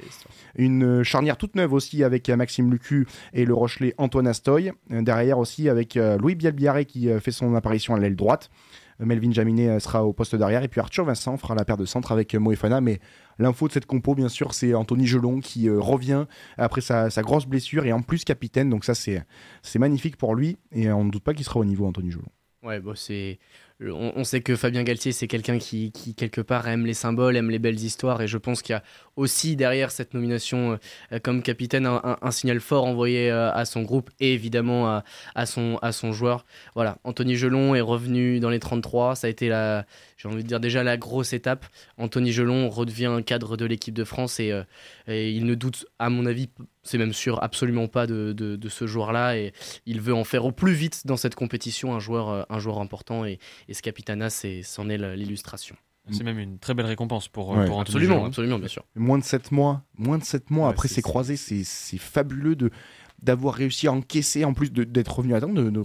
Une 0.57 1.03
charnière 1.03 1.37
toute 1.37 1.55
neuve 1.55 1.73
aussi 1.73 2.03
avec 2.03 2.29
Maxime 2.29 2.69
Lucu 2.69 3.07
et 3.33 3.45
le 3.45 3.53
Rochelet 3.53 3.93
Antoine 3.97 4.27
Astoy. 4.27 4.71
Derrière 4.89 5.39
aussi 5.39 5.69
avec 5.69 5.95
euh, 5.95 6.17
Louis 6.17 6.35
Bielbiaré 6.35 6.85
qui 6.85 7.09
euh, 7.09 7.19
fait 7.19 7.31
son 7.31 7.55
apparition 7.55 7.95
à 7.95 7.99
l'aile 7.99 8.15
droite. 8.15 8.49
Melvin 8.99 9.31
Jaminet 9.31 9.69
euh, 9.69 9.79
sera 9.79 10.03
au 10.03 10.11
poste 10.11 10.35
derrière 10.35 10.63
et 10.63 10.67
puis 10.67 10.81
Arthur 10.81 11.05
Vincent 11.05 11.37
fera 11.37 11.55
la 11.55 11.63
paire 11.63 11.77
de 11.77 11.85
centre 11.85 12.11
avec 12.11 12.35
Moefana. 12.35 12.81
Mais 12.81 12.99
l'info 13.39 13.67
de 13.69 13.73
cette 13.73 13.85
compo, 13.85 14.15
bien 14.15 14.27
sûr, 14.27 14.53
c'est 14.53 14.73
Anthony 14.73 15.07
Gelon 15.07 15.39
qui 15.39 15.69
revient 15.69 16.25
après 16.57 16.81
sa, 16.81 17.09
grosse 17.21 17.45
blessure 17.45 17.85
et 17.85 17.93
en 17.93 18.01
plus 18.01 18.25
capitaine. 18.25 18.69
Donc 18.69 18.83
ça, 18.83 18.95
c'est 18.95 19.79
magnifique 19.79 20.17
pour 20.17 20.35
lui 20.35 20.57
et 20.73 20.91
on 20.91 21.05
ne 21.05 21.11
doute 21.11 21.23
pas 21.23 21.33
qu'il 21.33 21.45
sera 21.45 21.59
au 21.59 21.65
niveau 21.65 21.85
Anthony 21.85 22.11
Gelon. 22.11 22.25
Ouais, 22.63 22.81
bon, 22.81 22.95
c'est 22.95 23.39
on, 23.79 24.23
sait 24.23 24.41
que 24.41 24.55
Fabien 24.55 24.81
Galtier, 24.83 25.11
c'est 25.11 25.27
quelqu'un 25.27 25.59
qui, 25.59 25.91
quelque 26.15 26.41
part, 26.41 26.67
aime 26.67 26.87
les 26.87 26.95
symboles, 26.95 27.37
aime 27.37 27.51
les 27.51 27.59
belles 27.59 27.79
histoires. 27.79 28.21
Et 28.21 28.27
je 28.27 28.39
pense 28.39 28.63
qu'il 28.63 28.73
y 28.73 28.75
a 28.75 28.83
aussi 29.15 29.55
derrière 29.55 29.91
cette 29.91 30.15
nomination 30.15 30.79
euh, 31.11 31.19
comme 31.19 31.43
capitaine 31.43 31.85
un, 31.85 32.31
signal 32.31 32.59
fort 32.59 32.85
envoyé 32.85 33.31
euh, 33.31 33.51
à 33.51 33.65
son 33.65 33.83
groupe 33.83 34.09
et 34.19 34.33
évidemment 34.33 35.01
à, 35.35 35.45
son, 35.45 35.77
à 35.83 35.91
son 35.91 36.11
joueur. 36.11 36.45
Voilà, 36.73 36.97
Anthony 37.03 37.35
Gelon 37.35 37.75
est 37.75 37.81
revenu 37.81 38.39
dans 38.39 38.49
les 38.49 38.59
33. 38.59 39.15
Ça 39.15 39.27
a 39.27 39.29
été, 39.29 39.47
j'ai 40.17 40.27
envie 40.27 40.43
de 40.43 40.47
dire, 40.47 40.59
déjà 40.59 40.83
la 40.83 40.97
grosse 40.97 41.33
étape. 41.33 41.65
Anthony 41.97 42.31
Gelon 42.31 42.69
redevient 42.69 43.05
un 43.05 43.21
cadre 43.21 43.57
de 43.57 43.65
l'équipe 43.65 43.93
de 43.93 44.03
France 44.03 44.39
et, 44.39 44.51
euh, 44.51 44.63
il 45.07 45.45
ne 45.45 45.53
doute, 45.53 45.85
à 45.99 46.09
mon 46.09 46.25
avis, 46.25 46.49
c'est 46.83 46.97
même 46.97 47.13
sûr, 47.13 47.43
absolument 47.43 47.87
pas 47.87 48.07
de, 48.07 48.33
de, 48.33 48.69
ce 48.69 48.87
joueur-là. 48.87 49.37
Et 49.37 49.53
il 49.85 50.01
veut 50.01 50.13
en 50.13 50.23
faire 50.23 50.45
au 50.45 50.51
plus 50.51 50.73
vite 50.73 51.05
dans 51.05 51.17
cette 51.17 51.35
compétition 51.35 51.95
un 51.95 51.99
joueur, 51.99 52.45
un 52.49 52.59
joueur 52.59 52.79
important. 52.79 53.23
Et 53.67 53.73
ce 53.73 53.81
Capitana, 53.81 54.29
c'en 54.29 54.89
est 54.89 54.97
l'illustration. 55.15 55.75
C'est 56.09 56.23
même 56.23 56.39
une 56.39 56.57
très 56.57 56.73
belle 56.73 56.85
récompense 56.85 57.27
pour, 57.27 57.49
Ouais. 57.49 57.65
pour 57.65 57.81
Absolument, 57.81 58.23
absolument, 58.25 58.59
bien 58.59 58.69
sûr. 58.69 58.85
Moins 58.95 59.17
de 59.17 59.25
7 59.25 59.51
mois, 59.51 59.83
moins 59.97 60.17
de 60.17 60.23
7 60.23 60.49
mois 60.51 60.67
Ouais, 60.67 60.73
après 60.73 60.87
ces 60.87 61.01
croisés, 61.01 61.35
c'est 61.35 61.97
fabuleux 61.97 62.55
de 62.55 62.71
d'avoir 63.23 63.55
réussi 63.55 63.87
à 63.87 63.91
encaisser 63.93 64.45
en 64.45 64.53
plus 64.53 64.71
de- 64.71 64.83
d'être 64.83 65.17
revenu 65.17 65.33
à 65.33 65.41
temps, 65.41 65.49
de, 65.51 65.63
euh, 65.63 65.71
de 65.71 65.79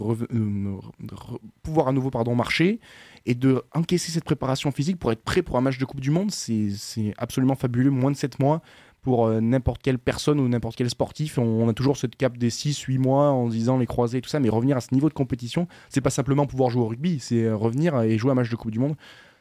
re- 1.15 1.39
pouvoir 1.63 1.89
à 1.89 1.93
nouveau 1.93 2.11
pardon 2.11 2.35
marcher 2.35 2.79
et 3.25 3.35
de 3.35 3.63
encaisser 3.75 4.13
cette 4.13 4.25
préparation 4.25 4.71
physique 4.71 4.99
pour 4.99 5.11
être 5.13 5.23
prêt 5.25 5.41
pour 5.41 5.57
un 5.57 5.63
match 5.63 5.79
de 5.79 5.85
Coupe 5.87 6.01
du 6.01 6.11
Monde, 6.11 6.31
c'est 6.31 6.69
c'est 6.77 7.15
absolument 7.17 7.55
fabuleux. 7.55 7.89
Moins 7.91 8.11
de 8.11 8.17
7 8.17 8.39
mois 8.39 8.61
pour 9.03 9.27
euh, 9.27 9.41
n'importe 9.41 9.83
quelle 9.83 9.99
personne 9.99 10.41
ou 10.41 10.49
n'importe 10.49 10.77
quel 10.77 10.89
sportif, 10.89 11.37
on, 11.39 11.43
on 11.43 11.69
a 11.69 11.73
toujours 11.75 11.97
ce 11.97 12.07
cap 12.07 12.39
des 12.39 12.51
6-8 12.51 12.99
mois 12.99 13.31
en 13.31 13.49
disant 13.49 13.77
les 13.79 13.87
croisés 13.87 14.19
et 14.19 14.21
tout 14.21 14.31
ça, 14.31 14.41
mais 14.41 14.49
revenir 14.49 14.77
à 14.77 14.81
ce 14.81 14.95
niveau 14.95 15.09
de 15.09 15.15
compétition, 15.15 15.67
c'est 15.89 16.01
pas 16.01 16.11
simplement 16.11 16.47
pouvoir 16.47 16.71
jouer 16.71 16.83
au 16.83 16.87
rugby, 16.89 17.19
c'est 17.19 17.45
euh, 17.45 17.57
revenir 17.57 18.01
et 18.03 18.17
jouer 18.17 18.31
un 18.31 18.35
match 18.35 18.49
de 18.49 18.57
Coupe 18.57 18.71
du 18.71 18.79
Monde, 18.79 18.95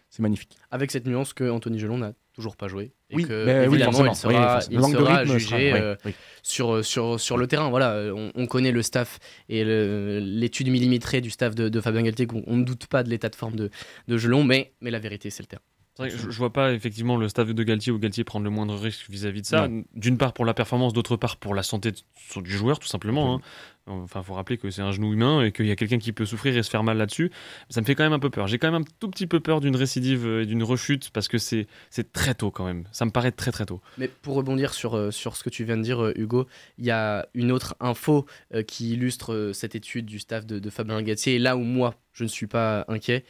c'est 0.09 0.21
magnifique. 0.23 0.57
Avec 0.71 0.91
cette 0.91 1.05
nuance 1.05 1.31
que 1.33 1.49
Anthony 1.49 1.79
Gelon 1.79 1.99
n'a 1.99 2.13
toujours 2.33 2.57
pas 2.57 2.67
joué. 2.67 2.91
Et 3.11 3.15
Oui, 3.15 3.25
que, 3.25 3.45
mais 3.45 3.67
oui, 3.67 3.75
évidemment, 3.75 4.05
il 4.05 4.15
sera, 4.15 4.59
Oui, 4.59 4.67
il 4.71 4.81
sera 4.81 5.25
jugé 5.25 5.71
sera- 5.71 5.79
euh, 5.81 5.95
sur, 6.43 6.83
sur, 6.85 7.19
sur 7.19 7.37
le 7.37 7.45
terrain. 7.47 7.69
Voilà, 7.69 8.11
on, 8.15 8.31
on 8.35 8.45
connaît 8.47 8.71
le 8.71 8.81
staff 8.81 9.19
et 9.47 9.63
l'étude 9.65 10.69
millimétrée 10.69 11.21
du 11.21 11.29
staff 11.29 11.55
de, 11.55 11.69
de 11.69 11.81
Fabien 11.81 12.01
Galtier. 12.03 12.27
On 12.47 12.57
ne 12.57 12.63
doute 12.63 12.87
pas 12.87 13.03
de 13.03 13.09
l'état 13.09 13.29
de 13.29 13.35
forme 13.35 13.55
de, 13.55 13.69
de 14.07 14.17
Gelon, 14.17 14.43
mais, 14.43 14.73
mais 14.81 14.91
la 14.91 14.99
vérité, 14.99 15.29
c'est 15.29 15.43
le 15.43 15.47
terrain. 15.47 15.61
C'est 16.09 16.09
vrai 16.15 16.17
que 16.17 16.25
je, 16.27 16.31
je 16.31 16.37
vois 16.37 16.51
pas 16.53 16.73
effectivement 16.73 17.17
le 17.17 17.27
staff 17.29 17.47
de 17.53 17.63
Galtier 17.63 17.91
ou 17.91 17.99
Galtier 17.99 18.23
prendre 18.23 18.43
le 18.45 18.49
moindre 18.51 18.75
risque 18.75 19.09
vis-à-vis 19.09 19.41
de 19.41 19.47
ça. 19.47 19.67
D'une 19.95 20.17
part 20.17 20.33
pour 20.33 20.45
la 20.45 20.53
performance, 20.53 20.93
d'autre 20.93 21.15
part 21.17 21.37
pour 21.37 21.53
la 21.55 21.63
santé 21.63 21.91
de- 21.91 22.41
du 22.41 22.51
joueur, 22.51 22.79
tout 22.79 22.87
simplement. 22.87 23.35
hein. 23.35 23.41
Enfin, 23.87 24.21
faut 24.21 24.35
rappeler 24.35 24.57
que 24.57 24.69
c'est 24.69 24.83
un 24.83 24.91
genou 24.91 25.11
humain 25.11 25.43
et 25.43 25.51
qu'il 25.51 25.65
y 25.65 25.71
a 25.71 25.75
quelqu'un 25.75 25.97
qui 25.97 26.11
peut 26.13 26.25
souffrir 26.25 26.55
et 26.55 26.61
se 26.61 26.69
faire 26.69 26.83
mal 26.83 26.97
là-dessus. 26.97 27.31
Ça 27.69 27.81
me 27.81 27.85
fait 27.85 27.95
quand 27.95 28.03
même 28.03 28.13
un 28.13 28.19
peu 28.19 28.29
peur. 28.29 28.47
J'ai 28.47 28.59
quand 28.59 28.71
même 28.71 28.83
un 28.83 28.85
tout 28.99 29.09
petit 29.09 29.25
peu 29.25 29.39
peur 29.39 29.59
d'une 29.59 29.75
récidive 29.75 30.25
euh, 30.27 30.43
et 30.43 30.45
d'une 30.45 30.61
rechute 30.63 31.09
parce 31.09 31.27
que 31.27 31.39
c'est 31.39 31.67
très 32.13 32.35
tôt 32.35 32.51
quand 32.51 32.63
même. 32.63 32.83
Ça 32.91 33.05
me 33.05 33.11
paraît 33.11 33.31
très 33.31 33.51
très 33.51 33.65
tôt. 33.65 33.81
Mais 33.97 34.07
pour 34.07 34.35
rebondir 34.35 34.73
sur, 34.75 34.95
euh, 34.95 35.09
sur 35.09 35.35
ce 35.35 35.43
que 35.43 35.49
tu 35.49 35.63
viens 35.65 35.77
de 35.77 35.81
dire, 35.81 36.01
euh, 36.01 36.13
Hugo, 36.15 36.47
il 36.77 36.85
y 36.85 36.91
a 36.91 37.25
une 37.33 37.51
autre 37.51 37.75
info 37.79 38.27
qui 38.67 38.91
illustre 38.93 39.49
cette 39.53 39.73
étude 39.75 40.05
du 40.05 40.19
staff 40.19 40.45
de, 40.45 40.59
de 40.59 40.69
Fabien 40.69 41.01
Galtier. 41.01 41.35
Et 41.35 41.39
là 41.39 41.57
où 41.57 41.61
moi, 41.63 41.95
je 42.13 42.23
ne 42.23 42.29
suis 42.29 42.47
pas 42.47 42.85
inquiet, 42.87 43.25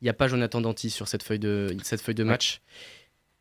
il 0.00 0.04
n'y 0.04 0.10
a 0.10 0.14
pas 0.14 0.28
Jonathan 0.28 0.60
Danty 0.60 0.90
sur 0.90 1.08
cette 1.08 1.22
feuille 1.22 1.38
de, 1.38 1.76
cette 1.82 2.00
feuille 2.00 2.14
de 2.14 2.24
match. 2.24 2.60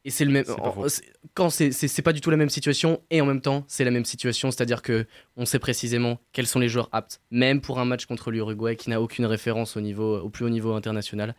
Et 0.07 0.11
c'est 0.11 0.23
le 0.25 0.31
même. 0.31 0.45
En- 0.61 0.85
Quand 1.33 1.49
c'est 1.49 2.01
pas 2.03 2.13
du 2.13 2.21
tout 2.21 2.29
la 2.29 2.37
même 2.37 2.49
situation 2.49 3.01
et 3.09 3.21
en 3.21 3.25
même 3.25 3.41
temps 3.41 3.63
c'est 3.67 3.83
la 3.83 3.89
même 3.91 4.05
situation, 4.05 4.51
c'est-à-dire 4.51 4.81
que 4.83 5.07
on 5.35 5.45
sait 5.45 5.57
précisément 5.59 6.19
quels 6.31 6.45
sont 6.47 6.59
les 6.59 6.69
joueurs 6.69 6.89
aptes, 6.91 7.21
même 7.31 7.59
pour 7.59 7.79
un 7.79 7.85
match 7.85 8.05
contre 8.05 8.29
l'Uruguay 8.29 8.75
qui 8.75 8.89
n'a 8.91 9.01
aucune 9.01 9.25
référence 9.25 9.75
au 9.77 9.81
niveau 9.81 10.19
au 10.19 10.29
plus 10.29 10.45
haut 10.45 10.49
niveau 10.49 10.73
international. 10.73 11.35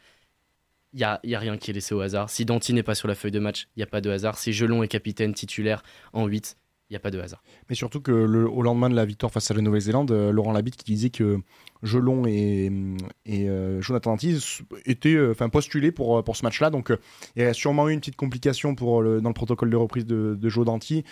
Il 0.92 1.00
y 1.00 1.04
a, 1.04 1.20
y 1.24 1.34
a 1.34 1.38
rien 1.38 1.58
qui 1.58 1.70
est 1.70 1.74
laissé 1.74 1.94
au 1.94 2.00
hasard. 2.00 2.30
Si 2.30 2.44
Danty 2.44 2.72
n'est 2.72 2.82
pas 2.82 2.94
sur 2.94 3.06
la 3.06 3.14
feuille 3.14 3.30
de 3.30 3.38
match, 3.38 3.68
il 3.76 3.80
y 3.80 3.82
a 3.82 3.86
pas 3.86 4.00
de 4.00 4.08
hasard. 4.10 4.38
Si 4.38 4.52
Gelon 4.52 4.82
est 4.82 4.88
capitaine 4.88 5.34
titulaire 5.34 5.82
en 6.12 6.26
8, 6.26 6.56
il 6.88 6.92
y 6.92 6.96
a 6.96 7.00
pas 7.00 7.10
de 7.10 7.18
hasard. 7.20 7.42
Mais 7.68 7.74
surtout 7.74 8.00
que 8.00 8.12
au 8.12 8.62
lendemain 8.62 8.88
de 8.88 8.94
la 8.94 9.04
victoire 9.04 9.32
face 9.32 9.50
à 9.50 9.54
la 9.54 9.60
Nouvelle-Zélande, 9.60 10.10
euh, 10.12 10.30
Laurent 10.30 10.52
Labitte 10.52 10.76
qui 10.76 10.84
disait 10.84 11.10
que 11.10 11.38
Gelon 11.82 12.26
et, 12.26 12.70
euh, 13.48 13.80
Jonathan 13.80 14.12
Danty 14.12 14.36
s- 14.36 14.62
étaient 14.84 15.14
euh, 15.14 15.34
postulés 15.48 15.90
pour, 15.90 16.22
ce 16.36 16.44
match-là. 16.44 16.70
Donc 16.70 16.92
il 17.34 17.42
y 17.42 17.44
a 17.44 17.52
sûrement 17.54 17.88
eu 17.88 17.92
une 17.92 18.00
petite 18.00 18.16
complication 18.16 18.72
dans 19.20 19.28
le 19.28 19.34
protocole 19.34 19.70
de 19.70 19.76
reprise 19.76 20.06
de, 20.06 20.36
de. 20.40 21.08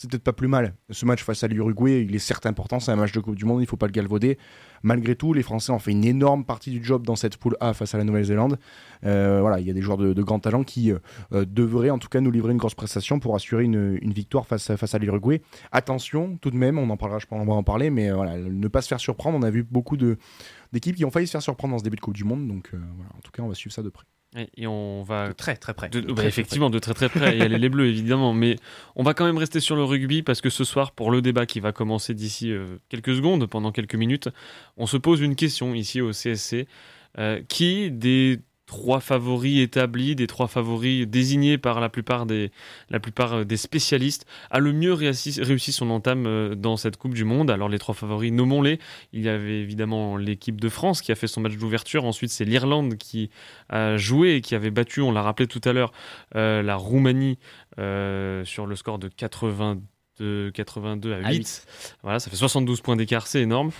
C'est 0.00 0.08
peut-être 0.08 0.22
pas 0.22 0.32
plus 0.32 0.46
mal. 0.46 0.74
Ce 0.90 1.04
match 1.04 1.24
face 1.24 1.42
à 1.42 1.48
l'Uruguay, 1.48 2.04
il 2.08 2.14
est 2.14 2.20
certes 2.20 2.46
important, 2.46 2.78
c'est 2.78 2.92
un 2.92 2.96
match 2.96 3.10
de 3.10 3.18
Coupe 3.18 3.34
du 3.34 3.44
Monde, 3.44 3.62
il 3.62 3.66
faut 3.66 3.76
pas 3.76 3.86
le 3.86 3.92
galvauder. 3.92 4.38
Malgré 4.84 5.16
tout, 5.16 5.32
les 5.32 5.42
Français 5.42 5.72
ont 5.72 5.80
fait 5.80 5.90
une 5.90 6.04
énorme 6.04 6.44
partie 6.44 6.70
du 6.70 6.84
job 6.84 7.04
dans 7.04 7.16
cette 7.16 7.36
poule 7.36 7.56
A 7.58 7.74
face 7.74 7.96
à 7.96 7.98
la 7.98 8.04
Nouvelle-Zélande. 8.04 8.60
Euh, 9.04 9.40
voilà, 9.40 9.58
il 9.58 9.66
y 9.66 9.70
a 9.70 9.72
des 9.72 9.82
joueurs 9.82 9.98
de, 9.98 10.12
de 10.12 10.22
grand 10.22 10.38
talent 10.38 10.62
qui 10.62 10.92
euh, 10.92 11.00
euh, 11.32 11.44
devraient 11.44 11.90
en 11.90 11.98
tout 11.98 12.08
cas 12.08 12.20
nous 12.20 12.30
livrer 12.30 12.52
une 12.52 12.58
grosse 12.58 12.76
prestation 12.76 13.18
pour 13.18 13.34
assurer 13.34 13.64
une, 13.64 13.98
victoire 14.12 14.46
face 14.46 14.70
à, 14.70 14.98
l'Uruguay. 14.98 15.42
Attention, 15.72 16.38
tout 16.40 16.52
de 16.52 16.56
même, 16.56 16.78
on 16.78 16.88
en 16.90 16.96
parlera, 16.96 17.18
je 17.18 17.26
pense, 17.26 17.44
va 17.44 17.52
en 17.52 17.64
parler, 17.64 17.90
mais 17.90 18.12
voilà, 18.12 18.36
ne 18.38 18.68
pas 18.68 18.82
se 18.82 18.88
faire 18.88 19.00
surprendre. 19.00 19.36
On 19.36 19.42
a 19.42 19.50
vu 19.50 19.64
beaucoup 19.64 19.96
d'équipes 19.96 20.94
qui 20.94 21.04
ont 21.04 21.10
failli 21.10 21.26
se 21.26 21.32
faire 21.32 21.42
surprendre 21.42 21.74
dans 21.74 21.78
ce 21.78 21.84
début 21.84 21.96
de 21.96 22.02
Coupe 22.02 22.14
du 22.14 22.24
Monde, 22.24 22.46
donc 22.46 22.70
en 22.72 23.20
tout 23.20 23.32
cas, 23.32 23.42
on 23.42 23.48
va 23.48 23.54
suivre 23.54 23.74
ça 23.74 23.82
de 23.82 23.88
près. 23.88 24.04
Et, 24.56 24.66
on 24.66 25.02
va 25.04 25.28
De 25.28 25.32
très 25.32 25.56
très 25.56 25.72
près. 25.74 25.88
De- 25.88 26.00
De 26.00 26.06
bah, 26.08 26.12
très, 26.14 26.22
très 26.22 26.28
effectivement, 26.28 26.70
de 26.70 26.78
très 26.78 26.92
très 26.94 27.08
près. 27.08 27.38
Et 27.38 27.48
les 27.48 27.68
bleus, 27.68 27.86
évidemment. 27.88 28.34
Mais 28.34 28.56
on 28.94 29.02
va 29.02 29.14
quand 29.14 29.24
même 29.24 29.38
rester 29.38 29.58
sur 29.60 29.74
le 29.74 29.84
rugby 29.84 30.22
parce 30.22 30.40
que 30.40 30.50
ce 30.50 30.64
soir, 30.64 30.92
pour 30.92 31.10
le 31.10 31.22
débat 31.22 31.46
qui 31.46 31.60
va 31.60 31.72
commencer 31.72 32.12
d'ici 32.14 32.52
euh, 32.52 32.76
quelques 32.90 33.14
secondes, 33.16 33.46
pendant 33.46 33.72
quelques 33.72 33.94
minutes, 33.94 34.28
on 34.76 34.86
se 34.86 34.96
pose 34.98 35.20
une 35.20 35.34
question 35.34 35.74
ici 35.74 36.00
au 36.00 36.10
CSC. 36.12 36.66
Euh, 37.18 37.40
qui 37.48 37.90
des 37.90 38.38
trois 38.68 39.00
favoris 39.00 39.60
établis, 39.60 40.14
des 40.14 40.28
trois 40.28 40.46
favoris 40.46 41.08
désignés 41.08 41.58
par 41.58 41.80
la 41.80 41.88
plupart 41.88 42.26
des, 42.26 42.52
euh, 42.92 43.56
spécialistes, 43.56 44.26
a 44.50 44.60
le 44.60 44.72
mieux 44.72 44.92
réussi, 44.92 45.72
son 45.72 45.90
entame 45.90 46.26
euh, 46.26 46.54
dans 46.54 46.76
cette 46.76 46.96
Coupe 46.96 47.14
du 47.14 47.24
Monde 47.24 47.50
Alors 47.50 47.68
les 47.68 47.78
trois 47.78 47.94
favoris, 47.94 48.30
nommons-les. 48.30 48.78
Il 49.12 49.22
y 49.22 49.28
avait 49.28 49.60
évidemment 49.60 50.16
l'équipe 50.16 50.60
de 50.60 50.68
France 50.68 51.02
qui 51.02 51.10
a 51.10 51.16
fait 51.16 51.26
son 51.26 51.40
match 51.40 51.56
d'ouverture. 51.56 52.04
Ensuite, 52.04 52.30
c'est 52.30 52.44
l'Irlande 52.44 52.96
qui 52.96 53.30
a 53.70 53.96
joué 53.96 54.34
et 54.36 54.40
qui 54.42 54.54
avait 54.54 54.70
battu, 54.70 55.00
on 55.00 55.10
l'a 55.10 55.22
rappelé 55.22 55.48
tout 55.48 55.62
à 55.64 55.72
l'heure, 55.72 55.92
euh, 56.36 56.62
la 56.62 56.76
Roumanie 56.76 57.38
sur 58.44 58.66
le 58.66 58.76
score 58.76 58.98
de 58.98 59.08
82, 59.08 59.80
82 60.54 61.12
à 61.12 61.18
8. 61.18 61.24
À 61.26 61.32
8. 61.32 61.66
Voilà, 62.02 62.18
ça 62.20 62.30
fait 62.30 62.36
72 62.36 62.80
points 62.80 62.96
d'écart, 62.96 63.26
c'est 63.26 63.40
énorme. 63.40 63.70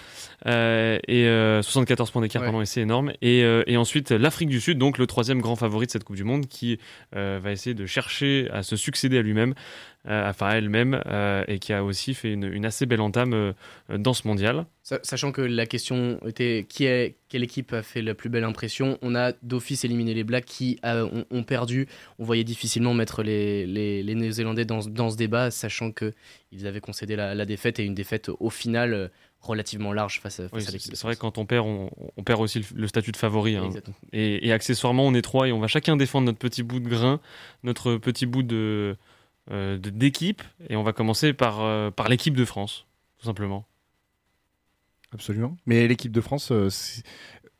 Euh, 0.46 0.98
et 1.09 1.27
euh, 1.27 1.62
74 1.62 2.11
points 2.11 2.22
d'écart, 2.22 2.42
Ouais. 2.42 2.46
pardon, 2.48 2.62
et 2.62 2.66
c'est 2.66 2.81
énorme. 2.81 3.12
Et, 3.22 3.42
euh, 3.42 3.62
et 3.66 3.77
ensuite, 3.77 4.11
l'Afrique 4.12 4.48
du 4.48 4.61
Sud, 4.61 4.79
donc 4.79 4.98
le 4.98 5.07
troisième 5.07 5.40
grand 5.40 5.57
favori 5.57 5.87
de 5.87 5.90
cette 5.90 6.05
Coupe 6.05 6.16
du 6.16 6.24
Monde, 6.24 6.46
qui 6.46 6.79
euh, 7.16 7.40
va 7.42 7.53
essayer 7.53 7.74
de 7.74 7.87
chercher 7.87 8.48
à 8.53 8.62
se 8.62 8.77
succéder 8.77 9.18
à 9.18 9.22
lui-même, 9.22 9.55
euh, 9.55 9.97
enfin 10.06 10.46
à 10.46 10.54
elle-même, 10.56 11.02
euh, 11.06 11.44
et 11.48 11.58
qui 11.58 11.72
a 11.72 11.84
aussi 11.84 12.14
fait 12.14 12.32
une, 12.32 12.44
une 12.44 12.64
assez 12.64 12.87
belle 12.87 13.00
entame 13.00 13.34
euh, 13.34 13.52
dans 13.98 14.14
ce 14.14 14.26
mondial. 14.26 14.64
Sa- 14.82 15.00
Sachant 15.02 15.32
que 15.32 15.42
la 15.42 15.66
question 15.66 16.18
était 16.26 16.64
qui 16.68 16.84
est, 16.87 17.16
quelle 17.28 17.42
équipe 17.42 17.72
a 17.72 17.82
fait 17.82 18.00
la 18.00 18.14
plus 18.14 18.30
belle 18.30 18.44
impression, 18.44 18.98
on 19.02 19.14
a 19.14 19.32
d'office 19.42 19.84
éliminé 19.84 20.14
les 20.14 20.24
Blacks 20.24 20.44
qui 20.46 20.78
euh, 20.84 21.06
ont, 21.12 21.24
ont 21.30 21.42
perdu. 21.42 21.88
On 22.18 22.24
voyait 22.24 22.44
difficilement 22.44 22.94
mettre 22.94 23.22
les, 23.22 23.66
les, 23.66 24.02
les 24.02 24.14
Néo-Zélandais 24.14 24.64
dans, 24.64 24.80
ce- 24.82 24.88
dans 24.88 25.11
ce 25.11 25.16
débat, 25.16 25.50
sachant 25.50 25.90
qu'ils 25.92 26.66
avaient 26.66 26.80
concédé 26.80 27.16
la, 27.16 27.34
la 27.34 27.44
défaite 27.44 27.78
et 27.78 27.84
une 27.84 27.94
défaite 27.94 28.30
au 28.40 28.50
final 28.50 28.94
euh, 28.94 29.08
relativement 29.40 29.92
large 29.92 30.20
face 30.20 30.40
à, 30.40 30.44
face 30.48 30.52
Oui, 30.52 30.62
à 30.62 30.66
c'est 30.66 30.72
l'équipe. 30.72 30.96
c'est 30.96 31.02
vrai 31.06 31.14
que 31.16 31.20
quand 31.20 31.38
on 31.38 31.44
perd, 31.46 31.66
on, 31.66 31.90
on 32.16 32.22
perd 32.22 32.40
aussi 32.40 32.61
le, 32.61 32.64
le 32.74 32.87
statut 32.88 33.12
de 33.12 33.16
favori. 33.16 33.56
hein. 33.56 33.68
Et, 34.12 34.46
et 34.48 34.52
accessoirement, 34.52 35.06
on 35.06 35.14
est 35.14 35.22
trois 35.22 35.48
et 35.48 35.52
on 35.52 35.61
va 35.61 35.66
chacun 35.68 35.96
défendre 35.96 36.26
notre 36.26 36.38
petit 36.38 36.62
bout 36.62 36.80
de 36.80 36.88
grain, 36.88 37.20
notre 37.62 37.96
petit 37.96 38.26
bout 38.26 38.40
euh, 38.52 38.92
de- 38.92 38.96
d'équipe. 39.50 40.42
Et 40.68 40.76
on 40.76 40.82
va 40.82 40.92
commencer 40.92 41.32
par, 41.32 41.61
euh, 41.62 41.90
par 41.90 42.08
l'équipe 42.08 42.37
de 42.37 42.44
France, 42.44 42.87
tout 43.18 43.26
simplement. 43.26 43.66
Absolument. 45.12 45.56
Mais 45.66 45.88
l'équipe 45.88 46.12
de 46.12 46.20
France, 46.20 46.52
euh, 46.52 46.68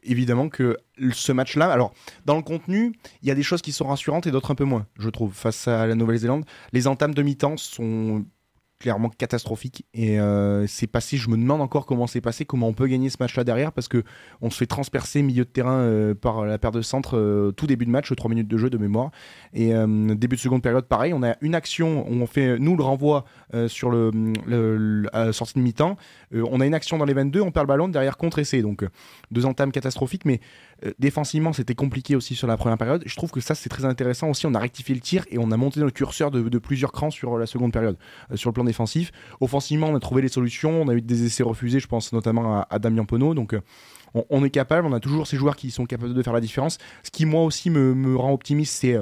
évidemment 0.03 0.49
que 0.49 0.77
ce 1.13 1.33
match-là, 1.33 1.71
alors 1.71 1.95
dans 2.27 2.37
le 2.37 2.43
contenu, 2.43 2.93
il 3.23 3.29
y 3.29 3.31
a 3.31 3.35
des 3.35 3.43
choses 3.43 3.63
qui 3.63 3.73
sont 3.73 3.87
rassurantes 3.87 4.27
et 4.27 4.31
d'autres 4.31 4.51
un 4.51 4.55
peu 4.55 4.65
moins, 4.65 4.87
je 4.99 5.09
trouve, 5.09 5.33
face 5.33 5.67
à 5.67 5.87
la 5.87 5.95
Nouvelle-Zélande. 5.95 6.45
Les 6.73 6.87
entames 6.87 7.15
de 7.15 7.23
mi-temps 7.23 7.57
sont 7.57 8.25
clairement 8.79 9.09
catastrophiques 9.09 9.85
et 9.93 10.21
euh, 10.21 10.67
c'est 10.69 10.87
passé, 10.87 11.17
je 11.17 11.29
me 11.29 11.37
demande 11.37 11.61
encore 11.61 11.85
comment 11.85 12.07
c'est 12.07 12.21
passé, 12.21 12.45
comment 12.45 12.69
on 12.69 12.73
peut 12.73 12.87
gagner 12.87 13.11
ce 13.11 13.17
match-là 13.19 13.43
derrière 13.43 13.73
parce 13.73 13.89
que 13.89 14.05
on 14.41 14.51
se 14.51 14.59
fait 14.59 14.67
transpercer 14.67 15.21
milieu 15.23 15.45
de 15.45 15.51
terrain 15.51 15.79
euh, 15.81 16.15
par 16.15 16.45
la 16.45 16.59
paire 16.59 16.71
de 16.71 16.81
centre 16.81 17.17
euh, 17.17 17.51
tout 17.51 17.67
début 17.67 17.87
de 17.87 17.91
match, 17.91 18.15
3 18.15 18.29
minutes 18.31 18.47
de 18.49 18.57
jeu 18.57 18.71
de 18.71 18.79
mémoire. 18.79 19.11
Et 19.53 19.73
début 20.15 20.37
de 20.37 20.41
seconde 20.41 20.63
période 20.63 20.87
pareil, 20.87 21.13
on 21.13 21.23
a 21.23 21.35
une 21.41 21.55
action 21.55 22.07
on 22.09 22.27
fait 22.27 22.59
nous 22.59 22.77
le 22.77 22.83
renvoi 22.83 23.25
sur 23.67 23.91
le, 23.91 24.11
le- 24.47 25.33
sortie 25.33 25.55
de 25.55 25.61
mi-temps. 25.61 25.97
On 26.33 26.61
a 26.61 26.67
une 26.67 26.75
action 26.75 26.99
dans 26.99 27.05
les 27.05 27.15
22, 27.15 27.41
on 27.41 27.51
perd 27.51 27.65
le 27.65 27.69
ballon, 27.69 27.89
derrière 27.89 28.17
contre-essai. 28.17 28.63
Donc 28.63 28.85
deux 29.31 29.47
entames 29.47 29.73
catastrophiques, 29.73 30.25
mais 30.25 30.41
euh, 30.85 30.93
défensivement 30.99 31.53
c'était 31.53 31.75
compliqué 31.75 32.15
aussi 32.15 32.35
sur 32.35 32.47
la 32.47 32.57
première 32.57 32.79
période. 32.79 33.03
Je 33.05 33.17
trouve 33.17 33.31
que 33.31 33.41
ça 33.41 33.55
c'est 33.55 33.69
très 33.69 33.85
intéressant 33.85 34.31
aussi. 34.31 34.47
On 34.47 34.55
a 34.55 34.59
rectifié 34.59 34.95
le 34.95 35.01
tir 35.01 35.25
et 35.31 35.39
on 35.39 35.51
a 35.51 35.57
monté 35.57 35.81
le 35.81 35.91
curseur 35.91 36.31
de, 36.31 36.59
plusieurs 36.59 36.93
crans 36.93 37.11
sur 37.11 37.39
la 37.39 37.47
seconde 37.47 37.73
période. 37.73 37.97
Euh, 38.31 38.37
sur 38.37 38.51
le 38.51 38.55
plan 38.55 38.65
défensif, 38.65 39.13
offensivement 39.41 39.89
on 39.89 39.97
a 39.97 40.01
trouvé 40.01 40.23
les 40.23 40.29
solutions. 40.29 40.83
On 40.83 40.89
a 40.89 40.95
eu 40.95 41.03
des 41.03 41.25
essais 41.25 41.43
refusés, 41.43 41.81
je 41.81 41.89
pense 41.89 42.13
notamment 42.13 42.65
à, 42.69 42.79
Damien 42.79 43.05
Penaud. 43.05 43.35
Donc 43.35 43.55
euh, 43.55 43.61
on, 44.31 44.45
est 44.45 44.51
capable, 44.51 44.87
on 44.87 44.93
a 44.93 45.01
toujours 45.01 45.27
ces 45.27 45.37
joueurs 45.37 45.57
qui 45.57 45.71
sont 45.71 45.87
capables 45.87 46.15
de 46.15 46.23
faire 46.23 46.33
la 46.33 46.41
différence. 46.41 46.79
Ce 47.03 47.11
qui 47.11 47.27
moi 47.27 47.45
aussi 47.45 47.71
me, 47.71 48.17
rend 48.17 48.33
optimiste, 48.33 48.75
c'est 48.75 48.99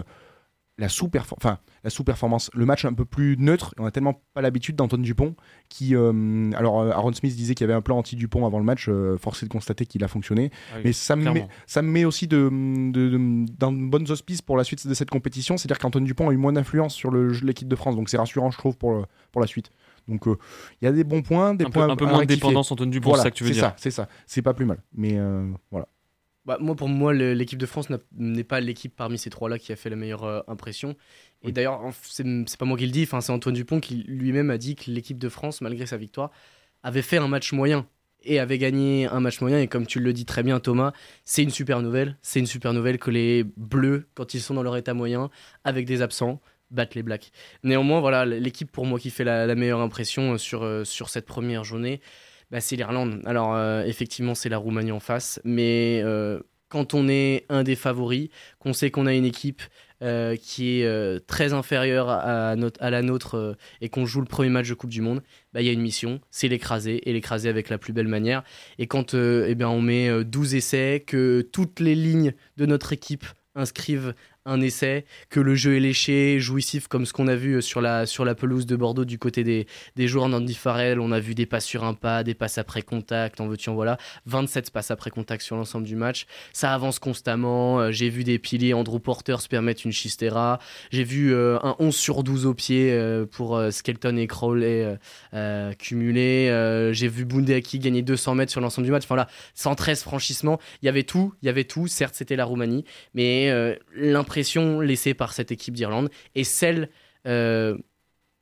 la 0.79 0.89
sous-performance, 0.91 1.39
enfin 1.43 1.59
la 1.85 1.91
sous-performance, 1.91 2.51
le 2.53 2.67
match 2.67 2.85
un 2.85 2.93
peu 2.93 3.05
plus 3.07 3.37
neutre. 3.39 3.75
On 3.79 3.87
a 3.87 3.91
tellement 3.91 4.21
pas 4.35 4.43
l'habitude 4.43 4.77
d'Antoine 4.77 5.01
Dupont 5.03 5.35
qui, 5.71 5.95
euh, 5.97 6.51
alors 6.55 6.81
euh, 6.81 6.91
Aaron 6.91 7.13
Smith 7.15 7.35
disait 7.35 7.55
qu'il 7.55 7.65
y 7.65 7.69
avait 7.71 7.77
un 7.77 7.81
plan 7.81 7.97
anti-Dupont 7.99 8.45
avant 8.45 8.59
le 8.59 8.65
match, 8.65 8.87
euh, 8.89 9.17
force 9.17 9.43
est 9.43 9.47
de 9.47 9.51
constater 9.51 9.87
qu'il 9.87 10.05
a 10.05 10.09
fonctionné. 10.09 10.51
Ah 10.71 10.75
oui, 10.77 10.83
Mais 10.85 10.93
ça 10.93 11.17
me, 11.17 11.31
met, 11.33 11.49
ça 11.67 11.81
me 11.81 11.89
met 11.91 12.05
aussi 12.05 12.27
de, 12.27 12.51
de, 12.93 13.09
de- 13.09 13.47
dans 13.59 13.73
de 13.73 13.87
bonnes 13.89 14.11
auspices 14.11 14.43
pour 14.43 14.57
la 14.59 14.65
suite 14.65 14.87
de 14.87 14.93
cette 14.95 15.09
compétition. 15.11 15.57
C'est-à-dire 15.57 15.79
qu'Antoine 15.79 16.05
Dupont 16.05 16.29
a 16.29 16.33
eu 16.33 16.37
moins 16.37 16.53
d'influence 16.53 16.95
sur 16.95 17.11
l'équipe 17.11 17.69
de 17.69 17.77
France, 17.77 17.97
donc 17.97 18.11
c'est 18.11 18.19
rassurant, 18.19 18.51
je 18.51 18.59
trouve, 18.59 18.77
pour, 18.77 18.93
le- 18.93 19.05
pour 19.33 19.41
la 19.41 19.47
suite. 19.47 19.71
Donc 20.09 20.29
euh, 20.29 20.37
il 20.81 20.85
y 20.85 20.89
a 20.89 20.93
des 20.93 21.05
bons 21.05 21.23
points, 21.23 21.55
des 21.55 21.65
Un 21.65 21.69
peu, 21.69 21.73
points 21.81 21.89
un 21.89 21.97
peu 21.97 22.05
moins 22.07 22.21
de 22.21 22.25
dépendance, 22.27 22.71
Antoine 22.71 22.91
Dupont, 22.91 23.09
Voilà, 23.09 23.23
c'est 23.23 23.29
ça 23.29 23.31
que 23.31 23.37
tu 23.37 23.45
veux 23.45 23.49
c'est 23.49 23.55
dire. 23.55 23.63
ça, 23.71 23.75
c'est 23.79 23.91
ça. 23.91 24.09
C'est 24.27 24.43
pas 24.43 24.53
plus 24.55 24.67
mal. 24.67 24.79
Mais 24.95 25.19
voilà. 25.71 25.89
Bah, 26.47 26.59
moi, 26.61 26.77
pour 26.77 26.89
moi, 26.89 27.13
l'équipe 27.13 27.59
de 27.59 27.67
France 27.67 27.89
n'est 28.17 28.45
pas 28.45 28.61
l'équipe 28.61 28.95
parmi 28.95 29.19
ces 29.19 29.31
trois-là 29.31 29.59
qui 29.59 29.73
a 29.73 29.77
fait 29.77 29.91
la 29.91 29.97
meilleure 29.97 30.25
euh, 30.25 30.41
impression. 30.47 30.97
Et 31.43 31.53
d'ailleurs, 31.53 31.81
c'est 32.05 32.25
pas 32.57 32.65
moi 32.65 32.79
qui 32.79 32.87
le 32.87 32.93
dis, 32.93 33.07
c'est 33.07 33.31
Antoine 33.31 33.55
Dupont 33.55 33.81
qui 33.81 34.05
lui-même 34.07 34.51
a 34.51 34.59
dit 34.59 34.77
que 34.77 34.91
l'équipe 34.91 35.19
de 35.19 35.29
France, 35.29 35.61
malgré 35.61 35.87
sa 35.87 35.97
victoire, 35.97 36.31
avait 36.83 37.03
fait 37.03 37.19
un 37.19 37.29
match 37.29 37.53
moyen 37.53 37.87
et 38.23 38.39
avait 38.39 38.59
gagné 38.59 39.07
un 39.07 39.21
match 39.21 39.41
moyen. 39.41 39.59
Et 39.61 39.67
comme 39.67 39.87
tu 39.87 39.99
le 40.01 40.13
dis 40.13 40.25
très 40.25 40.43
bien, 40.43 40.61
Thomas, 40.61 40.93
c'est 41.25 41.43
une 41.43 41.51
super 41.51 41.83
nouvelle. 41.83 42.17
C'est 42.23 42.41
une 42.41 42.47
super 42.47 42.73
nouvelle 42.73 42.99
que 42.99 43.11
les 43.11 43.45
Bleus, 43.57 44.09
quand 44.15 44.35
ils 44.35 44.41
sont 44.41 44.55
dans 44.55 44.63
leur 44.63 44.77
état 44.77 44.95
moyen, 44.95 45.31
avec 45.65 45.85
des 45.85 46.01
absents, 46.01 46.41
battent 46.71 46.95
les 46.95 47.03
Blacks. 47.03 47.33
Néanmoins, 47.65 48.01
voilà, 48.01 48.25
l'équipe 48.25 48.71
pour 48.71 48.87
moi 48.87 48.99
qui 48.99 49.11
fait 49.11 49.25
la, 49.25 49.53
meilleure 49.55 49.81
impression 49.81 50.35
euh, 50.35 50.39
sur, 50.39 50.63
euh, 50.63 50.85
sur 50.85 51.09
cette 51.09 51.27
première 51.27 51.65
journée, 51.65 52.01
bah, 52.51 52.61
c'est 52.61 52.77
l'Irlande. 52.77 53.23
Alors, 53.25 53.55
euh, 53.55 53.83
effectivement, 53.85 54.35
c'est 54.35 54.49
la 54.49 54.59
Roumanie 54.59 54.93
en 54.93 55.01
face, 55.01 55.41
mais 55.45 56.03
quand 56.69 56.95
on 56.95 57.09
est 57.09 57.47
un 57.49 57.63
des 57.63 57.77
favoris, 57.77 58.29
qu'on 58.59 58.73
sait 58.73 58.91
qu'on 58.91 59.07
a 59.07 59.15
une 59.15 59.25
équipe 59.25 59.63
euh, 60.03 60.37
qui 60.37 60.81
est 60.81 60.85
euh, 60.85 61.19
très 61.27 61.55
inférieure 61.55 62.11
à, 62.11 62.55
la 62.55 63.03
nôtre 63.03 63.35
euh, 63.37 63.55
et 63.81 63.89
qu'on 63.89 64.05
joue 64.05 64.21
le 64.21 64.27
premier 64.27 64.51
match 64.51 64.69
de 64.69 64.75
Coupe 64.75 64.91
du 64.91 65.01
Monde, 65.01 65.23
bah, 65.53 65.63
il 65.63 65.67
y 65.67 65.71
a 65.71 65.73
une 65.73 65.81
mission, 65.81 66.21
c'est 66.31 66.49
l'écraser 66.49 67.09
et 67.09 67.13
l'écraser 67.13 67.49
avec 67.49 67.71
la 67.71 67.79
plus 67.79 67.93
belle 67.93 68.09
manière. 68.09 68.43
Et 68.79 68.87
quand 68.87 69.15
eh 69.15 69.55
bien, 69.55 69.69
on 69.69 69.81
met 69.81 70.25
12 70.25 70.55
essais, 70.55 71.03
que 71.07 71.49
toutes 71.53 71.81
les 71.81 71.95
lignes 71.95 72.35
de 72.57 72.67
notre 72.67 72.93
équipe 72.93 73.25
inscrivent 73.55 74.15
un 74.47 74.61
essai, 74.61 75.05
que 75.31 75.41
le 75.41 75.55
jeu 75.55 75.77
est 75.77 75.81
léché, 75.81 76.41
jouissif 76.41 76.89
comme 76.89 77.05
ce 77.05 77.13
qu'on 77.13 77.29
a 77.29 77.37
vu 77.37 77.61
sur 77.61 77.81
la, 77.81 78.07
sur 78.07 78.25
la 78.25 78.35
pelouse 78.35 78.67
de 78.67 78.77
Bordeaux 78.77 79.05
du 79.05 79.19
côté 79.19 79.45
des, 79.45 79.67
des 79.97 80.09
joueurs 80.09 80.29
d'Andy 80.29 80.55
Farrell. 80.55 81.01
On 81.01 81.13
a 81.13 81.21
vu 81.21 81.35
des 81.35 81.47
passes 81.47 81.65
sur 81.65 81.85
un 81.85 81.95
pas, 81.95 82.23
des 82.23 82.35
passes 82.35 82.59
après 82.59 82.83
contact, 82.83 83.41
en 83.41 83.49
veux-tu, 83.49 83.69
en 83.69 83.75
voilà. 83.75 83.99
27 84.27 84.71
passes 84.71 84.91
après 84.91 85.11
contact 85.11 85.43
sur 85.43 85.57
l'ensemble 85.57 85.87
du 85.87 85.97
match. 85.97 86.27
Ça 86.53 86.73
avance 86.73 86.99
constamment. 86.99 87.81
Euh, 87.81 87.91
j'ai 87.91 88.09
vu 88.09 88.25
des 88.25 88.39
piliers 88.39 88.75
Andrew 88.75 88.99
Porter 88.99 89.37
se 89.41 89.49
permettre 89.49 89.83
une 89.85 89.93
chistera. 89.93 90.59
J'ai 90.91 91.05
vu 91.05 91.33
euh, 91.33 91.59
un 91.63 91.77
11 91.79 91.95
sur 91.95 92.23
12 92.23 92.47
au 92.47 92.55
pied 92.55 92.93
euh, 92.93 93.27
pour 93.27 93.61
Skelton 93.71 94.17
et 94.17 94.27
Crowley. 94.27 94.97
J'ai 95.33 97.09
vu 97.09 97.25
Bundeaki 97.25 97.79
gagner 97.79 98.03
200 98.03 98.35
mètres 98.35 98.53
sur 98.53 98.61
l'ensemble 98.61 98.87
du 98.87 98.93
match. 98.93 99.05
Enfin 99.05 99.17
là, 99.17 99.29
113 99.55 100.03
franchissements. 100.03 100.61
Il 100.83 100.87
y 100.87 100.89
avait 100.89 101.03
tout, 101.03 101.35
il 101.43 101.47
y 101.47 101.49
avait 101.49 101.65
tout. 101.65 101.89
Certes, 101.89 102.15
c'était 102.15 102.37
la 102.37 102.45
Roumanie, 102.45 102.85
mais 103.15 103.77
l'impression 103.95 104.36
laissée 104.81 105.15
par 105.15 105.33
cette 105.33 105.53
équipe 105.53 105.75
d'Irlande 105.75 106.11
et 106.35 106.45
celle 106.45 106.89
euh, 107.27 107.77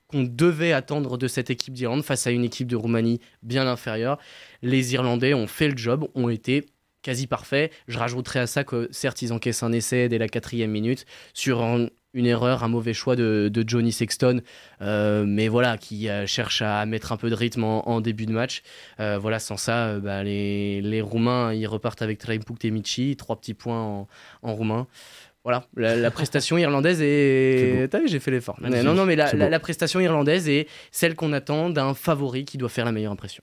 qu'on 0.08 0.22
devait 0.22 0.72
attendre 0.72 1.16
de 1.16 1.28
cette 1.28 1.50
équipe 1.50 1.74
d'Irlande 1.74 2.02
face 2.02 2.26
à 2.26 2.30
une 2.30 2.44
équipe 2.44 2.68
de 2.68 2.76
Roumanie 2.76 3.20
bien 3.42 3.66
inférieure. 3.66 4.18
Les 4.62 4.94
Irlandais 4.94 5.34
ont 5.34 5.46
fait 5.46 5.68
le 5.68 5.76
job, 5.76 6.06
ont 6.14 6.28
été 6.28 6.66
quasi 7.02 7.26
parfaits. 7.26 7.72
Je 7.88 7.98
rajouterai 7.98 8.40
à 8.40 8.46
ça 8.46 8.64
que 8.64 8.88
certes, 8.90 9.22
ils 9.22 9.32
encaissent 9.32 9.62
un 9.62 9.72
essai 9.72 10.08
dès 10.08 10.18
la 10.18 10.28
quatrième 10.28 10.70
minute 10.70 11.06
sur 11.32 11.62
une 12.14 12.26
erreur, 12.26 12.62
un 12.62 12.68
mauvais 12.68 12.94
choix 12.94 13.16
de, 13.16 13.64
Johnny 13.66 13.92
Sexton, 13.92 14.40
euh, 14.82 15.24
mais 15.26 15.48
voilà, 15.48 15.76
qui 15.78 16.08
euh, 16.08 16.26
cherche 16.26 16.62
à 16.62 16.86
mettre 16.86 17.12
un 17.12 17.16
peu 17.16 17.28
de 17.28 17.34
rythme 17.34 17.64
en, 17.64 18.00
début 18.00 18.26
de 18.26 18.32
match. 18.32 18.62
voilà, 18.98 19.38
sans 19.38 19.56
ça, 19.56 19.98
bah, 19.98 20.22
les, 20.22 20.80
les, 20.80 21.00
Roumains, 21.00 21.52
ils 21.52 21.66
repartent 21.66 22.02
avec 22.02 22.18
Traimpuk 22.18 22.62
Michi, 22.64 23.16
trois 23.16 23.36
petits 23.36 23.54
points 23.54 23.82
en, 23.82 24.08
en 24.42 24.54
roumain. 24.54 24.86
Voilà, 25.44 25.66
la, 25.76 26.10
prestation 26.10 26.56
irlandaise 26.56 27.02
est. 27.02 27.88
T'as 27.90 28.00
vu, 28.00 28.08
j'ai 28.08 28.18
fait 28.18 28.30
l'effort. 28.30 28.58
Non, 28.62 28.94
non, 28.94 29.04
mais 29.04 29.14
la, 29.14 29.60
prestation 29.60 30.00
irlandaise 30.00 30.48
est 30.48 30.66
celle 30.90 31.14
qu'on 31.14 31.32
attend 31.32 31.70
d'un 31.70 31.94
favori 31.94 32.44
qui 32.44 32.56
doit 32.56 32.70
faire 32.70 32.86
la 32.86 32.92
meilleure 32.92 33.12
impression. 33.12 33.42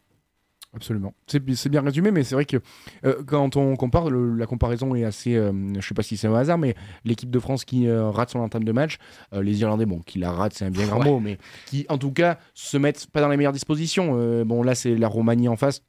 Absolument. 0.73 1.13
C'est 1.27 1.69
bien 1.69 1.81
résumé, 1.81 2.11
mais 2.11 2.23
c'est 2.23 2.33
vrai 2.33 2.45
que 2.45 2.57
euh, 3.05 3.23
quand 3.25 3.57
on 3.57 3.75
compare, 3.75 4.09
la 4.09 4.45
comparaison 4.45 4.95
est 4.95 5.03
assez. 5.03 5.35
Euh, 5.35 5.51
je 5.77 5.85
sais 5.85 5.93
pas 5.93 6.01
si 6.01 6.15
c'est 6.15 6.27
un 6.27 6.33
hasard, 6.33 6.57
mais 6.57 6.75
l'équipe 7.03 7.29
de 7.29 7.39
France 7.39 7.65
qui 7.65 7.87
euh, 7.87 8.09
rate 8.09 8.29
son 8.29 8.39
entame 8.39 8.63
de 8.63 8.71
match, 8.71 8.97
les 9.33 9.59
Irlandais, 9.59 9.85
bon, 9.85 9.99
qui 9.99 10.17
la 10.17 10.31
rate, 10.31 10.53
c'est 10.53 10.63
un 10.63 10.71
bien 10.71 10.87
grand 10.87 11.03
mot, 11.03 11.19
mais 11.19 11.37
qui 11.65 11.85
en 11.89 11.97
tout 11.97 12.11
cas 12.11 12.39
se 12.53 12.77
mettent 12.77 13.07
pas 13.07 13.19
dans 13.19 13.27
les 13.27 13.35
meilleures 13.35 13.51
dispositions. 13.51 14.43
bon, 14.45 14.63
là, 14.63 14.73
c'est 14.73 14.95
la 14.95 15.09
Roumanie 15.09 15.49
en 15.49 15.57
face 15.57 15.83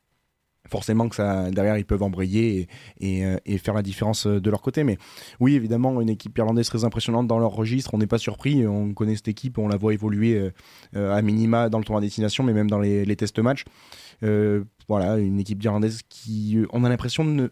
forcément 0.68 1.08
que 1.08 1.16
ça 1.16 1.50
derrière 1.50 1.76
ils 1.76 1.84
peuvent 1.84 2.02
embrayer 2.02 2.68
et, 3.00 3.24
euh, 3.24 3.36
faire 3.58 3.74
la 3.74 3.82
différence 3.82 4.26
euh, 4.26 4.40
de 4.40 4.50
leur 4.50 4.62
côté. 4.62 4.84
Mais 4.84 4.98
oui 5.40 5.54
évidemment 5.54 6.00
une 6.00 6.08
équipe 6.08 6.36
irlandaise 6.38 6.68
très 6.68 6.84
impressionnante 6.84 7.26
dans 7.26 7.38
leur 7.38 7.52
registre 7.52 7.94
on 7.94 7.98
n'est 7.98 8.06
pas 8.06 8.18
surpris 8.18 8.66
on 8.66 8.94
connaît 8.94 9.16
cette 9.16 9.28
équipe 9.28 9.58
on 9.58 9.68
la 9.68 9.76
voit 9.76 9.94
évoluer 9.94 10.52
euh, 10.96 11.14
à 11.14 11.22
minima 11.22 11.68
dans 11.68 11.78
le 11.78 11.84
tournoi 11.84 12.00
destination 12.00 12.44
mais 12.44 12.52
même 12.52 12.70
dans 12.70 12.80
les, 12.80 13.04
les 13.04 13.16
tests 13.16 13.38
match 13.38 13.64
voilà 14.88 15.18
une 15.18 15.40
équipe 15.40 15.62
irlandaise 15.62 16.00
qui 16.08 16.58
on 16.72 16.84
a 16.84 16.88
l'impression 16.88 17.24
de 17.24 17.30
ne 17.30 17.48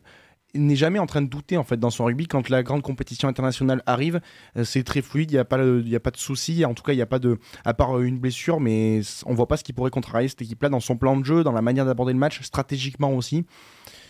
n'est 0.55 0.77
jamais 0.77 0.99
en 0.99 1.07
train 1.07 1.23
de 1.23 1.29
douter 1.29 1.57
en 1.57 1.65
fait 1.65 1.79
dans 1.79 1.91
son 1.91 2.05
rugby 2.05 2.27
quand 2.27 2.49
la 2.49 2.63
grande 2.63 2.83
compétition 2.83 3.29
internationale 3.29 3.83
arrive 3.87 4.21
euh, 4.57 4.65
c'est 4.65 4.83
très 4.83 5.03
fluide 5.03 5.31
il 5.31 5.35
n'y 5.35 5.41
a 5.41 5.45
pas 5.45 5.63
il 5.63 5.95
a 5.95 6.01
pas 6.01 6.11
de 6.11 6.17
souci 6.17 6.65
en 6.65 6.75
tout 6.75 6.83
cas 6.83 6.93
il 6.93 6.97
n'y 6.97 7.03
a 7.03 7.07
pas 7.07 7.19
de 7.19 7.39
à 7.65 7.75
part 7.75 7.99
euh, 7.99 8.03
une 8.05 8.19
blessure 8.19 8.61
mais 8.61 9.01
on 9.27 9.35
voit 9.35 9.49
pas 9.49 9.57
ce 9.57 9.65
qui 9.65 9.73
pourrait 9.73 9.91
contrarier 9.91 10.29
cette 10.29 10.43
équipe 10.43 10.63
là 10.63 10.69
dans 10.69 10.81
son 10.81 10.97
plan 10.97 11.17
de 11.17 11.25
jeu 11.25 11.45
dans 11.45 11.53
la 11.53 11.63
manière 11.63 11.87
d'aborder 11.87 12.13
le 12.13 12.19
match 12.19 12.41
stratégiquement 12.43 13.13
aussi 13.13 13.45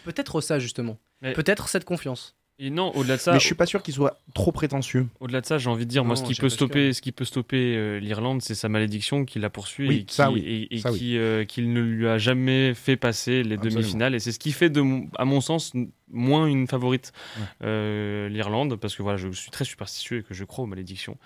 peut-être 0.05 0.41
ça 0.41 0.59
justement 0.59 0.99
peut-être 1.20 1.68
cette 1.68 1.84
confiance 1.84 2.36
et 2.62 2.68
non, 2.68 2.95
au-delà 2.95 3.16
de 3.16 3.22
ça. 3.22 3.32
Mais 3.32 3.41
je 3.41 3.47
suis 3.47 3.55
pas 3.55 3.64
sûr 3.64 3.82
qu'il 3.82 3.95
soit 3.95 4.20
trop 4.34 4.53
prétentieux. 4.53 5.07
Au-delà 5.18 5.41
de 5.41 5.47
ça, 5.47 5.57
j'ai 5.57 5.70
envie 5.70 5.86
de 5.86 5.91
dire, 5.91 6.05
moi, 6.05 6.14
ce 6.14 6.22
qui, 6.22 6.34
peut 6.34 6.51
stopper, 6.51 6.93
ce 6.93 7.01
qui 7.01 7.11
peut 7.11 7.24
stopper 7.24 7.74
euh, 7.74 7.99
l'Irlande, 7.99 8.43
c'est 8.43 8.55
sa 8.55 8.68
malédiction 8.68 9.24
qui 9.24 9.38
la 9.38 9.49
poursuit 9.49 9.97
et, 9.97 10.05
qui, 10.05 11.16
et, 11.16 11.47
qu'il 11.47 11.72
ne 11.72 11.80
lui 11.80 12.07
a 12.07 12.18
jamais 12.18 12.74
fait 12.74 12.99
passer 12.99 13.43
les 13.43 13.57
demi-finales. 13.57 14.14
Et 14.14 14.18
c'est 14.18 14.30
ce 14.30 14.38
qui 14.38 14.53
fait, 14.53 14.68
de, 14.68 14.82
à 15.16 15.24
mon 15.24 15.41
sens, 15.41 15.72
moins 16.12 16.46
une 16.46 16.66
favorite 16.66 17.12
euh, 17.62 18.28
l'Irlande, 18.28 18.76
parce 18.76 18.94
que 18.96 19.02
voilà, 19.02 19.16
je 19.18 19.28
suis 19.30 19.50
très 19.50 19.64
superstitieux 19.64 20.18
et 20.18 20.22
que 20.22 20.34
je 20.34 20.44
crois 20.44 20.64
aux 20.64 20.68
malédictions. 20.68 21.18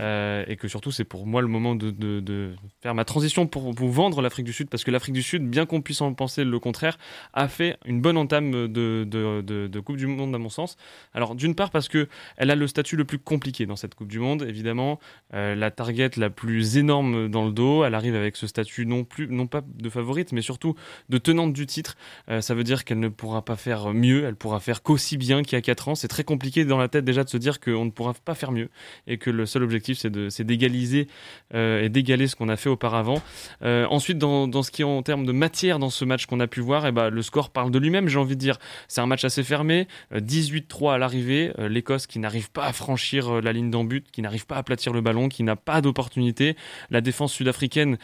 Euh, 0.00 0.44
et 0.46 0.56
que 0.56 0.68
surtout 0.68 0.92
c'est 0.92 1.04
pour 1.04 1.26
moi 1.26 1.40
le 1.40 1.48
moment 1.48 1.74
de, 1.74 1.90
de, 1.90 2.54
faire 2.82 2.94
ma 2.94 3.04
transition 3.04 3.46
pour 3.46 3.72
vous 3.72 3.90
vendre 3.90 4.20
l'Afrique 4.20 4.44
du 4.44 4.52
Sud 4.52 4.68
parce 4.68 4.84
que 4.84 4.90
l'Afrique 4.90 5.14
du 5.14 5.22
Sud, 5.22 5.48
bien 5.48 5.66
qu'on 5.66 5.80
puisse 5.80 6.02
en 6.02 6.12
penser 6.12 6.44
le 6.44 6.58
contraire, 6.58 6.98
a 7.32 7.48
fait 7.48 7.78
une 7.86 8.00
bonne 8.00 8.16
entame 8.16 8.68
de, 8.68 9.04
de 9.04 9.80
Coupe 9.80 9.96
du 9.96 10.06
Monde 10.06 10.34
à 10.34 10.38
mon 10.38 10.50
sens. 10.50 10.76
Alors 11.14 11.34
d'une 11.34 11.54
part 11.54 11.70
parce 11.70 11.88
que 11.88 12.06
elle 12.36 12.50
a 12.50 12.54
le 12.54 12.66
statut 12.66 12.96
le 12.96 13.06
plus 13.06 13.18
compliqué 13.18 13.66
dans 13.66 13.76
cette 13.76 13.94
Coupe 13.94 14.08
du 14.08 14.20
Monde, 14.20 14.42
évidemment, 14.42 15.00
euh, 15.34 15.54
la 15.54 15.70
target 15.70 16.10
la 16.16 16.30
plus 16.30 16.76
énorme 16.76 17.28
dans 17.28 17.46
le 17.46 17.52
dos, 17.52 17.82
elle 17.82 17.94
arrive 17.94 18.14
avec 18.14 18.36
ce 18.36 18.46
statut 18.46 18.86
non 18.86 19.04
plus 19.04 19.26
non 19.28 19.46
pas 19.46 19.62
de 19.66 19.88
favorite 19.88 20.32
mais 20.32 20.42
surtout 20.42 20.76
de 21.08 21.18
tenante 21.18 21.52
du 21.52 21.66
titre. 21.66 21.96
Ça 22.40 22.54
veut 22.54 22.64
dire 22.64 22.84
qu'elle 22.84 23.00
ne 23.00 23.08
pourra 23.08 23.42
pas 23.44 23.56
faire 23.56 23.92
mieux, 23.94 24.26
elle 24.28 24.36
pourra 24.36 24.60
faire 24.60 24.82
qu'aussi 24.82 25.16
bien 25.16 25.42
qu'il 25.42 25.54
y 25.54 25.58
a 25.58 25.62
4 25.62 25.88
ans. 25.88 25.94
C'est 25.94 26.08
très 26.08 26.24
compliqué 26.24 26.64
dans 26.64 26.78
la 26.78 26.88
tête 26.88 27.04
déjà 27.04 27.24
de 27.24 27.28
se 27.28 27.36
dire 27.36 27.60
qu'on 27.60 27.84
ne 27.84 27.90
pourra 27.90 28.14
pas 28.14 28.34
faire 28.34 28.52
mieux 28.52 28.68
et 29.06 29.18
que 29.18 29.30
le 29.30 29.46
seul 29.46 29.62
objectif 29.62 29.98
c'est 29.98 30.44
d'égaliser 30.44 31.08
euh, 31.54 31.82
et 31.82 31.88
d'égaler 31.88 32.28
ce 32.28 32.36
qu'on 32.36 32.48
a 32.48 32.56
fait 32.56 32.68
auparavant. 32.68 33.22
Euh, 33.62 33.86
ensuite, 33.90 34.18
dans, 34.18 34.62
ce 34.62 34.70
qui 34.70 34.82
est 34.82 34.84
en 34.84 35.02
termes 35.02 35.26
de 35.26 35.32
matière 35.32 35.78
dans 35.78 35.90
ce 35.90 36.04
match 36.04 36.26
qu'on 36.26 36.40
a 36.40 36.46
pu 36.46 36.60
voir, 36.60 36.84
et 36.84 36.90
eh 36.90 36.92
ben, 36.92 37.08
le 37.08 37.22
score 37.22 37.50
parle 37.50 37.70
de 37.70 37.78
lui-même, 37.78 38.08
j'ai 38.08 38.18
envie 38.18 38.36
de 38.36 38.40
dire. 38.40 38.58
C'est 38.86 39.00
un 39.00 39.06
match 39.06 39.24
assez 39.24 39.42
fermé, 39.42 39.88
18-3 40.12 40.62
euh, 40.84 40.88
à 40.90 40.98
l'arrivée. 40.98 41.52
L'Écosse 41.58 42.06
qui 42.06 42.18
n'arrive 42.18 42.50
pas 42.50 42.66
à 42.66 42.72
franchir 42.72 43.40
la 43.40 43.52
ligne 43.52 43.70
d'embut, 43.70 44.04
qui 44.12 44.22
n'arrive 44.22 44.46
pas 44.46 44.56
à 44.56 44.58
aplatir 44.58 44.92
le 44.92 45.00
ballon, 45.00 45.28
qui 45.28 45.42
n'a 45.42 45.56
pas 45.56 45.80
d'opportunité. 45.80 46.56
La 46.90 47.00
défense 47.00 47.32
sud-africaine 47.32 47.98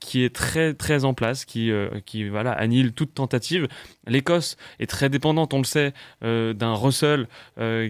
qui 0.00 0.24
est 0.24 0.34
très 0.34 0.74
très 0.74 1.04
en 1.04 1.14
place, 1.14 1.44
qui, 1.44 1.70
qui 2.04 2.28
voilà, 2.28 2.52
annihile 2.52 2.92
toute 2.92 3.14
tentative. 3.14 3.68
L'Écosse 4.06 4.56
est 4.78 4.86
très 4.86 5.08
dépendante, 5.08 5.54
on 5.54 5.60
le 5.62 5.66
sait, 5.66 5.92
d'un 6.22 6.74
Russell 6.74 7.26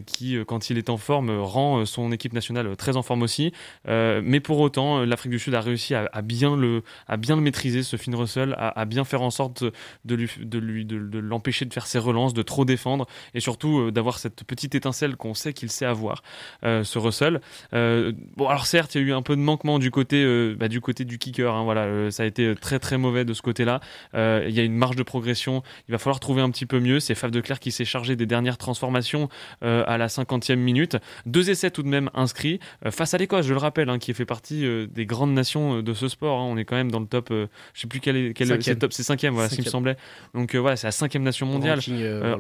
qui, 0.06 0.38
quand 0.46 0.70
il 0.70 0.78
est 0.78 0.90
en 0.90 0.96
forme, 0.96 1.30
rend 1.40 1.84
son 1.84 2.12
équipe 2.12 2.32
nationale 2.32 2.76
très 2.76 2.96
en 2.96 3.02
forme 3.02 3.22
aussi 3.22 3.52
euh, 3.88 4.20
mais 4.24 4.40
pour 4.40 4.60
autant, 4.60 5.00
euh, 5.00 5.06
l'Afrique 5.06 5.32
du 5.32 5.38
Sud 5.38 5.54
a 5.54 5.60
réussi 5.60 5.94
à, 5.94 6.22
bien 6.22 6.56
le, 6.56 6.82
à 7.08 7.16
bien 7.16 7.36
le 7.36 7.42
maîtriser, 7.42 7.82
ce 7.82 7.96
Finn 7.96 8.14
Russell, 8.14 8.54
à, 8.58 8.84
bien 8.84 9.04
faire 9.04 9.22
en 9.22 9.30
sorte 9.30 9.64
de 10.04 10.14
lui, 10.14 10.30
de 10.44 11.18
l'empêcher 11.18 11.64
de 11.64 11.72
faire 11.72 11.86
ses 11.86 11.98
relances, 11.98 12.34
de 12.34 12.42
trop 12.42 12.64
défendre, 12.64 13.06
et 13.34 13.40
surtout 13.40 13.80
euh, 13.80 13.92
d'avoir 13.92 14.18
cette 14.18 14.44
petite 14.44 14.74
étincelle 14.74 15.16
qu'on 15.16 15.34
sait 15.34 15.52
qu'il 15.52 15.70
sait 15.70 15.86
avoir, 15.86 16.22
ce 16.62 16.98
Russell. 16.98 17.40
bon, 17.72 18.48
alors 18.48 18.66
certes, 18.66 18.94
il 18.94 19.02
y 19.02 19.04
a 19.04 19.08
eu 19.08 19.12
un 19.12 19.22
peu 19.22 19.36
de 19.36 19.40
manquement 19.40 19.78
du 19.78 19.90
côté, 19.90 20.24
bah, 20.54 20.68
du 20.68 20.80
côté 20.80 21.04
du 21.04 21.18
kicker. 21.18 21.52
Hein, 21.52 21.64
voilà, 21.64 22.10
ça 22.10 22.22
a 22.22 22.26
été 22.26 22.54
très 22.54 22.78
très 22.78 22.98
mauvais 22.98 23.24
de 23.24 23.32
ce 23.32 23.42
côté-là. 23.42 23.80
il 24.14 24.50
y 24.50 24.60
a 24.60 24.62
une 24.62 24.76
marge 24.76 24.96
de 24.96 25.02
progression. 25.02 25.62
Il 25.88 25.92
va 25.92 25.98
falloir 25.98 26.20
trouver 26.20 26.42
un 26.42 26.50
petit 26.50 26.66
peu 26.66 26.80
mieux. 26.80 27.00
C'est 27.00 27.14
Faf 27.14 27.30
de 27.30 27.40
Clerc 27.40 27.60
qui 27.62 27.72
s'est 27.72 27.84
chargé 27.84 28.16
des 28.16 28.26
dernières 28.26 28.58
transformations 28.58 29.28
à 29.62 29.96
la 29.96 30.08
50e 30.08 30.56
minute. 30.56 30.96
Deux 31.26 31.50
essais 31.50 31.70
tout 31.70 31.82
de 31.82 31.88
même 31.88 32.10
inscrits 32.14 32.60
face 32.90 33.14
à 33.14 33.18
l'Écosse, 33.18 33.46
je 33.46 33.54
le 33.54 33.58
rappelle, 33.58 33.88
hein, 33.88 33.98
qui 33.98 34.12
fait 34.14 34.26
partie 34.26 34.66
euh, 34.66 34.86
des 34.86 35.06
grandes 35.06 35.32
nations 35.32 35.78
euh, 35.78 35.82
de 35.82 35.94
ce 35.94 36.08
sport. 36.08 36.40
Hein. 36.40 36.48
On 36.50 36.56
est 36.56 36.64
quand 36.64 36.76
même 36.76 36.90
dans 36.90 37.00
le 37.00 37.06
top, 37.06 37.30
euh, 37.30 37.46
je 37.74 37.82
sais 37.82 37.86
plus 37.86 38.00
quel 38.00 38.16
est, 38.16 38.34
quel 38.34 38.78
top, 38.78 38.92
c'est 38.92 39.02
cinquième, 39.02 39.34
voilà, 39.34 39.48
me 39.56 39.62
semblait. 39.62 39.96
Donc 40.34 40.54
voilà, 40.54 40.76
c'est 40.76 40.86
la 40.86 40.92
cinquième 40.92 41.22
nation 41.22 41.46
mondiale. 41.46 41.80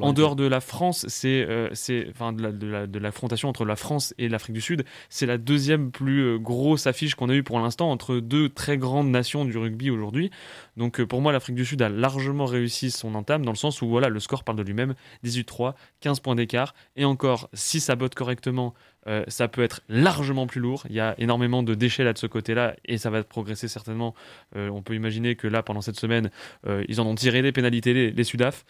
en 0.00 0.12
dehors 0.12 0.36
de 0.36 0.44
la 0.44 0.60
France, 0.60 1.06
c'est, 1.08 1.46
c'est, 1.72 2.06
enfin, 2.10 2.32
de, 2.32 2.98
l'affrontation 2.98 3.48
entre 3.48 3.64
la 3.64 3.76
France 3.76 4.14
et 4.18 4.28
l'Afrique 4.28 4.54
du 4.54 4.60
Sud, 4.60 4.84
c'est 5.08 5.26
la 5.26 5.38
deuxième 5.38 5.90
plus 5.90 6.38
grosse 6.38 6.86
affiche 6.86 7.14
qu'on 7.14 7.28
a 7.28 7.34
eue 7.34 7.42
pour 7.42 7.58
l'instant 7.58 7.90
entre 7.90 8.16
deux 8.16 8.48
très 8.48 8.78
grandes 8.78 9.10
nations 9.10 9.44
du 9.44 9.56
rugby 9.56 9.90
aujourd'hui. 9.90 10.30
Donc 10.76 11.02
pour 11.02 11.20
moi, 11.20 11.32
l'Afrique 11.32 11.56
du 11.56 11.64
Sud 11.64 11.82
a 11.82 11.88
largement 11.88 12.46
réussi 12.46 12.90
son 12.90 13.14
entame 13.14 13.44
dans 13.44 13.52
le 13.52 13.56
sens 13.56 13.82
où 13.82 13.88
voilà, 13.88 14.08
le 14.08 14.20
score 14.20 14.44
parle 14.44 14.58
de 14.58 14.62
lui-même 14.62 14.94
18-3, 15.24 15.74
15 16.00 16.20
points 16.20 16.34
d'écart. 16.34 16.74
Et 16.96 17.04
encore, 17.04 17.48
si 17.52 17.80
ça 17.80 17.96
botte 17.96 18.14
correctement, 18.14 18.74
euh, 19.08 19.24
ça 19.28 19.48
peut 19.48 19.62
être 19.62 19.80
largement 19.88 20.46
plus 20.46 20.60
lourd. 20.60 20.84
Il 20.88 20.94
y 20.94 21.00
a 21.00 21.14
énormément 21.18 21.62
de 21.62 21.74
déchets 21.74 22.04
là 22.04 22.12
de 22.12 22.18
ce 22.18 22.26
côté-là 22.26 22.74
et 22.84 22.98
ça 22.98 23.10
va 23.10 23.22
progresser 23.24 23.68
certainement. 23.68 24.14
Euh, 24.56 24.68
on 24.70 24.82
peut 24.82 24.94
imaginer 24.94 25.34
que 25.34 25.48
là, 25.48 25.62
pendant 25.62 25.80
cette 25.80 25.98
semaine, 25.98 26.30
euh, 26.66 26.84
ils 26.88 27.00
en 27.00 27.06
ont 27.06 27.14
tiré 27.14 27.42
des 27.42 27.52
pénalités, 27.52 27.94
les, 27.94 28.10
les 28.10 28.24
Sudaf. 28.24 28.64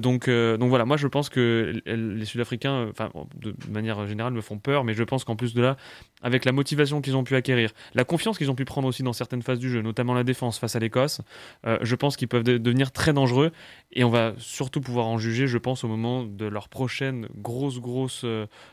donc, 0.00 0.28
donc 0.28 0.68
voilà, 0.68 0.84
moi 0.84 0.96
je 0.96 1.06
pense 1.06 1.28
que 1.28 1.82
les 1.86 2.24
Sud-Africains, 2.24 2.92
de 3.36 3.54
manière 3.70 4.06
générale, 4.06 4.32
me 4.32 4.40
font 4.40 4.58
peur, 4.58 4.84
mais 4.84 4.94
je 4.94 5.02
pense 5.02 5.24
qu'en 5.24 5.36
plus 5.36 5.54
de 5.54 5.62
là, 5.62 5.76
avec 6.22 6.44
la 6.44 6.52
motivation 6.52 7.00
qu'ils 7.00 7.16
ont 7.16 7.24
pu 7.24 7.34
acquérir, 7.34 7.70
la 7.94 8.04
confiance 8.04 8.38
qu'ils 8.38 8.50
ont 8.50 8.54
pu 8.54 8.64
prendre 8.64 8.88
aussi 8.88 9.02
dans 9.02 9.12
certaines 9.12 9.42
phases 9.42 9.58
du 9.58 9.70
jeu, 9.70 9.82
notamment 9.82 10.14
la 10.14 10.24
défense 10.24 10.58
face 10.58 10.76
à 10.76 10.78
l'Écosse, 10.78 11.20
je 11.64 11.94
pense 11.94 12.16
qu'ils 12.16 12.28
peuvent 12.28 12.44
devenir 12.44 12.92
très 12.92 13.12
dangereux 13.12 13.52
et 13.92 14.04
on 14.04 14.10
va 14.10 14.34
surtout 14.38 14.80
pouvoir 14.80 15.06
en 15.06 15.18
juger, 15.18 15.46
je 15.46 15.58
pense, 15.58 15.84
au 15.84 15.88
moment 15.88 16.24
de 16.24 16.46
leur 16.46 16.68
prochaine 16.68 17.28
grosse, 17.36 17.80
grosse 17.80 18.24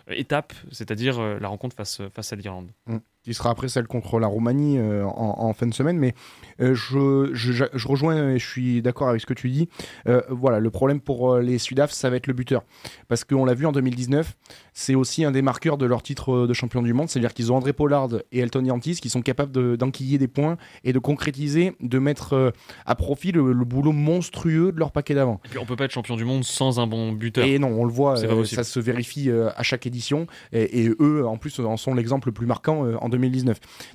étape, 0.09 0.53
c'est-à-dire 0.71 0.98
dire 0.99 1.19
euh, 1.19 1.39
la 1.39 1.47
rencontre 1.47 1.75
face, 1.75 2.01
face 2.13 2.33
à 2.33 2.35
l'Irlande. 2.35 2.71
Mm 2.85 2.97
qui 3.29 3.35
sera 3.35 3.51
après 3.51 3.69
celle 3.69 3.85
contre 3.85 4.19
la 4.19 4.25
Roumanie 4.25 4.79
euh, 4.79 5.05
en, 5.05 5.53
fin 5.53 5.67
de 5.67 5.73
semaine. 5.73 5.99
Mais 5.99 6.15
euh, 6.61 6.73
je, 6.73 7.29
je, 7.33 7.87
rejoins 7.87 8.31
et 8.31 8.39
je 8.39 8.47
suis 8.47 8.81
d'accord 8.81 9.07
avec 9.07 9.21
ce 9.21 9.27
que 9.27 9.35
tu 9.35 9.49
dis. 9.49 9.69
Euh, 10.07 10.21
voilà, 10.29 10.59
le 10.59 10.71
problème 10.71 10.99
pour 10.99 11.37
les 11.37 11.59
Sudaf, 11.59 11.91
ça 11.91 12.09
va 12.09 12.15
être 12.15 12.25
le 12.25 12.33
buteur. 12.33 12.63
Parce 13.07 13.23
qu'on 13.23 13.45
l'a 13.45 13.53
vu 13.53 13.67
en 13.67 13.71
2019, 13.71 14.35
c'est 14.73 14.95
aussi 14.95 15.23
un 15.25 15.31
des 15.31 15.43
marqueurs 15.43 15.77
de 15.77 15.85
leur 15.85 16.01
titre 16.01 16.47
de 16.47 16.53
champion 16.53 16.81
du 16.81 16.91
monde. 16.93 17.07
C'est-à-dire 17.07 17.35
qu'ils 17.35 17.51
ont 17.51 17.57
André 17.57 17.71
Pollard 17.71 18.09
et 18.31 18.39
Elton 18.39 18.65
Yantis 18.65 18.95
qui 18.95 19.09
sont 19.09 19.21
capables 19.21 19.77
d'enquiller 19.77 20.17
des 20.17 20.27
points 20.27 20.57
et 20.83 20.91
de 20.91 20.99
concrétiser, 20.99 21.75
de 21.81 21.99
mettre 21.99 22.53
à 22.87 22.95
profit 22.95 23.31
le, 23.31 23.53
boulot 23.63 23.91
monstrueux 23.91 24.71
de 24.71 24.79
leur 24.79 24.91
paquet 24.91 25.13
d'avant. 25.13 25.39
Et 25.45 25.49
puis 25.49 25.59
on 25.59 25.65
peut 25.65 25.75
pas 25.75 25.85
être 25.85 25.91
champion 25.91 26.15
du 26.15 26.25
monde 26.25 26.43
sans 26.43 26.79
un 26.79 26.87
bon 26.87 27.11
buteur. 27.11 27.45
Et 27.45 27.59
non, 27.59 27.67
on 27.67 27.85
le 27.85 27.91
voit, 27.91 28.15
ça 28.45 28.63
se 28.63 28.79
vérifie 28.79 29.29
à 29.29 29.61
chaque 29.61 29.85
édition. 29.85 30.25
Et, 30.51 30.85
et, 30.85 30.89
eux, 30.99 31.27
en 31.27 31.37
plus, 31.37 31.59
en 31.59 31.77
sont 31.77 31.93
l'exemple 31.93 32.29
le 32.29 32.33
plus 32.33 32.47
marquant 32.47 32.87
en 32.99 33.07
2019. 33.07 33.18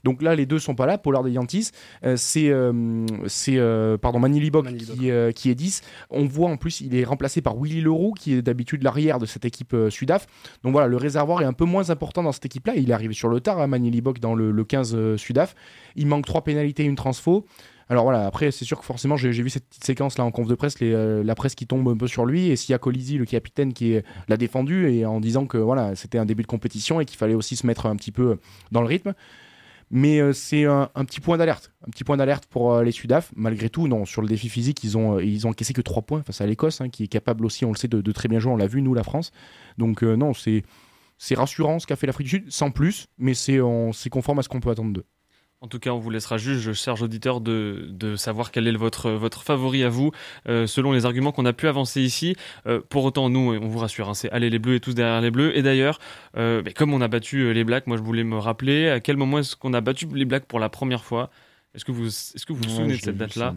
Donc 0.04 0.22
là, 0.22 0.34
les 0.34 0.46
deux 0.46 0.58
sont 0.58 0.74
pas 0.74 0.86
là. 0.86 0.98
Pollard 0.98 1.26
et 1.26 1.32
Yantis, 1.32 1.70
euh, 2.04 2.16
c'est 2.16 2.48
euh, 2.48 3.06
c'est 3.26 3.56
euh, 3.58 3.96
pardon 3.98 4.18
Manili 4.18 4.50
Bock 4.50 4.66
qui, 4.76 5.10
qui, 5.34 5.50
est 5.50 5.54
10. 5.54 5.82
On 6.10 6.26
voit 6.26 6.50
en 6.50 6.56
plus, 6.56 6.80
il 6.80 6.94
est 6.94 7.04
remplacé 7.04 7.40
par 7.40 7.56
Willy 7.56 7.80
Leroux, 7.80 8.12
qui 8.18 8.34
est 8.34 8.42
d'habitude 8.42 8.82
l'arrière 8.82 9.18
de 9.18 9.26
cette 9.26 9.44
équipe 9.44 9.76
Sudaf. 9.90 10.26
Donc 10.62 10.72
voilà, 10.72 10.88
le 10.88 10.96
réservoir 10.96 11.42
est 11.42 11.46
un 11.46 11.52
peu 11.52 11.64
moins 11.64 11.90
important 11.90 12.22
dans 12.22 12.32
cette 12.32 12.46
équipe-là. 12.46 12.74
Il 12.76 12.90
est 12.90 12.94
arrivé 12.94 13.14
sur 13.14 13.28
le 13.28 13.40
tard, 13.40 13.58
à 13.58 13.64
hein, 13.64 13.66
Manili 13.66 14.00
Bock 14.00 14.18
dans 14.18 14.34
le, 14.34 14.64
15 14.64 15.16
Sudaf. 15.16 15.54
Il 15.96 16.06
manque 16.06 16.26
trois 16.26 16.42
pénalités, 16.42 16.84
une 16.84 16.96
transfo. 16.96 17.46
Alors 17.88 18.04
voilà, 18.04 18.26
après, 18.26 18.50
c'est 18.50 18.64
sûr 18.64 18.78
que 18.78 18.84
forcément, 18.84 19.16
j'ai 19.16 19.30
vu 19.30 19.50
cette 19.50 19.68
petite 19.68 19.84
séquence 19.84 20.16
là 20.18 20.24
en 20.24 20.30
conf 20.30 20.48
de 20.48 20.54
presse, 20.54 20.80
les, 20.80 21.22
la 21.22 21.34
presse 21.34 21.54
qui 21.54 21.66
tombe 21.66 21.88
un 21.88 21.96
peu 21.96 22.06
sur 22.06 22.24
lui, 22.24 22.48
et 22.48 22.56
s'il 22.56 22.72
y 22.72 22.74
a 22.74 22.78
Colisi, 22.78 23.18
le 23.18 23.26
capitaine, 23.26 23.72
qui 23.72 23.98
l'a 24.28 24.36
défendu, 24.36 24.88
et 24.90 25.04
en 25.04 25.20
disant 25.20 25.46
que 25.46 25.58
voilà, 25.58 25.94
c'était 25.94 26.18
un 26.18 26.24
début 26.24 26.42
de 26.42 26.48
compétition 26.48 27.00
et 27.00 27.04
qu'il 27.04 27.18
fallait 27.18 27.34
aussi 27.34 27.56
se 27.56 27.66
mettre 27.66 27.86
un 27.86 27.96
petit 27.96 28.12
peu 28.12 28.38
dans 28.72 28.80
le 28.80 28.86
rythme. 28.86 29.14
Mais 29.90 30.20
euh, 30.20 30.32
c'est 30.32 30.64
un, 30.64 30.88
petit 31.04 31.20
point 31.20 31.36
d'alerte. 31.36 31.72
Un 31.86 31.90
petit 31.90 32.04
point 32.04 32.16
d'alerte 32.16 32.46
pour 32.46 32.72
euh, 32.72 32.82
les 32.82 32.92
Sudaf. 32.92 33.30
Malgré 33.36 33.68
tout, 33.68 33.86
non, 33.86 34.04
sur 34.04 34.22
le 34.22 34.28
défi 34.28 34.48
physique, 34.48 34.82
ils 34.82 34.96
ont, 34.96 35.18
euh, 35.18 35.24
ils 35.24 35.46
ont 35.46 35.50
encaissé 35.50 35.72
que 35.72 35.80
3 35.80 36.02
points 36.02 36.22
face 36.22 36.40
à 36.40 36.46
l'Écosse, 36.46 36.80
hein, 36.80 36.88
qui 36.88 37.04
est 37.04 37.08
capable 37.08 37.44
aussi, 37.46 37.64
on 37.64 37.70
le 37.70 37.76
sait, 37.76 37.88
de, 37.88 38.12
très 38.12 38.28
bien 38.28 38.38
jouer. 38.38 38.52
On 38.52 38.56
l'a 38.56 38.66
vu, 38.66 38.82
nous, 38.82 38.94
la 38.94 39.04
France. 39.04 39.30
Donc, 39.78 40.02
non, 40.02 40.32
c'est 40.34 40.64
rassurant 41.34 41.78
ce 41.78 41.86
qu'a 41.86 41.96
fait 41.96 42.06
l'Afrique 42.06 42.26
du 42.26 42.30
Sud, 42.30 42.50
sans 42.50 42.70
plus, 42.70 43.06
mais 43.18 43.34
c'est 43.34 43.60
conforme 44.10 44.38
à 44.38 44.42
ce 44.42 44.48
qu'on 44.48 44.60
peut 44.60 44.70
attendre 44.70 44.92
d'eux. 44.92 45.04
En 45.64 45.66
tout 45.66 45.78
cas, 45.78 45.92
on 45.92 45.98
vous 45.98 46.10
laissera 46.10 46.36
juge, 46.36 46.74
cher 46.74 47.00
auditeur, 47.00 47.40
de, 47.40 48.16
savoir 48.16 48.50
quel 48.50 48.68
est 48.68 48.72
votre, 48.76 49.18
favori 49.42 49.82
à 49.82 49.88
vous, 49.88 50.10
euh, 50.46 50.66
selon 50.66 50.92
les 50.92 51.06
arguments 51.06 51.32
qu'on 51.32 51.46
a 51.46 51.54
pu 51.54 51.68
avancer 51.68 52.02
ici. 52.02 52.36
Euh, 52.66 52.82
pour 52.86 53.02
autant, 53.02 53.30
nous, 53.30 53.54
on 53.54 53.66
vous 53.66 53.78
rassure, 53.78 54.10
hein, 54.10 54.14
c'est 54.14 54.30
aller 54.30 54.50
les 54.50 54.58
bleus 54.58 54.74
et 54.74 54.80
tous 54.80 54.92
derrière 54.92 55.22
les 55.22 55.30
bleus. 55.30 55.56
Et 55.56 55.62
d'ailleurs, 55.62 56.00
euh, 56.36 56.62
comme 56.76 56.92
on 56.92 57.00
a 57.00 57.08
battu 57.08 57.54
les 57.54 57.64
blacks, 57.64 57.86
moi 57.86 57.96
je 57.96 58.02
voulais 58.02 58.24
me 58.24 58.36
rappeler 58.36 58.90
à 58.90 59.00
quel 59.00 59.16
moment 59.16 59.38
est-ce 59.38 59.56
qu'on 59.56 59.72
a 59.72 59.80
battu 59.80 60.06
les 60.12 60.26
blacks 60.26 60.44
pour 60.44 60.60
la 60.60 60.68
première 60.68 61.02
fois. 61.02 61.30
Est-ce 61.74 61.84
que 61.84 61.92
vous 61.92 62.06
est-ce 62.06 62.46
que 62.46 62.52
vous, 62.52 62.62
vous 62.62 62.68
souvenez 62.68 62.96
de 62.96 63.00
cette 63.00 63.16
date-là 63.16 63.54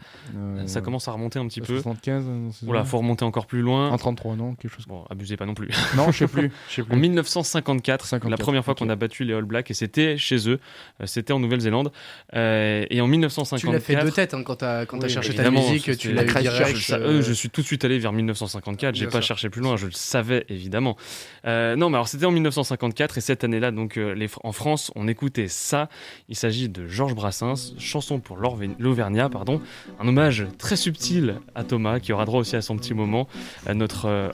ça. 0.66 0.82
commence 0.82 1.08
à 1.08 1.12
remonter 1.12 1.40
un 1.40 1.48
petit 1.48 1.62
peu. 1.62 1.76
75. 1.82 2.26
Voilà, 2.64 2.84
faut 2.84 2.98
remonter 2.98 3.26
encore 3.26 3.46
plus 3.46 3.62
loin. 3.62 3.90
En 3.90 3.98
33, 3.98 4.36
non, 4.36 4.56
quelque 4.56 4.74
chose. 4.76 4.86
Bon, 4.88 5.06
abusez 5.10 5.38
pas 5.38 5.46
non 5.46 5.54
plus. 5.54 5.70
Non, 5.96 6.12
je 6.12 6.20
sais 6.20 6.28
plus. 6.28 6.52
sais 6.70 6.84
plus. 6.84 6.94
En 6.94 6.98
1954, 6.98 8.28
la 8.30 8.38
première 8.38 8.64
fois 8.64 8.76
qu'on 8.76 8.90
a 8.90 8.96
battu 8.96 9.24
les 9.24 9.34
All 9.34 9.46
Blacks 9.46 9.72
et 9.72 9.74
c'était 9.74 10.18
chez 10.18 10.50
eux, 10.50 10.60
euh, 11.02 11.06
c'était 11.06 11.34
en 11.34 11.40
Nouvelle-Zélande. 11.40 11.92
Euh, 12.36 12.86
et 12.90 13.02
en 13.02 13.08
1954. 13.08 13.60
Tu 13.60 13.72
l'as 13.72 13.80
fait 13.80 14.06
deux 14.06 14.12
têtes 14.12 14.34
hein, 14.34 14.44
quand 14.44 14.58
t'as 14.58 14.86
quand 14.86 15.04
as 15.04 15.08
cherché 15.08 15.34
ta 15.34 15.50
musique, 15.50 15.98
tu 15.98 16.14
l'as 16.14 16.24
direct. 16.24 16.90
Euh... 16.92 17.22
Je 17.22 17.34
suis 17.34 17.50
tout 17.50 17.62
de 17.62 17.66
suite 17.66 17.84
allé 17.86 18.00
vers 18.00 18.14
1954. 18.14 18.96
J'ai 18.96 19.08
pas 19.08 19.22
cherché 19.22 19.50
plus 19.50 19.62
loin, 19.62 19.78
je 19.78 19.88
le 19.88 19.92
savais 19.92 20.46
évidemment. 20.50 20.98
Euh, 21.46 21.76
non, 21.76 21.90
mais 21.90 21.96
alors 21.96 22.08
c'était 22.08 22.26
en 22.26 22.32
1954 22.32 23.18
et 23.18 23.22
cette 23.22 23.44
année-là, 23.44 23.72
donc 23.72 23.96
les, 23.96 24.28
en 24.44 24.52
France, 24.52 24.92
on 24.96 25.08
écoutait 25.08 25.48
ça. 25.48 25.90
Il 26.30 26.36
s'agit 26.36 26.70
de 26.70 26.88
Georges 26.88 27.16
Brassens, 27.16 27.74
chanson 27.78 28.07
pour 28.20 28.38
l'Auvergnat, 28.38 29.30
pardon. 29.30 29.62
Un 30.00 30.08
hommage 30.08 30.48
très 30.58 30.76
subtil 30.76 31.36
à 31.56 31.64
Thomas, 31.64 32.00
qui 32.00 32.14
aura 32.14 32.26
droit 32.26 32.40
aussi 32.40 32.56
à 32.56 32.62
son 32.62 32.78
petit 32.78 32.94
moment, 32.94 33.28
à 33.66 33.74
notre 33.74 34.06
euh, 34.06 34.30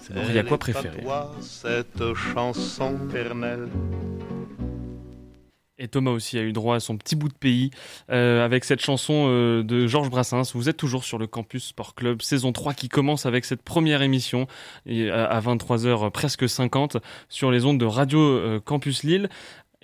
préféré. 0.57 1.03
cette 1.41 2.13
chanson 2.13 2.97
Et 5.79 5.87
Thomas 5.87 6.11
aussi 6.11 6.37
a 6.37 6.43
eu 6.43 6.53
droit 6.53 6.75
à 6.75 6.79
son 6.79 6.97
petit 6.97 7.15
bout 7.15 7.27
de 7.27 7.33
pays 7.33 7.71
euh, 8.11 8.45
avec 8.45 8.63
cette 8.63 8.79
chanson 8.79 9.25
euh, 9.27 9.63
de 9.63 9.87
Georges 9.87 10.09
Brassens. 10.09 10.53
Vous 10.53 10.69
êtes 10.69 10.77
toujours 10.77 11.03
sur 11.03 11.17
le 11.17 11.25
Campus 11.25 11.69
Sport 11.69 11.95
Club, 11.95 12.21
saison 12.21 12.53
3 12.53 12.73
qui 12.75 12.89
commence 12.89 13.25
avec 13.25 13.43
cette 13.43 13.63
première 13.63 14.03
émission 14.03 14.47
et 14.85 15.09
à 15.09 15.39
23h 15.41 16.11
presque 16.11 16.47
50 16.47 16.97
sur 17.27 17.51
les 17.51 17.65
ondes 17.65 17.79
de 17.79 17.85
Radio 17.85 18.59
Campus 18.63 19.03
Lille. 19.03 19.29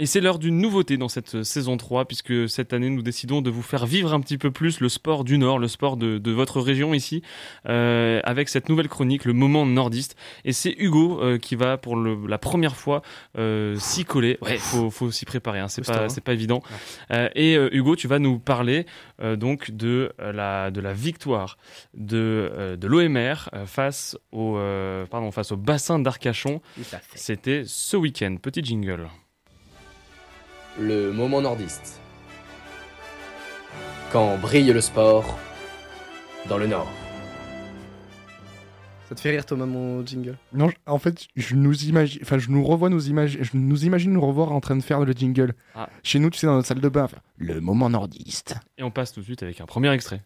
Et 0.01 0.05
c'est 0.05 0.21
l'heure 0.21 0.39
d'une 0.39 0.57
nouveauté 0.59 0.95
dans 0.95 1.09
cette 1.09 1.35
euh, 1.35 1.43
saison 1.43 1.75
3, 1.75 2.05
puisque 2.05 2.47
cette 2.47 2.71
année, 2.71 2.89
nous 2.89 3.01
décidons 3.01 3.41
de 3.41 3.49
vous 3.49 3.61
faire 3.61 3.85
vivre 3.85 4.13
un 4.13 4.21
petit 4.21 4.37
peu 4.37 4.49
plus 4.49 4.79
le 4.79 4.87
sport 4.87 5.25
du 5.25 5.37
Nord, 5.37 5.59
le 5.59 5.67
sport 5.67 5.97
de, 5.97 6.31
votre 6.31 6.61
région 6.61 6.93
ici, 6.93 7.21
euh, 7.67 8.21
avec 8.23 8.47
cette 8.47 8.69
nouvelle 8.69 8.87
chronique, 8.87 9.25
le 9.25 9.33
moment 9.33 9.65
nordiste. 9.65 10.15
Et 10.45 10.53
c'est 10.53 10.73
Hugo 10.77 11.21
euh, 11.21 11.37
qui 11.37 11.55
va 11.55 11.77
pour 11.77 11.97
la 11.97 12.37
première 12.37 12.77
fois 12.77 13.01
s'y 13.75 14.05
coller. 14.05 14.37
Ouais, 14.41 14.57
faut, 14.57 14.89
faut 14.89 15.11
s'y 15.11 15.25
préparer, 15.25 15.59
hein, 15.59 15.67
c'est 15.67 15.85
pas, 15.85 16.07
pas 16.07 16.33
évident. 16.33 16.61
et 17.11 17.55
Hugo, 17.55 17.97
tu 17.97 18.07
vas 18.07 18.19
nous 18.19 18.39
parler 18.39 18.85
donc 19.37 19.71
de 19.71 20.13
la, 20.19 20.71
de 20.71 20.79
la 20.79 20.93
victoire 20.93 21.57
de, 21.93 22.77
de 22.79 22.87
l'OMR 22.87 23.49
face 23.65 24.17
au, 24.31 24.57
pardon, 25.09 25.31
face 25.31 25.51
au 25.51 25.57
bassin 25.57 25.99
d'Arcachon. 25.99 26.61
C'était 27.15 27.63
ce 27.65 27.97
week-end. 27.97 28.37
Petit 28.41 28.63
jingle 28.63 29.09
le 30.79 31.11
moment 31.11 31.41
nordiste. 31.41 31.99
Quand 34.11 34.37
brille 34.37 34.71
le 34.71 34.81
sport 34.81 35.37
dans 36.47 36.57
le 36.57 36.67
nord. 36.67 36.87
Ça 39.07 39.15
te 39.15 39.21
fait 39.21 39.31
rire 39.31 39.45
Thomas 39.45 39.65
mon 39.65 40.05
jingle? 40.05 40.37
Non, 40.53 40.69
en 40.85 40.99
fait, 40.99 41.27
je 41.35 41.55
nous 41.55 41.85
imagine, 41.85 42.19
enfin, 42.21 42.37
je 42.37 42.49
nous 42.49 42.63
revois 42.63 42.89
nos 42.89 42.99
images, 42.99 43.39
je 43.41 43.51
nous 43.55 43.85
imagine 43.85 44.13
nous 44.13 44.21
revoir 44.21 44.51
en 44.51 44.59
train 44.61 44.75
de 44.75 44.83
faire 44.83 44.99
le 44.99 45.13
jingle. 45.13 45.55
Ah. 45.73 45.89
Chez 46.03 46.19
nous, 46.19 46.29
tu 46.29 46.37
sais, 46.37 46.45
dans 46.45 46.53
notre 46.53 46.67
salle 46.67 46.79
de 46.79 46.89
bain, 46.89 47.07
le 47.37 47.59
moment 47.59 47.89
nordiste. 47.89 48.55
Et 48.77 48.83
on 48.83 48.91
passe 48.91 49.11
tout 49.11 49.21
de 49.21 49.25
suite 49.25 49.41
avec 49.41 49.61
un 49.61 49.65
premier 49.65 49.91
extrait. 49.91 50.23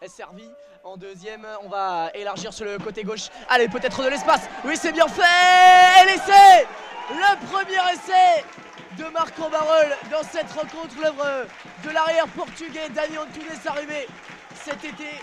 Est 0.00 0.08
servi? 0.08 0.44
En 0.88 0.96
deuxième, 0.96 1.46
on 1.62 1.68
va 1.68 2.10
élargir 2.14 2.50
sur 2.50 2.64
le 2.64 2.78
côté 2.78 3.02
gauche. 3.02 3.28
Allez, 3.50 3.68
peut-être 3.68 4.02
de 4.02 4.08
l'espace. 4.08 4.48
Oui, 4.64 4.74
c'est 4.74 4.92
bien 4.92 5.06
fait. 5.06 6.06
L'essai 6.06 6.66
Le 7.10 7.46
premier 7.46 7.92
essai 7.92 8.42
de 8.96 9.04
Marc 9.12 9.38
Barol 9.38 9.88
dans 10.10 10.22
cette 10.22 10.50
rencontre, 10.50 10.94
l'œuvre 11.02 11.46
de 11.84 11.90
l'arrière 11.90 12.26
portugais 12.28 12.88
Daniel 12.94 13.20
Antunes 13.20 13.60
arrivé 13.66 14.08
cet 14.64 14.82
été. 14.82 15.20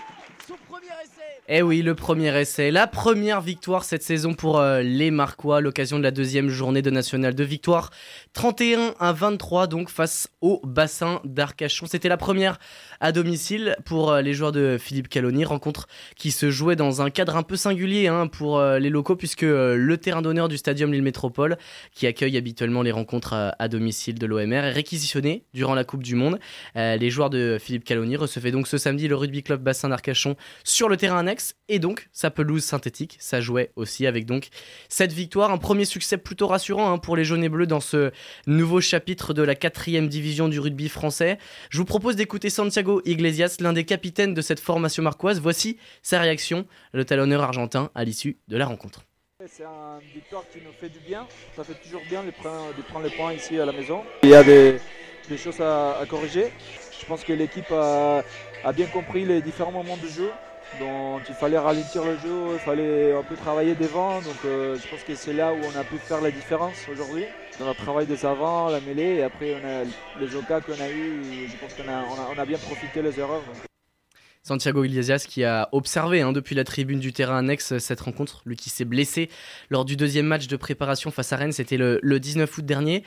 Eh 1.48 1.62
oui, 1.62 1.82
le 1.82 1.94
premier 1.94 2.36
essai. 2.40 2.72
La 2.72 2.88
première 2.88 3.40
victoire 3.40 3.84
cette 3.84 4.02
saison 4.02 4.34
pour 4.34 4.58
euh, 4.58 4.82
les 4.82 5.12
Marquois, 5.12 5.60
l'occasion 5.60 5.96
de 5.96 6.02
la 6.02 6.10
deuxième 6.10 6.48
journée 6.48 6.82
de 6.82 6.90
National 6.90 7.36
de 7.36 7.44
victoire. 7.44 7.90
31 8.32 8.94
à 8.98 9.12
23 9.12 9.68
donc 9.68 9.88
face 9.88 10.28
au 10.40 10.60
bassin 10.64 11.20
d'Arcachon. 11.24 11.86
C'était 11.86 12.08
la 12.08 12.16
première 12.16 12.58
à 12.98 13.12
domicile 13.12 13.76
pour 13.84 14.10
euh, 14.10 14.22
les 14.22 14.34
joueurs 14.34 14.50
de 14.50 14.76
Philippe 14.76 15.08
Caloni. 15.08 15.44
Rencontre 15.44 15.86
qui 16.16 16.32
se 16.32 16.50
jouait 16.50 16.74
dans 16.74 17.00
un 17.00 17.10
cadre 17.10 17.36
un 17.36 17.44
peu 17.44 17.54
singulier 17.54 18.08
hein, 18.08 18.26
pour 18.26 18.58
euh, 18.58 18.80
les 18.80 18.90
locaux, 18.90 19.14
puisque 19.14 19.42
le 19.42 19.96
terrain 19.98 20.22
d'honneur 20.22 20.48
du 20.48 20.56
Stadium 20.56 20.92
Lille 20.92 21.02
Métropole, 21.02 21.58
qui 21.92 22.08
accueille 22.08 22.36
habituellement 22.36 22.82
les 22.82 22.90
rencontres 22.92 23.54
à, 23.56 23.68
domicile 23.68 24.18
de 24.18 24.26
l'OMR, 24.26 24.64
est 24.64 24.72
réquisitionné 24.72 25.44
durant 25.54 25.74
la 25.74 25.84
Coupe 25.84 26.02
du 26.02 26.16
Monde. 26.16 26.38
les 26.74 27.10
joueurs 27.10 27.30
de 27.30 27.58
Philippe 27.60 27.84
Caloni 27.84 28.16
recevaient 28.16 28.50
donc 28.50 28.66
ce 28.66 28.78
samedi 28.78 29.06
le 29.06 29.14
Rugby 29.14 29.42
Club 29.42 29.62
Bassin 29.62 29.88
d'Arcachon 29.88 30.35
sur 30.64 30.88
le 30.88 30.96
terrain 30.96 31.18
annexe 31.18 31.54
et 31.68 31.78
donc 31.78 32.08
sa 32.12 32.30
pelouse 32.30 32.64
synthétique. 32.64 33.16
Ça 33.20 33.40
jouait 33.40 33.72
aussi 33.76 34.06
avec 34.06 34.26
donc 34.26 34.48
cette 34.88 35.12
victoire. 35.12 35.50
Un 35.50 35.58
premier 35.58 35.84
succès 35.84 36.16
plutôt 36.16 36.46
rassurant 36.46 36.92
hein, 36.92 36.98
pour 36.98 37.16
les 37.16 37.24
jaunes 37.24 37.44
et 37.44 37.48
bleus 37.48 37.66
dans 37.66 37.80
ce 37.80 38.10
nouveau 38.46 38.80
chapitre 38.80 39.34
de 39.34 39.42
la 39.42 39.54
quatrième 39.54 40.08
division 40.08 40.48
du 40.48 40.60
rugby 40.60 40.88
français. 40.88 41.38
Je 41.70 41.78
vous 41.78 41.84
propose 41.84 42.16
d'écouter 42.16 42.50
Santiago 42.50 43.02
Iglesias, 43.04 43.56
l'un 43.60 43.72
des 43.72 43.84
capitaines 43.84 44.34
de 44.34 44.40
cette 44.40 44.60
formation 44.60 45.02
marquoise. 45.02 45.40
Voici 45.40 45.78
sa 46.02 46.20
réaction, 46.20 46.66
le 46.92 47.04
talonneur 47.04 47.42
argentin, 47.42 47.90
à 47.94 48.04
l'issue 48.04 48.38
de 48.48 48.56
la 48.56 48.66
rencontre. 48.66 49.02
C'est 49.48 49.64
une 49.64 50.12
victoire 50.14 50.44
qui 50.50 50.58
nous 50.64 50.72
fait 50.72 50.88
du 50.88 50.98
bien. 50.98 51.26
Ça 51.54 51.62
fait 51.62 51.74
toujours 51.74 52.02
bien 52.08 52.24
de 52.24 52.30
prendre, 52.30 53.04
les 53.04 53.10
points 53.10 53.34
ici 53.34 53.60
à 53.60 53.66
la 53.66 53.72
maison. 53.72 54.02
Il 54.22 54.30
y 54.30 54.34
a 54.34 54.42
des, 54.42 54.78
choses 55.36 55.60
à, 55.60 56.04
corriger. 56.08 56.52
Je 56.98 57.06
pense 57.06 57.22
que 57.22 57.32
l'équipe 57.32 57.70
a, 57.70 58.24
a, 58.66 58.72
bien 58.72 58.86
compris 58.86 59.24
les 59.24 59.40
différents 59.40 59.72
moments 59.72 59.96
de 59.96 60.08
jeu. 60.08 60.30
Donc 60.80 61.22
il 61.28 61.34
fallait 61.34 61.58
ralentir 61.58 62.04
le 62.04 62.16
jeu, 62.18 62.54
il 62.54 62.58
fallait 62.58 63.12
un 63.12 63.22
peu 63.22 63.36
travailler 63.36 63.74
devant. 63.74 64.20
Donc 64.20 64.36
euh, 64.44 64.76
je 64.76 64.88
pense 64.88 65.02
que 65.02 65.14
c'est 65.14 65.32
là 65.32 65.52
où 65.52 65.58
on 65.58 65.78
a 65.78 65.84
pu 65.84 65.96
faire 65.98 66.20
la 66.20 66.30
différence 66.30 66.76
aujourd'hui. 66.90 67.24
Dans 67.58 67.68
le 67.68 67.74
travail 67.74 68.06
des 68.06 68.26
avants, 68.26 68.68
la 68.68 68.80
mêlée, 68.80 69.16
et 69.16 69.22
après 69.22 69.54
on 69.54 69.66
a 69.66 69.84
les 70.20 70.34
occasions 70.34 70.66
qu'on 70.66 70.82
a 70.82 70.90
eu. 70.90 71.48
Je 71.48 71.56
pense 71.56 71.72
qu'on 71.74 72.40
a, 72.40 72.44
bien 72.44 72.58
profité 72.58 73.00
les 73.00 73.18
erreurs. 73.18 73.42
Santiago 74.46 74.84
Iglesias 74.84 75.26
qui 75.28 75.42
a 75.42 75.68
observé 75.72 76.20
hein, 76.20 76.30
depuis 76.30 76.54
la 76.54 76.62
tribune 76.62 77.00
du 77.00 77.12
terrain 77.12 77.38
annexe 77.38 77.78
cette 77.78 78.00
rencontre, 78.00 78.42
lui 78.46 78.54
qui 78.54 78.70
s'est 78.70 78.84
blessé 78.84 79.28
lors 79.70 79.84
du 79.84 79.96
deuxième 79.96 80.26
match 80.26 80.46
de 80.46 80.56
préparation 80.56 81.10
face 81.10 81.32
à 81.32 81.36
Rennes, 81.36 81.50
c'était 81.50 81.76
le, 81.76 82.00
19 82.20 82.56
août 82.56 82.64
dernier. 82.64 83.02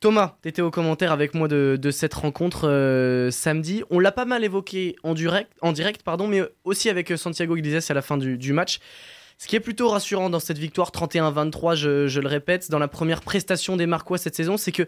Thomas, 0.00 0.38
tu 0.42 0.48
étais 0.48 0.62
au 0.62 0.70
commentaire 0.70 1.12
avec 1.12 1.34
moi 1.34 1.46
de, 1.46 1.90
cette 1.90 2.14
rencontre 2.14 2.66
euh, 2.66 3.30
samedi. 3.30 3.82
On 3.90 3.98
l'a 3.98 4.12
pas 4.12 4.24
mal 4.24 4.42
évoqué 4.42 4.96
en 5.02 5.12
direct, 5.12 5.52
en 5.60 5.72
direct 5.72 6.02
pardon, 6.02 6.26
mais 6.26 6.42
aussi 6.64 6.88
avec 6.88 7.12
Santiago 7.18 7.54
Iglesias 7.54 7.86
à 7.90 7.94
la 7.94 8.00
fin 8.00 8.16
du, 8.16 8.38
du 8.38 8.54
match. 8.54 8.80
Ce 9.36 9.46
qui 9.46 9.56
est 9.56 9.60
plutôt 9.60 9.88
rassurant 9.88 10.30
dans 10.30 10.40
cette 10.40 10.58
victoire 10.58 10.90
31-23, 10.90 11.74
je, 11.74 12.06
je, 12.08 12.20
le 12.20 12.28
répète, 12.28 12.70
dans 12.70 12.78
la 12.78 12.88
première 12.88 13.20
prestation 13.20 13.76
des 13.76 13.86
Marquois 13.86 14.18
cette 14.18 14.34
saison, 14.34 14.56
c'est 14.56 14.72
que 14.72 14.86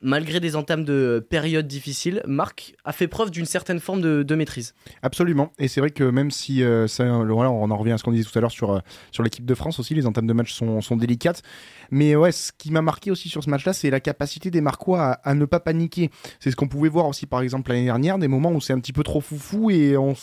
malgré 0.00 0.40
des 0.40 0.56
entames 0.56 0.84
de 0.84 1.24
périodes 1.28 1.66
difficiles, 1.66 2.22
Marc 2.26 2.74
a 2.84 2.92
fait 2.92 3.08
preuve 3.08 3.30
d'une 3.30 3.44
certaine 3.44 3.80
forme 3.80 4.00
de, 4.00 4.34
maîtrise. 4.34 4.74
Absolument. 5.02 5.52
Et 5.58 5.66
c'est 5.66 5.80
vrai 5.80 5.90
que 5.90 6.04
même 6.04 6.30
si 6.30 6.62
euh, 6.62 6.86
voilà, 6.98 7.50
on 7.50 7.70
en 7.70 7.76
revient 7.76 7.92
à 7.92 7.98
ce 7.98 8.04
qu'on 8.04 8.12
disait 8.12 8.28
tout 8.28 8.38
à 8.38 8.40
l'heure 8.40 8.52
sur, 8.52 8.70
euh, 8.70 8.80
sur 9.10 9.22
l'équipe 9.22 9.44
de 9.44 9.54
France 9.54 9.80
aussi, 9.80 9.94
les 9.94 10.06
entames 10.06 10.26
de 10.26 10.32
match 10.32 10.52
sont, 10.52 10.96
délicates. 10.96 11.42
Mais 11.90 12.16
ouais, 12.16 12.32
ce 12.32 12.52
qui 12.56 12.70
m'a 12.70 12.82
marqué 12.82 13.10
aussi 13.10 13.28
sur 13.28 13.42
ce 13.42 13.50
match-là, 13.50 13.72
c'est 13.72 13.90
la 13.90 14.00
capacité 14.00 14.50
des 14.50 14.60
Marquois 14.60 15.18
à, 15.24 15.34
ne 15.34 15.44
pas 15.44 15.60
paniquer. 15.60 16.10
C'est 16.40 16.50
ce 16.50 16.56
qu'on 16.56 16.68
pouvait 16.68 16.88
voir 16.88 17.06
aussi 17.06 17.26
par 17.26 17.40
exemple 17.40 17.70
l'année 17.70 17.84
dernière, 17.84 18.18
des 18.18 18.28
moments 18.28 18.52
où 18.52 18.60
c'est 18.60 18.72
un 18.72 18.80
petit 18.80 18.92
peu 18.92 19.02
trop 19.02 19.20
foufou 19.20 19.70
et 19.70 19.96
on, 19.96 20.14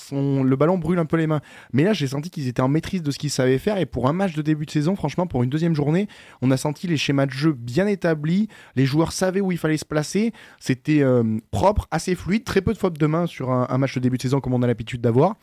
le 0.44 0.56
ballon 0.56 0.78
brûle 0.78 1.00
un 1.00 1.06
peu 1.06 1.18
les 1.18 1.28
mains. 1.28 1.42
Mais 1.74 1.84
là, 1.84 1.94
j'ai 1.94 2.08
senti 2.08 2.30
qu'ils 2.30 2.48
étaient 2.48 2.62
en 2.62 2.68
maîtrise 2.68 3.04
de 3.04 3.12
ce 3.12 3.20
qu'ils 3.20 3.30
savaient 3.30 3.58
faire. 3.58 3.78
Et 3.78 3.86
pour 3.86 4.08
un 4.08 4.14
match 4.14 4.34
de 4.34 4.42
début 4.42 4.66
de 4.66 4.72
saison, 4.72 4.96
franchement, 4.96 5.28
pour 5.28 5.44
une 5.44 5.50
deuxième 5.50 5.76
journée, 5.76 6.08
on 6.42 6.52
a 6.52 6.58
senti 6.58 6.88
les 6.88 6.98
schémas 6.98 7.26
de 7.26 7.32
jeu 7.32 7.54
bien 7.54 7.88
établis. 7.88 8.48
Les 8.76 8.86
joueurs 8.86 9.12
savaient 9.12 9.42
où 9.42 9.52
il 9.52 9.58
fallait 9.66 9.78
se 9.78 9.86
placer. 9.86 10.32
C'était 10.60 11.02
euh, 11.02 11.40
propre, 11.52 11.88
assez 11.92 12.16
fluide, 12.16 12.44
très 12.44 12.62
peu 12.62 12.74
de 12.74 12.78
fautes 12.78 13.00
de 13.00 13.08
main 13.08 13.26
sur 13.26 13.52
un, 13.52 13.66
un 13.70 13.78
match 13.78 13.96
de 13.96 14.00
début 14.00 14.18
de 14.18 14.22
saison 14.22 14.40
comme 14.40 14.54
on 14.54 14.62
a 14.62 14.68
l'habitude 14.68 15.02
d'avoir. 15.02 15.36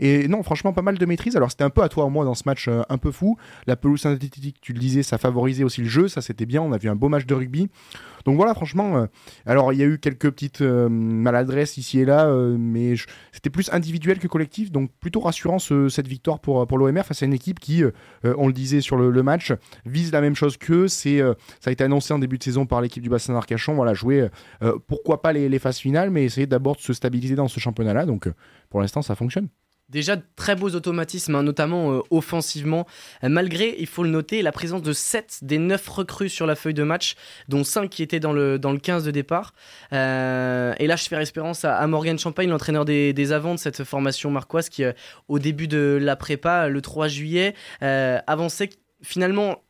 Et 0.00 0.28
non, 0.28 0.42
franchement, 0.42 0.72
pas 0.72 0.82
mal 0.82 0.98
de 0.98 1.06
maîtrise. 1.06 1.36
Alors, 1.36 1.50
c'était 1.50 1.64
un 1.64 1.70
peu 1.70 1.82
à 1.82 1.88
toi, 1.88 2.08
moi, 2.08 2.24
dans 2.24 2.34
ce 2.34 2.42
match 2.46 2.68
euh, 2.68 2.82
un 2.88 2.98
peu 2.98 3.10
fou. 3.10 3.36
La 3.66 3.76
pelouse 3.76 4.00
synthétique, 4.00 4.58
tu 4.60 4.72
le 4.72 4.78
disais, 4.78 5.02
ça 5.02 5.18
favorisait 5.18 5.64
aussi 5.64 5.82
le 5.82 5.88
jeu. 5.88 6.08
Ça, 6.08 6.20
c'était 6.20 6.46
bien. 6.46 6.62
On 6.62 6.72
a 6.72 6.78
vu 6.78 6.88
un 6.88 6.96
beau 6.96 7.08
match 7.08 7.26
de 7.26 7.34
rugby. 7.34 7.68
Donc 8.24 8.36
voilà, 8.36 8.54
franchement. 8.54 8.96
Euh, 8.96 9.06
alors, 9.46 9.72
il 9.72 9.78
y 9.78 9.82
a 9.82 9.86
eu 9.86 9.98
quelques 9.98 10.30
petites 10.30 10.62
euh, 10.62 10.88
maladresses 10.88 11.76
ici 11.76 12.00
et 12.00 12.04
là, 12.04 12.32
mais 12.58 12.94
c'était 13.32 13.50
plus 13.50 13.70
individuel 13.72 14.18
que 14.18 14.26
collectif. 14.26 14.70
Donc, 14.70 14.90
plutôt 15.00 15.20
rassurant 15.20 15.58
ce, 15.58 15.88
cette 15.88 16.08
victoire 16.08 16.40
pour, 16.40 16.66
pour 16.66 16.78
l'OMR 16.78 17.02
face 17.02 17.22
à 17.22 17.26
une 17.26 17.34
équipe 17.34 17.60
qui, 17.60 17.82
on 18.24 18.46
le 18.46 18.52
disait 18.52 18.80
sur 18.80 18.96
le, 18.96 19.22
match, 19.22 19.52
vise 19.86 20.12
la 20.12 20.20
même 20.20 20.34
chose 20.34 20.56
qu'eux. 20.56 20.88
C'est, 20.88 21.20
ça 21.60 21.70
a 21.70 21.70
été 21.70 21.84
annoncé 21.84 22.12
en 22.14 22.18
début 22.18 22.38
de 22.38 22.42
saison 22.42 22.66
par 22.66 22.80
l'équipe 22.80 23.02
du 23.02 23.08
bassin 23.08 23.32
d'Arcachon. 23.32 23.74
Voilà, 23.74 23.94
jouer, 23.94 24.28
pourquoi 24.86 25.22
pas 25.22 25.32
les 25.32 25.58
phases 25.58 25.78
finales, 25.78 26.10
mais 26.10 26.24
essayer 26.24 26.46
d'abord 26.46 26.76
de 26.76 26.80
se 26.80 26.92
stabiliser 26.92 27.34
dans 27.34 27.48
ce 27.48 27.60
championnat-là. 27.60 28.06
Donc, 28.06 28.28
pour 28.70 28.80
l'instant, 28.80 29.02
ça 29.02 29.14
fonctionne. 29.14 29.48
Déjà 29.92 30.16
de 30.16 30.22
très 30.36 30.56
beaux 30.56 30.70
automatismes, 30.70 31.34
hein, 31.34 31.42
notamment 31.42 31.92
euh, 31.92 32.00
offensivement, 32.10 32.86
euh, 33.24 33.28
malgré, 33.28 33.76
il 33.78 33.86
faut 33.86 34.02
le 34.02 34.08
noter, 34.08 34.40
la 34.40 34.50
présence 34.50 34.80
de 34.80 34.94
7 34.94 35.40
des 35.42 35.58
9 35.58 35.86
recrues 35.86 36.30
sur 36.30 36.46
la 36.46 36.54
feuille 36.54 36.72
de 36.72 36.82
match, 36.82 37.14
dont 37.48 37.62
5 37.62 37.90
qui 37.90 38.02
étaient 38.02 38.18
dans 38.18 38.32
le, 38.32 38.58
dans 38.58 38.72
le 38.72 38.78
15 38.78 39.04
de 39.04 39.10
départ. 39.10 39.52
Euh, 39.92 40.72
et 40.78 40.86
là, 40.86 40.96
je 40.96 41.04
fais 41.04 41.16
référence 41.18 41.66
à, 41.66 41.76
à 41.76 41.86
Morgan 41.86 42.18
Champagne, 42.18 42.48
l'entraîneur 42.48 42.86
des, 42.86 43.12
des 43.12 43.32
avants 43.32 43.54
de 43.54 43.58
cette 43.58 43.84
formation 43.84 44.30
marquoise, 44.30 44.70
qui, 44.70 44.82
au 45.28 45.38
début 45.38 45.68
de 45.68 45.98
la 46.00 46.16
prépa, 46.16 46.68
le 46.68 46.80
3 46.80 47.08
juillet, 47.08 47.54
avançait 47.82 48.70
finalement 49.02 49.62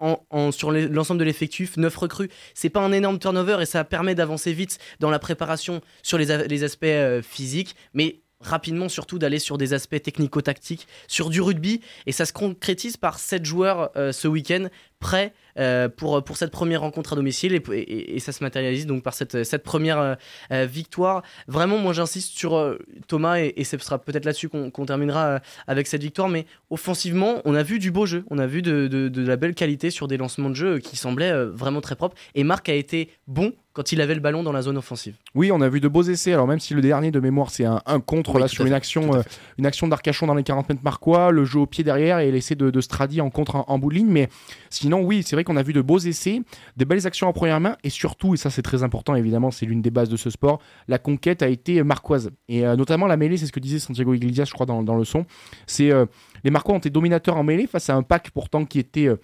en, 0.00 0.18
en, 0.30 0.50
sur 0.50 0.72
l'ensemble 0.72 1.20
de 1.20 1.24
l'effectif, 1.24 1.76
9 1.76 1.96
recrues, 1.96 2.30
c'est 2.54 2.68
pas 2.68 2.80
un 2.80 2.90
énorme 2.90 3.20
turnover 3.20 3.58
et 3.60 3.66
ça 3.66 3.84
permet 3.84 4.16
d'avancer 4.16 4.52
vite 4.52 4.78
dans 4.98 5.10
la 5.10 5.20
préparation 5.20 5.82
sur 6.02 6.18
les, 6.18 6.48
les 6.48 6.64
aspects 6.64 6.86
physiques, 7.22 7.76
mais 7.94 8.22
rapidement 8.40 8.88
surtout 8.88 9.18
d'aller 9.18 9.38
sur 9.38 9.58
des 9.58 9.74
aspects 9.74 10.00
technico-tactiques, 10.00 10.86
sur 11.06 11.30
du 11.30 11.40
rugby, 11.40 11.80
et 12.06 12.12
ça 12.12 12.24
se 12.24 12.32
concrétise 12.32 12.96
par 12.96 13.18
7 13.18 13.44
joueurs 13.44 13.90
euh, 13.96 14.12
ce 14.12 14.28
week-end 14.28 14.68
prêts 15.00 15.32
euh, 15.58 15.88
pour, 15.88 16.22
pour 16.22 16.36
cette 16.36 16.50
première 16.50 16.82
rencontre 16.82 17.12
à 17.12 17.16
domicile, 17.16 17.54
et, 17.54 17.62
et, 17.72 18.16
et, 18.16 18.20
ça 18.20 18.32
se 18.32 18.42
matérialise 18.44 18.86
donc 18.86 19.02
par 19.02 19.14
cette, 19.14 19.44
cette 19.44 19.62
première 19.62 20.16
euh, 20.52 20.66
victoire. 20.66 21.22
Vraiment, 21.46 21.78
moi 21.78 21.92
j'insiste 21.92 22.36
sur 22.36 22.56
euh, 22.56 22.78
Thomas, 23.06 23.38
et, 23.38 23.54
et 23.56 23.64
ce 23.64 23.76
sera 23.78 23.98
peut-être 23.98 24.24
là-dessus 24.24 24.48
qu'on 24.48 24.70
qu 24.70 24.84
terminera 24.84 25.40
avec 25.66 25.86
cette 25.86 26.02
victoire, 26.02 26.28
mais 26.28 26.46
offensivement, 26.70 27.42
on 27.44 27.54
a 27.54 27.62
vu 27.62 27.78
du 27.78 27.90
beau 27.90 28.06
jeu, 28.06 28.24
on 28.30 28.38
a 28.38 28.46
vu 28.46 28.62
de, 28.62 28.86
de, 28.86 29.08
de 29.08 29.26
la 29.26 29.36
belle 29.36 29.54
qualité 29.54 29.90
sur 29.90 30.08
des 30.08 30.16
lancements 30.16 30.50
de 30.50 30.54
jeu 30.54 30.78
qui 30.78 30.96
semblaient 30.96 31.44
vraiment 31.46 31.80
très 31.80 31.96
propres, 31.96 32.16
et 32.34 32.44
Marc 32.44 32.68
a 32.68 32.74
été 32.74 33.10
bon 33.26 33.52
quand 33.78 33.92
il 33.92 34.00
avait 34.00 34.14
le 34.16 34.20
ballon 34.20 34.42
dans 34.42 34.50
la 34.50 34.62
zone 34.62 34.76
offensive. 34.76 35.14
Oui, 35.36 35.52
on 35.52 35.60
a 35.60 35.68
vu 35.68 35.78
de 35.78 35.86
beaux 35.86 36.02
essais. 36.02 36.32
Alors 36.32 36.48
même 36.48 36.58
si 36.58 36.74
le 36.74 36.80
dernier 36.80 37.12
de 37.12 37.20
mémoire 37.20 37.50
c'est 37.50 37.64
un, 37.64 37.80
un, 37.86 38.00
contre 38.00 38.34
oui, 38.34 38.40
là 38.40 38.48
sur 38.48 38.66
une 38.66 38.72
action, 38.72 39.14
euh, 39.14 39.22
une 39.56 39.66
action 39.66 39.86
d'Arcachon 39.86 40.26
dans 40.26 40.34
les 40.34 40.42
40 40.42 40.68
mètres 40.68 40.82
marquois, 40.82 41.30
le 41.30 41.44
jeu 41.44 41.60
au 41.60 41.66
pied 41.66 41.84
derrière 41.84 42.18
et 42.18 42.32
l'essai 42.32 42.56
de, 42.56 42.70
de 42.70 42.80
Stradi 42.80 43.20
en 43.20 43.30
contre 43.30 43.54
en, 43.54 43.64
en 43.68 43.78
bout 43.78 43.90
de 43.90 43.94
ligne. 43.94 44.08
Mais 44.08 44.30
sinon 44.88 45.02
oui, 45.02 45.22
c'est 45.22 45.36
vrai 45.36 45.44
qu'on 45.44 45.56
a 45.56 45.62
vu 45.62 45.72
de 45.72 45.80
beaux 45.80 45.98
essais, 45.98 46.42
des 46.76 46.84
belles 46.84 47.06
actions 47.06 47.28
en 47.28 47.32
première 47.32 47.60
main 47.60 47.76
et 47.84 47.90
surtout, 47.90 48.34
et 48.34 48.36
ça 48.36 48.50
c'est 48.50 48.62
très 48.62 48.82
important 48.82 49.14
évidemment, 49.14 49.50
c'est 49.50 49.66
l'une 49.66 49.82
des 49.82 49.90
bases 49.90 50.08
de 50.08 50.16
ce 50.16 50.30
sport, 50.30 50.60
la 50.88 50.98
conquête 50.98 51.42
a 51.42 51.48
été 51.48 51.82
marquoise 51.82 52.30
et 52.48 52.66
euh, 52.66 52.76
notamment 52.76 53.06
la 53.06 53.16
mêlée, 53.16 53.36
c'est 53.36 53.46
ce 53.46 53.52
que 53.52 53.60
disait 53.60 53.78
Santiago 53.78 54.14
Iglesias, 54.14 54.46
je 54.46 54.52
crois 54.52 54.66
dans, 54.66 54.82
dans 54.82 54.96
le 54.96 55.04
son. 55.04 55.26
C'est 55.66 55.90
euh, 55.90 56.06
les 56.44 56.50
Marquois 56.50 56.74
ont 56.74 56.78
été 56.78 56.90
dominateurs 56.90 57.36
en 57.36 57.44
mêlée 57.44 57.66
face 57.66 57.90
à 57.90 57.94
un 57.94 58.02
pack 58.02 58.30
pourtant 58.30 58.64
qui 58.64 58.78
était 58.78 59.06
euh, 59.08 59.16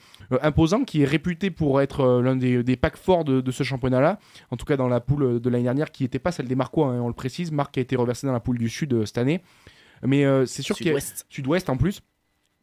imposant, 0.42 0.84
qui 0.84 1.02
est 1.02 1.04
réputé 1.04 1.50
pour 1.50 1.80
être 1.80 2.00
euh, 2.00 2.22
l'un 2.22 2.36
des, 2.36 2.62
des, 2.62 2.76
packs 2.76 2.96
forts 2.96 3.24
de, 3.24 3.40
de 3.40 3.50
ce 3.50 3.62
championnat-là. 3.62 4.18
En 4.50 4.56
tout 4.56 4.64
cas, 4.64 4.76
dans 4.76 4.88
la 4.88 5.00
poule 5.00 5.40
de 5.40 5.50
l'année 5.50 5.64
dernière, 5.64 5.90
qui 5.90 6.02
n'était 6.02 6.18
pas 6.18 6.32
celle 6.32 6.48
des 6.48 6.54
Marquois, 6.54 6.88
hein, 6.88 7.00
on 7.00 7.08
le 7.08 7.14
précise. 7.14 7.52
Marc 7.52 7.76
a 7.78 7.80
été 7.80 7.96
reversé 7.96 8.26
dans 8.26 8.32
la 8.32 8.40
poule 8.40 8.58
du 8.58 8.68
Sud 8.68 8.92
euh, 8.92 9.06
cette 9.06 9.18
année. 9.18 9.42
Mais 10.06 10.24
c'est 10.44 10.60
sûr 10.60 10.76
qu'il 10.76 10.88
y 10.88 10.90
a 10.90 10.98
Sud-Ouest 11.30 11.70
en 11.70 11.78
plus. 11.78 12.02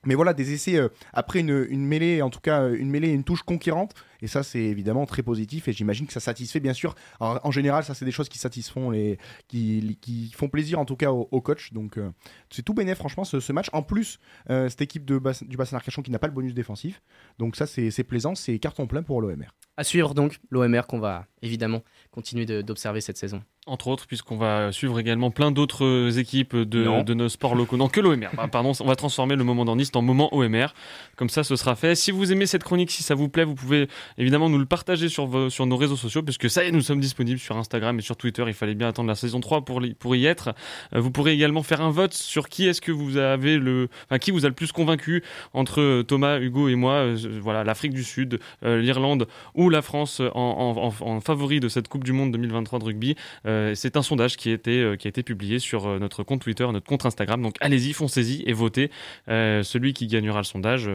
Mais 0.05 0.15
voilà, 0.15 0.33
des 0.33 0.53
essais 0.53 0.77
euh, 0.77 0.89
après 1.13 1.39
une, 1.39 1.67
une, 1.69 1.85
mêlée, 1.85 2.21
en 2.21 2.29
tout 2.29 2.39
cas 2.39 2.69
une 2.69 2.89
mêlée, 2.89 3.09
une 3.09 3.23
touche 3.23 3.43
conquérante. 3.43 3.93
Et 4.21 4.27
ça, 4.27 4.43
c'est 4.43 4.59
évidemment 4.59 5.05
très 5.05 5.23
positif. 5.23 5.67
Et 5.67 5.73
j'imagine 5.73 6.07
que 6.07 6.13
ça 6.13 6.19
satisfait, 6.19 6.59
bien 6.59 6.73
sûr. 6.73 6.95
Alors, 7.19 7.39
en 7.43 7.51
général, 7.51 7.83
ça, 7.83 7.93
c'est 7.93 8.05
des 8.05 8.11
choses 8.11 8.29
qui 8.29 8.37
satisfont 8.37 8.89
les, 8.89 9.17
qui, 9.47 9.97
qui 10.01 10.31
font 10.35 10.49
plaisir, 10.49 10.79
en 10.79 10.85
tout 10.85 10.95
cas, 10.95 11.11
au, 11.11 11.27
au 11.31 11.41
coach. 11.41 11.73
Donc, 11.73 11.97
euh, 11.97 12.11
c'est 12.49 12.63
tout 12.63 12.73
bénéf, 12.73 12.97
franchement, 12.97 13.23
ce, 13.23 13.39
ce, 13.39 13.53
match. 13.53 13.67
En 13.73 13.83
plus, 13.83 14.19
euh, 14.49 14.69
cette 14.69 14.81
équipe 14.81 15.05
de 15.05 15.17
bas, 15.17 15.33
du 15.41 15.57
bassin 15.57 15.75
Arcachon 15.77 16.01
qui 16.01 16.11
n'a 16.11 16.19
pas 16.19 16.27
le 16.27 16.33
bonus 16.33 16.53
défensif. 16.53 17.01
Donc, 17.39 17.55
ça, 17.55 17.65
c'est 17.67 18.03
plaisant. 18.03 18.35
C'est 18.35 18.59
carton 18.59 18.87
plein 18.87 19.03
pour 19.03 19.21
l'OMR. 19.21 19.47
À 19.77 19.83
suivre 19.83 20.13
donc 20.13 20.39
l'OMR 20.49 20.81
qu'on 20.87 20.99
va 20.99 21.25
évidemment 21.41 21.81
continuer 22.11 22.45
d'observer 22.45 23.01
cette 23.01 23.17
saison. 23.17 23.41
Entre 23.67 23.87
autres, 23.87 24.05
puisqu'on 24.05 24.37
va 24.37 24.71
suivre 24.71 24.99
également 24.99 25.31
plein 25.31 25.51
d'autres 25.51 26.17
équipes 26.17 26.55
de, 26.55 27.03
de, 27.03 27.13
nos 27.13 27.29
sports 27.29 27.55
locaux. 27.55 27.77
Non, 27.77 27.87
que 27.89 27.99
l'OMR. 27.99 28.29
Pardon, 28.51 28.73
on 28.79 28.85
va 28.85 28.95
transformer 28.95 29.35
le 29.35 29.43
moment 29.43 29.65
d'Orniste 29.65 29.95
en 29.95 30.01
moment 30.01 30.33
OMR. 30.35 30.73
Comme 31.15 31.29
ça, 31.29 31.43
ce 31.43 31.55
sera 31.55 31.75
fait. 31.75 31.95
Si 31.95 32.11
vous 32.11 32.31
aimez 32.31 32.47
cette 32.47 32.63
chronique, 32.63 32.91
si 32.91 33.03
ça 33.03 33.15
vous 33.15 33.29
plaît, 33.29 33.43
vous 33.43 33.55
pouvez 33.55 33.87
évidemment 34.17 34.49
nous 34.49 34.57
le 34.57 34.65
partager 34.65 35.09
sur, 35.09 35.25
vos, 35.25 35.49
sur 35.49 35.65
nos 35.65 35.77
réseaux 35.77 35.95
sociaux, 35.95 36.23
puisque 36.23 36.49
ça 36.49 36.63
y 36.63 36.67
est, 36.67 36.71
nous 36.71 36.81
sommes 36.81 36.99
disponibles 36.99 37.39
sur 37.39 37.57
Instagram 37.57 37.97
et 37.99 38.01
sur 38.01 38.15
Twitter. 38.15 38.43
Il 38.47 38.53
fallait 38.53 38.75
bien 38.75 38.87
attendre 38.87 39.07
la 39.07 39.15
saison 39.15 39.39
3 39.39 39.65
pour, 39.65 39.81
pour 39.99 40.15
y 40.15 40.25
être. 40.25 40.53
Vous 40.93 41.11
pourrez 41.11 41.33
également 41.33 41.63
faire 41.63 41.81
un 41.81 41.91
vote 41.91 42.13
sur 42.13 42.49
qui 42.49 42.67
est-ce 42.67 42.81
que 42.81 42.91
vous 42.91 43.17
avez 43.17 43.57
le, 43.57 43.89
enfin, 44.05 44.19
qui 44.19 44.31
vous 44.31 44.45
a 44.45 44.49
le 44.49 44.55
plus 44.55 44.71
convaincu 44.71 45.23
entre 45.53 46.01
Thomas, 46.03 46.39
Hugo 46.39 46.67
et 46.69 46.75
moi. 46.75 47.05
Voilà, 47.41 47.63
l'Afrique 47.63 47.93
du 47.93 48.03
Sud, 48.03 48.39
l'Irlande 48.63 49.27
ou 49.55 49.69
la 49.69 49.81
France 49.81 50.21
en, 50.33 50.91
en, 51.01 51.21
favori 51.21 51.59
de 51.59 51.69
cette 51.69 51.87
Coupe 51.87 52.03
du 52.03 52.13
Monde 52.13 52.31
2023 52.31 52.79
de 52.79 52.83
rugby. 52.83 53.15
Euh, 53.45 53.73
c'est 53.75 53.97
un 53.97 54.01
sondage 54.01 54.37
qui 54.37 54.49
a, 54.49 54.53
été, 54.53 54.79
euh, 54.79 54.95
qui 54.95 55.07
a 55.07 55.09
été 55.09 55.23
publié 55.23 55.59
sur 55.59 55.87
euh, 55.87 55.99
notre 55.99 56.23
compte 56.23 56.41
Twitter, 56.41 56.67
notre 56.71 56.85
compte 56.85 57.05
Instagram. 57.05 57.41
Donc 57.41 57.55
allez-y, 57.59 57.93
foncez-y 57.93 58.43
et 58.45 58.53
votez. 58.53 58.91
celui 59.27 59.93
qui 59.93 60.07
gagnera 60.07 60.39
le 60.39 60.45
sondage 60.45 60.89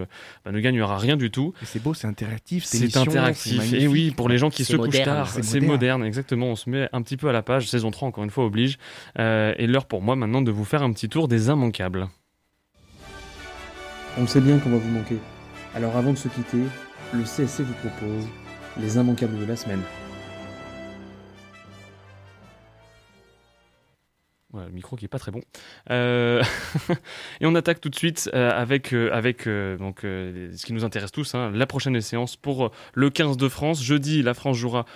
bah, 0.45 0.53
ne 0.53 0.61
gagnera 0.61 0.99
rien 0.99 1.17
du 1.17 1.31
tout. 1.31 1.53
C'est 1.63 1.83
beau, 1.83 1.95
c'est 1.95 2.07
interactif, 2.07 2.65
c'est 2.65 2.97
interactif. 3.09 3.73
Et 3.73 3.87
oui, 3.89 4.11
pour 4.11 4.29
les 4.29 4.39
gens 4.39 4.51
qui 4.51 4.65
se 4.65 4.77
couchent 4.77 5.03
tard, 5.03 5.29
C'est 5.31 5.43
c'est 5.43 5.61
moderne. 5.61 5.73
moderne. 6.01 6.05
exactement. 6.05 6.47
On 6.47 6.57
se 6.57 6.69
met 6.71 6.89
un 6.93 7.03
petit 7.03 7.17
peu 7.17 7.29
à 7.29 7.33
la 7.33 7.43
page. 7.43 7.69
Saison 7.69 7.91
3, 7.91 8.09
encore 8.09 8.25
une 8.25 8.31
fois, 8.31 8.45
oblige. 8.45 8.79
Euh, 9.19 9.53
et 9.59 9.67
l'heure 9.67 9.87
pour 9.87 10.03
moi 10.03 10.17
maintenant 10.17 10.43
de 10.43 10.51
vous 10.51 10.65
faire 10.65 10.83
un 10.83 10.93
petit 10.93 11.09
tour 11.09 11.29
des 11.29 11.49
immanquables. 11.49 12.09
On 14.19 14.27
sait 14.27 14.41
bien 14.41 14.59
qu'on 14.59 14.71
va 14.71 14.79
vous 14.79 14.91
manquer. 14.91 15.19
Alors 15.75 15.97
avant 15.97 16.13
de 16.13 16.19
se 16.19 16.29
quitter, 16.29 16.63
le 17.13 17.23
CSC 17.25 17.61
vous 17.63 17.75
propose 17.75 18.27
les 18.81 18.97
immanquables 18.97 19.39
de 19.39 19.45
la 19.45 19.57
semaine. 19.57 19.83
Le 24.65 24.73
micro 24.73 24.97
qui 24.97 25.05
est 25.05 25.09
pas 25.09 25.19
très 25.19 25.33
bon. 25.33 25.41
Euh, 25.91 26.43
et 27.41 27.47
on 27.47 27.55
attaque 27.55 27.81
tout 27.81 27.89
de 27.89 27.97
suite 27.97 28.31
euh, 28.35 28.51
avec, 28.51 28.93
euh, 28.93 29.11
avec 29.13 29.47
donc, 29.47 30.01
ce 30.03 30.65
qui 30.65 30.73
nous 30.73 30.85
intéresse 30.85 31.13
tous, 31.13 31.35
hein, 31.35 31.51
la 31.55 31.67
prochaine 31.67 32.01
séance 32.01 32.37
pour 32.37 32.71
le 32.95 33.11
15 33.11 33.37
de 33.37 33.49
France. 33.49 33.83
Jeudi, 33.83 34.23
la 34.23 34.35
France 34.35 34.57
jouera 34.57 34.87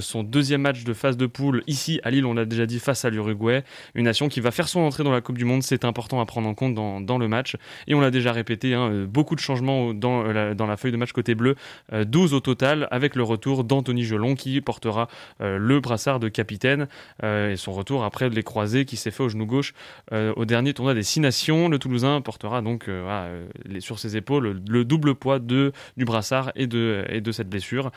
son 0.00 0.22
deuxième 0.22 0.62
match 0.62 0.84
de 0.84 0.92
phase 0.92 1.16
de 1.16 1.26
poule 1.26 1.62
ici 1.66 2.00
à 2.02 2.10
Lille, 2.10 2.26
on 2.26 2.34
l'a 2.34 2.44
déjà 2.44 2.66
dit, 2.66 2.78
face 2.78 3.04
à 3.04 3.10
l'Uruguay. 3.10 3.62
Une 3.94 4.04
nation 4.04 4.28
qui 4.28 4.40
va 4.40 4.50
faire 4.50 4.68
son 4.68 4.80
entrée 4.80 5.04
dans 5.04 5.12
la 5.12 5.20
Coupe 5.20 5.38
du 5.38 5.44
Monde, 5.44 5.62
c'est 5.62 5.84
important 5.84 6.20
à 6.20 6.26
prendre 6.26 6.48
en 6.48 6.54
compte 6.54 6.74
dans, 6.74 7.18
le 7.18 7.28
match. 7.28 7.56
Et 7.86 7.94
on 7.94 8.00
l'a 8.00 8.10
déjà 8.10 8.32
répété, 8.32 8.74
hein, 8.74 9.06
beaucoup 9.08 9.34
de 9.34 9.40
changements 9.40 9.94
dans, 9.94 10.22
la, 10.22 10.54
dans 10.54 10.66
la 10.66 10.76
feuille 10.76 10.92
de 10.92 10.96
match 10.96 11.12
côté 11.12 11.34
bleu, 11.34 11.56
euh, 11.92 12.04
12 12.04 12.34
au 12.34 12.40
total, 12.40 12.88
avec 12.90 13.16
le 13.16 13.22
retour 13.22 13.64
d'Anthony 13.64 14.04
Gelon 14.04 14.34
qui 14.34 14.60
portera 14.60 15.08
le 15.40 15.80
brassard 15.80 16.20
de 16.20 16.28
capitaine 16.28 16.88
et 17.22 17.56
son 17.56 17.72
retour 17.72 18.04
après 18.04 18.28
les 18.28 18.42
croisés 18.42 18.84
qui 18.84 18.95
s'est 18.96 19.10
fait 19.10 19.22
au 19.22 19.28
genou 19.28 19.46
gauche 19.46 19.74
euh, 20.12 20.32
au 20.36 20.44
dernier 20.44 20.74
tournoi 20.74 20.94
des 20.94 21.02
Six 21.02 21.20
Nations. 21.20 21.68
Le 21.68 21.78
Toulousain 21.78 22.20
portera 22.20 22.62
donc 22.62 22.88
euh, 22.88 23.06
euh, 23.08 23.80
sur 23.80 23.98
ses 23.98 24.16
épaules 24.16 24.44
le, 24.44 24.60
le 24.68 24.84
double 24.84 25.14
poids 25.14 25.38
de, 25.38 25.72
du 25.96 26.04
brassard 26.04 26.52
et 26.56 26.66
de, 26.66 27.04
et 27.08 27.20
de 27.20 27.32
cette 27.32 27.48
blessure. 27.48 27.90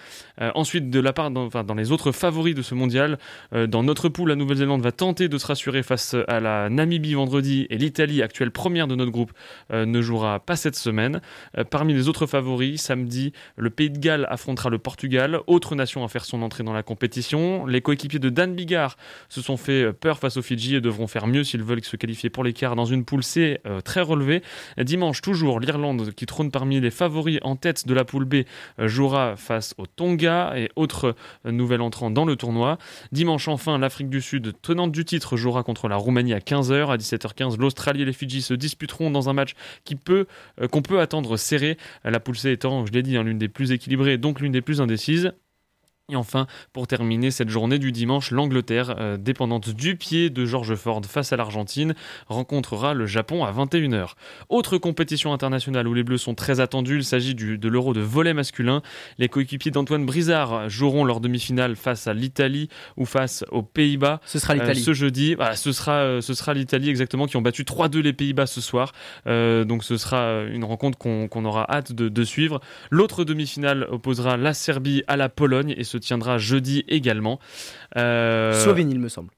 Ensuite, 0.56 0.89
de 0.89 1.00
la 1.00 1.14
part, 1.14 1.32
dans, 1.32 1.47
dans 1.47 1.76
les 1.76 1.91
autres 1.91 2.12
favoris 2.12 2.56
de 2.56 2.62
ce 2.62 2.76
mondial, 2.76 3.18
dans 3.52 3.84
notre 3.84 4.10
poule, 4.10 4.30
la 4.30 4.36
Nouvelle-Zélande 4.36 4.82
va 4.82 4.91
tenter 4.91 5.28
de 5.28 5.38
se 5.38 5.45
rassurer 5.45 5.84
face 5.84 6.16
à 6.28 6.39
la 6.39 6.70
Namibie 6.70 7.14
vendredi 7.14 7.68
et 7.70 7.78
l'Italie, 7.78 8.22
actuelle 8.22 8.52
première 8.52 8.88
de 8.88 8.95
notre 8.95 9.12
groupe, 9.12 9.32
ne 9.72 10.02
jouera 10.02 10.39
pas 10.39 10.56
cette 10.56 10.76
semaine. 10.76 11.22
Parmi 11.70 11.93
les 11.93 12.08
autres 12.08 12.26
favoris, 12.26 12.82
samedi, 12.82 13.34
le 13.56 13.70
Pays 13.70 13.89
de 13.89 14.00
Galles 14.00 14.28
affrontera 14.30 14.70
le 14.70 14.78
Portugal, 14.78 15.39
autre 15.47 15.76
nation 15.76 16.04
à 16.04 16.08
faire 16.08 16.26
son 16.26 16.41
entrée 16.41 16.64
dans 16.64 16.74
la 16.74 16.84
compétition. 16.84 17.66
Les 17.66 17.82
coéquipiers 17.82 18.20
de 18.20 18.30
Dan 18.30 18.56
Bigard 18.56 18.97
se 19.30 19.41
sont 19.41 19.58
fait 19.58 19.93
peur 19.93 20.20
face 20.20 20.38
aux 20.38 20.41
Fidji 20.41 20.76
et 20.76 20.82
devront 20.90 21.08
faire 21.08 21.28
mieux 21.28 21.44
s'ils 21.44 21.64
veulent 21.64 21.84
se 21.84 21.96
qualifier 21.96 22.30
pour 22.30 22.44
l'écart 22.44 22.76
dans 22.76 22.86
une 22.86 23.06
poule 23.06 23.24
C 23.24 23.60
euh, 23.66 23.80
très 23.82 24.02
relevée. 24.02 24.42
Dimanche, 24.78 25.22
toujours, 25.22 25.60
l'Irlande, 25.60 26.12
qui 26.14 26.26
trône 26.26 26.50
parmi 26.50 26.80
les 26.80 26.90
favoris 26.90 27.40
en 27.44 27.56
tête 27.56 27.88
de 27.88 27.94
la 27.94 28.04
poule 28.04 28.26
B, 28.26 28.36
euh, 28.80 28.88
jouera 28.88 29.36
face 29.36 29.76
au 29.78 29.86
Tonga 29.86 30.54
et 30.58 30.70
autres 30.76 31.16
euh, 31.46 31.52
nouvel 31.52 31.82
entrant 31.82 32.10
dans 32.10 32.26
le 32.26 32.36
tournoi. 32.36 32.78
Dimanche, 33.12 33.48
enfin, 33.48 33.78
l'Afrique 33.78 34.10
du 34.10 34.22
Sud, 34.22 34.54
tenante 34.62 34.92
du 34.92 35.06
titre, 35.06 35.38
jouera 35.38 35.64
contre 35.64 35.88
la 35.88 35.96
Roumanie 35.96 36.34
à 36.34 36.40
15h. 36.40 36.92
À 36.92 36.98
17h15, 36.98 37.60
l'Australie 37.60 38.02
et 38.02 38.06
les 38.06 38.14
Fidji 38.14 38.42
se 38.42 38.56
disputeront 38.56 39.12
dans 39.12 39.30
un 39.30 39.34
match 39.34 39.54
qui 39.84 39.96
peut, 39.96 40.26
qu'on 40.72 40.82
peut 40.82 41.00
attendre 41.00 41.38
serré. 41.38 41.78
La 42.04 42.20
poule 42.20 42.38
C 42.38 42.52
étant, 42.52 42.86
je 42.86 42.92
l'ai 42.92 43.04
dit, 43.04 43.16
hein, 43.16 43.24
l'une 43.24 43.38
des 43.38 43.48
plus 43.48 43.72
équilibrées, 43.72 44.18
donc 44.18 44.40
l'une 44.40 44.52
des 44.52 44.62
plus 44.62 44.82
indécises. 44.82 45.32
Et 46.10 46.16
enfin, 46.16 46.47
pour 46.74 46.88
terminer 46.88 47.32
cette 47.32 47.49
journée 47.49 47.80
du 47.80 47.91
dimanche, 47.91 48.32
l'Angleterre, 48.32 48.95
euh, 48.99 49.18
dépendante 49.18 49.70
du 49.70 49.95
pied 49.95 50.30
de 50.30 50.45
George 50.45 50.76
Ford 50.76 51.01
face 51.05 51.32
à 51.34 51.38
l'Argentine, 51.38 51.93
rencontrera 52.28 52.93
le 52.93 53.05
Japon 53.05 53.43
à 53.45 53.51
21h. 53.51 54.14
Autre 54.49 54.78
compétition 54.78 55.34
internationale 55.34 55.88
où 55.88 55.93
les 55.93 56.03
Bleus 56.03 56.18
sont 56.18 56.36
très 56.36 56.60
attendus, 56.60 56.97
il 56.97 57.03
s'agit 57.05 57.36
de 57.36 57.68
l'Euro 57.70 57.93
de 57.93 58.01
volet 58.01 58.34
masculin. 58.34 58.82
Les 59.18 59.30
coéquipiers 59.30 59.72
d'Antoine 59.72 60.05
Brizard 60.05 60.70
joueront 60.70 61.05
leur 61.05 61.20
demi-finale 61.20 61.76
face 61.76 62.07
à 62.07 62.14
l'Italie 62.14 62.70
ou 62.97 63.05
face 63.05 63.45
aux 63.51 63.62
Pays-Bas. 63.62 64.20
Ce 64.26 64.39
sera 64.39 64.53
Euh, 64.53 64.57
l'Italie. 64.57 64.82
ce 64.82 64.93
jeudi, 64.93 65.36
Voilà, 65.36 65.55
ce 65.55 65.72
sera, 65.72 65.93
euh, 65.97 66.22
ce 66.22 66.34
sera 66.34 66.53
l'Italie 66.53 66.89
exactement 66.89 67.28
qui 67.28 67.38
ont 67.38 67.41
battu 67.41 67.64
3-2 67.64 67.99
les 68.01 68.14
Pays-Bas 68.14 68.47
ce 68.47 68.62
soir. 68.62 68.91
Donc 69.26 69.84
ce 69.84 69.97
sera 69.97 70.43
une 70.43 70.64
rencontre 70.64 70.97
qu'on 70.97 71.45
aura 71.45 71.66
hâte 71.72 71.91
de, 71.93 72.10
de 72.10 72.24
suivre. 72.24 72.60
L'autre 72.89 73.24
demi-finale 73.24 73.88
opposera 73.91 74.38
la 74.38 74.53
Serbie 74.53 75.03
à 75.07 75.18
la 75.18 75.30
Pologne 75.30 75.74
et 75.78 75.84
tiendra 76.00 76.38
jeudi 76.38 76.84
également. 76.88 77.39
Euh, 77.97 78.54
Slovénie, 78.64 78.93
il 78.93 79.00
me 79.00 79.10
semble. 79.10 79.30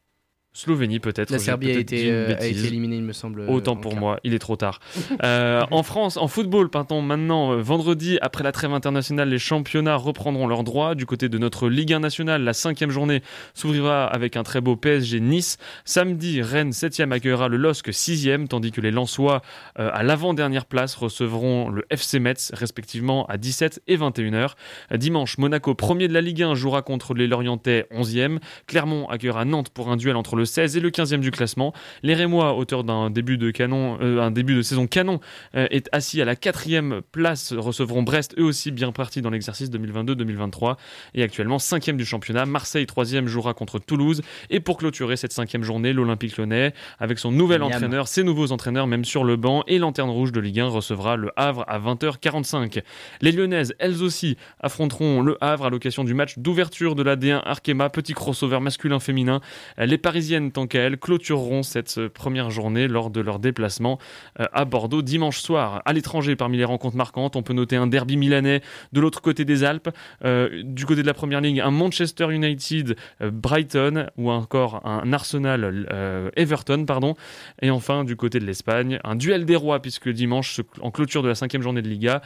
Slovénie 0.54 0.99
peut-être. 0.99 1.30
La 1.32 1.39
Serbie 1.39 1.72
a 1.72 1.80
été, 1.80 2.12
euh, 2.12 2.26
a 2.26 2.36
bêtise. 2.36 2.60
été 2.60 2.68
éliminée, 2.68 2.97
il 2.97 3.04
me 3.04 3.14
semble. 3.14 3.39
euh, 3.41 3.47
Autant 3.47 3.78
pour 3.78 3.95
moi, 3.95 4.20
il 4.26 4.34
est 4.34 4.39
trop 4.39 4.58
tard. 4.58 4.80
Euh, 5.24 5.62
en 5.72 5.82
France, 5.82 6.18
en 6.18 6.28
football, 6.28 6.70
partons 6.70 7.02
maintenant 7.02 7.56
vendredi, 7.56 8.18
après 8.22 8.43
la 8.43 8.52
trêve 8.52 8.74
internationale, 8.74 9.30
les 9.30 9.39
championnats 9.39 9.95
reprendront 9.95 10.47
leurs 10.47 10.66
droits. 10.66 10.93
Du 10.93 11.06
côté 11.06 11.30
de 11.30 11.38
notre 11.38 11.70
Ligue 11.70 11.93
1 11.93 11.99
nationale, 12.02 12.43
la 12.43 12.52
cinquième 12.52 12.89
journée 12.91 13.22
s'ouvrira 13.54 14.06
avec 14.06 14.36
un 14.36 14.43
très 14.43 14.60
beau 14.60 14.76
PSG 14.76 15.22
Nice. 15.22 15.58
Samedi, 15.86 16.41
Rennes 16.41 16.72
7e 16.72 17.12
accueillera 17.14 17.47
le 17.47 17.56
LOSC 17.56 17.88
6e, 17.89 18.47
tandis 18.47 18.72
que 18.72 18.82
les 18.82 18.91
Lensois, 18.91 19.41
euh, 19.80 19.89
à 19.93 20.04
l'avant-dernière 20.04 20.66
place, 20.66 20.95
recevront 20.95 21.70
le 21.70 21.86
FC 21.89 22.20
Metz, 22.20 22.52
respectivement 22.54 23.26
à 23.28 23.38
17 23.38 23.82
et 23.88 23.95
21h. 23.95 24.52
Dimanche, 24.95 25.38
Monaco, 25.38 25.76
premier 25.76 26.10
de 26.10 26.14
la 26.14 26.20
Ligue 26.22 26.43
1, 26.43 26.56
jouera 26.56 26.82
contre 26.82 27.14
les 27.14 27.28
Lorientais 27.28 27.88
11e. 27.91 28.39
Clermont 28.68 29.08
accueillera 29.08 29.45
Nantes 29.45 29.70
pour 29.70 29.89
un 29.89 29.95
duel 29.95 30.18
entre 30.18 30.36
le 30.36 30.41
16 30.46 30.78
et 30.78 30.80
le 30.80 30.89
15e 30.89 31.20
du 31.20 31.32
classement. 31.32 31.74
Les 32.04 32.14
Rémois, 32.14 32.56
auteur 32.56 32.84
d'un 32.84 33.10
début 33.10 33.38
de 33.38 33.52
canon, 33.52 33.98
euh, 34.02 34.22
un 34.22 34.32
début 34.32 34.56
de 34.56 34.62
saison 34.62 34.88
canon, 34.88 35.20
euh, 35.56 35.68
est 35.72 35.89
assis 35.92 36.22
à 36.22 36.26
la 36.26 36.36
quatrième 36.36 37.02
place, 37.12 37.54
recevront 37.54 38.04
Brest, 38.04 38.36
eux 38.38 38.44
aussi 38.44 38.72
bien 38.72 38.92
partis 38.92 39.22
dans 39.22 39.30
l'exercice 39.30 39.70
2022-2023 39.70 40.78
et 41.14 41.24
actuellement 41.24 41.60
cinquième 41.60 41.98
du 41.98 42.06
championnat. 42.06 42.46
Marseille, 42.46 42.86
troisième, 42.86 43.28
jouera 43.28 43.54
contre 43.54 43.80
Toulouse. 43.80 44.22
Et 44.50 44.60
pour 44.60 44.78
clôturer 44.78 45.18
cette 45.18 45.34
cinquième 45.34 45.64
journée, 45.64 45.94
l'Olympique 45.94 46.38
Lyonnais, 46.38 46.74
avec 47.00 47.20
son 47.20 47.32
nouvel 47.32 47.60
Miam. 47.62 47.72
entraîneur, 47.72 48.08
ses 48.08 48.24
nouveaux 48.24 48.52
entraîneurs, 48.52 48.88
même 48.88 49.06
sur 49.06 49.24
le 49.24 49.36
banc, 49.36 49.64
et 49.68 49.78
Lanterne 49.78 50.10
Rouge 50.10 50.32
de 50.32 50.39
Ligue 50.39 50.60
1 50.60 50.68
recevra 50.68 51.16
le 51.16 51.32
Havre 51.36 51.66
à 51.68 51.80
20h45. 51.80 52.82
Les 53.22 53.32
Lyonnaises, 53.32 53.74
elles 53.80 54.04
aussi, 54.04 54.38
affronteront 54.60 55.22
le 55.22 55.38
Havre 55.42 55.66
à 55.66 55.70
l'occasion 55.70 56.04
du 56.04 56.14
match 56.14 56.38
d'ouverture 56.38 56.96
de 56.96 57.04
la 57.04 57.16
D1 57.16 57.42
Arkema, 57.46 57.89
petit 57.89 58.14
crossover 58.14 58.60
masculin-féminin. 58.60 59.42
Les 59.78 59.98
Parisiennes, 60.32 60.52
tant 60.54 60.66
qu'à 60.66 60.80
elles, 60.80 60.98
clôtureront 60.98 61.62
cette 61.62 61.98
euh, 61.98 62.08
première 62.08 62.52
journée 62.52 62.88
lors 62.88 63.10
de 63.10 63.20
leur 63.20 63.38
déplacement 63.38 64.00
euh, 64.40 64.46
à 64.54 64.64
Bordeaux 64.64 65.02
dimanche 65.02 65.40
soir. 65.40 65.82
À 65.84 65.92
l'étranger, 65.92 66.38
parmi 66.38 66.56
les 66.56 66.64
rencontres 66.64 66.96
marquantes, 66.96 67.36
on 67.36 67.44
peut 67.44 67.52
noter 67.52 67.76
un 67.76 67.86
derby 67.86 68.16
milanais 68.16 68.62
de 68.94 69.02
l'autre 69.02 69.22
côté 69.22 69.44
des 69.44 69.66
Alpes. 69.66 69.90
Euh, 70.24 70.62
du 70.64 70.86
côté 70.86 71.02
de 71.02 71.08
la 71.08 71.14
première 71.14 71.42
ligue, 71.42 71.60
un 71.60 71.72
Manchester 71.72 72.32
United 72.32 72.96
Brighton 73.20 74.06
ou 74.16 74.32
encore 74.32 74.86
un 74.86 75.12
Arsenal 75.12 76.32
Everton, 76.38 76.86
pardon. 76.86 77.16
Et 77.62 77.72
enfin, 77.72 78.06
du 78.06 78.16
côté 78.16 78.40
de 78.40 78.46
l'Espagne, 78.46 79.00
un 79.04 79.16
duel 79.16 79.46
des 79.46 79.58
rois, 79.58 79.82
puisque 79.82 80.08
dimanche, 80.08 80.62
en 80.82 80.92
clôture 80.92 81.24
de 81.24 81.28
la 81.28 81.36
cinquième 81.36 81.62
journée 81.62 81.82
de 81.82 81.90
Liga, 81.90 82.22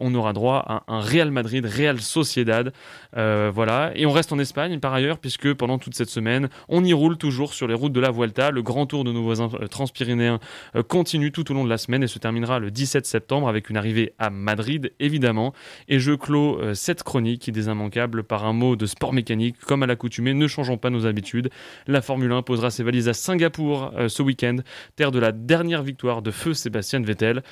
on 0.00 0.14
aura 0.14 0.32
droit 0.32 0.64
à 0.66 0.84
un 0.88 1.00
Real 1.00 1.30
Madrid, 1.30 1.66
Real 1.66 2.00
Sociedad. 2.00 2.72
Voilà. 3.12 3.92
Et 3.94 4.06
on 4.06 4.12
reste 4.12 4.32
en 4.32 4.38
Espagne 4.38 4.80
par 4.80 4.94
ailleurs, 4.94 5.18
puisque 5.18 5.52
pendant 5.54 5.78
toute 5.78 5.94
cette 5.94 6.10
semaine, 6.10 6.48
on 6.68 6.84
y 6.84 6.92
roule 6.92 7.16
toujours 7.16 7.49
sur 7.52 7.66
les 7.66 7.74
routes 7.74 7.92
de 7.92 8.00
la 8.00 8.10
Vuelta. 8.10 8.50
Le 8.50 8.62
grand 8.62 8.86
tour 8.86 9.04
de 9.04 9.12
nos 9.12 9.22
voisins 9.22 9.50
euh, 9.60 9.66
transpyrénéens 9.66 10.40
euh, 10.76 10.82
continue 10.82 11.32
tout 11.32 11.50
au 11.50 11.54
long 11.54 11.64
de 11.64 11.68
la 11.68 11.78
semaine 11.78 12.02
et 12.02 12.06
se 12.06 12.18
terminera 12.18 12.58
le 12.58 12.70
17 12.70 13.06
septembre 13.06 13.48
avec 13.48 13.70
une 13.70 13.76
arrivée 13.76 14.14
à 14.18 14.30
Madrid, 14.30 14.92
évidemment. 15.00 15.52
Et 15.88 15.98
je 15.98 16.12
clôt 16.12 16.58
euh, 16.60 16.74
cette 16.74 17.02
chronique 17.02 17.50
des 17.50 17.66
immanquables 17.66 18.24
par 18.24 18.44
un 18.44 18.52
mot 18.52 18.76
de 18.76 18.86
sport 18.86 19.12
mécanique. 19.12 19.56
Comme 19.60 19.82
à 19.82 19.86
l'accoutumée, 19.86 20.34
ne 20.34 20.46
changeons 20.46 20.78
pas 20.78 20.90
nos 20.90 21.06
habitudes. 21.06 21.50
La 21.86 22.02
Formule 22.02 22.32
1 22.32 22.42
posera 22.42 22.70
ses 22.70 22.82
valises 22.82 23.08
à 23.08 23.14
Singapour 23.14 23.92
ce 24.08 24.22
week-end, 24.22 24.56
terre 24.96 25.10
de 25.10 25.18
la 25.18 25.32
dernière 25.32 25.82
victoire 25.82 26.22
de 26.22 26.30
feu 26.30 26.54
Sébastien 26.54 27.00
Vettel. 27.00 27.42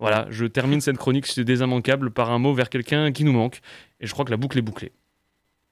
Voilà, 0.00 0.26
je 0.30 0.46
termine 0.46 0.80
cette 0.80 0.96
chronique 0.96 1.38
des 1.40 1.60
immanquables 1.60 2.10
par 2.10 2.30
un 2.30 2.38
mot 2.38 2.54
vers 2.54 2.68
quelqu'un 2.68 3.10
qui 3.12 3.24
nous 3.24 3.32
manque. 3.32 3.60
Et 4.00 4.06
je 4.06 4.12
crois 4.12 4.24
que 4.24 4.30
la 4.30 4.36
boucle 4.36 4.58
est 4.58 4.62
bouclée. 4.62 4.92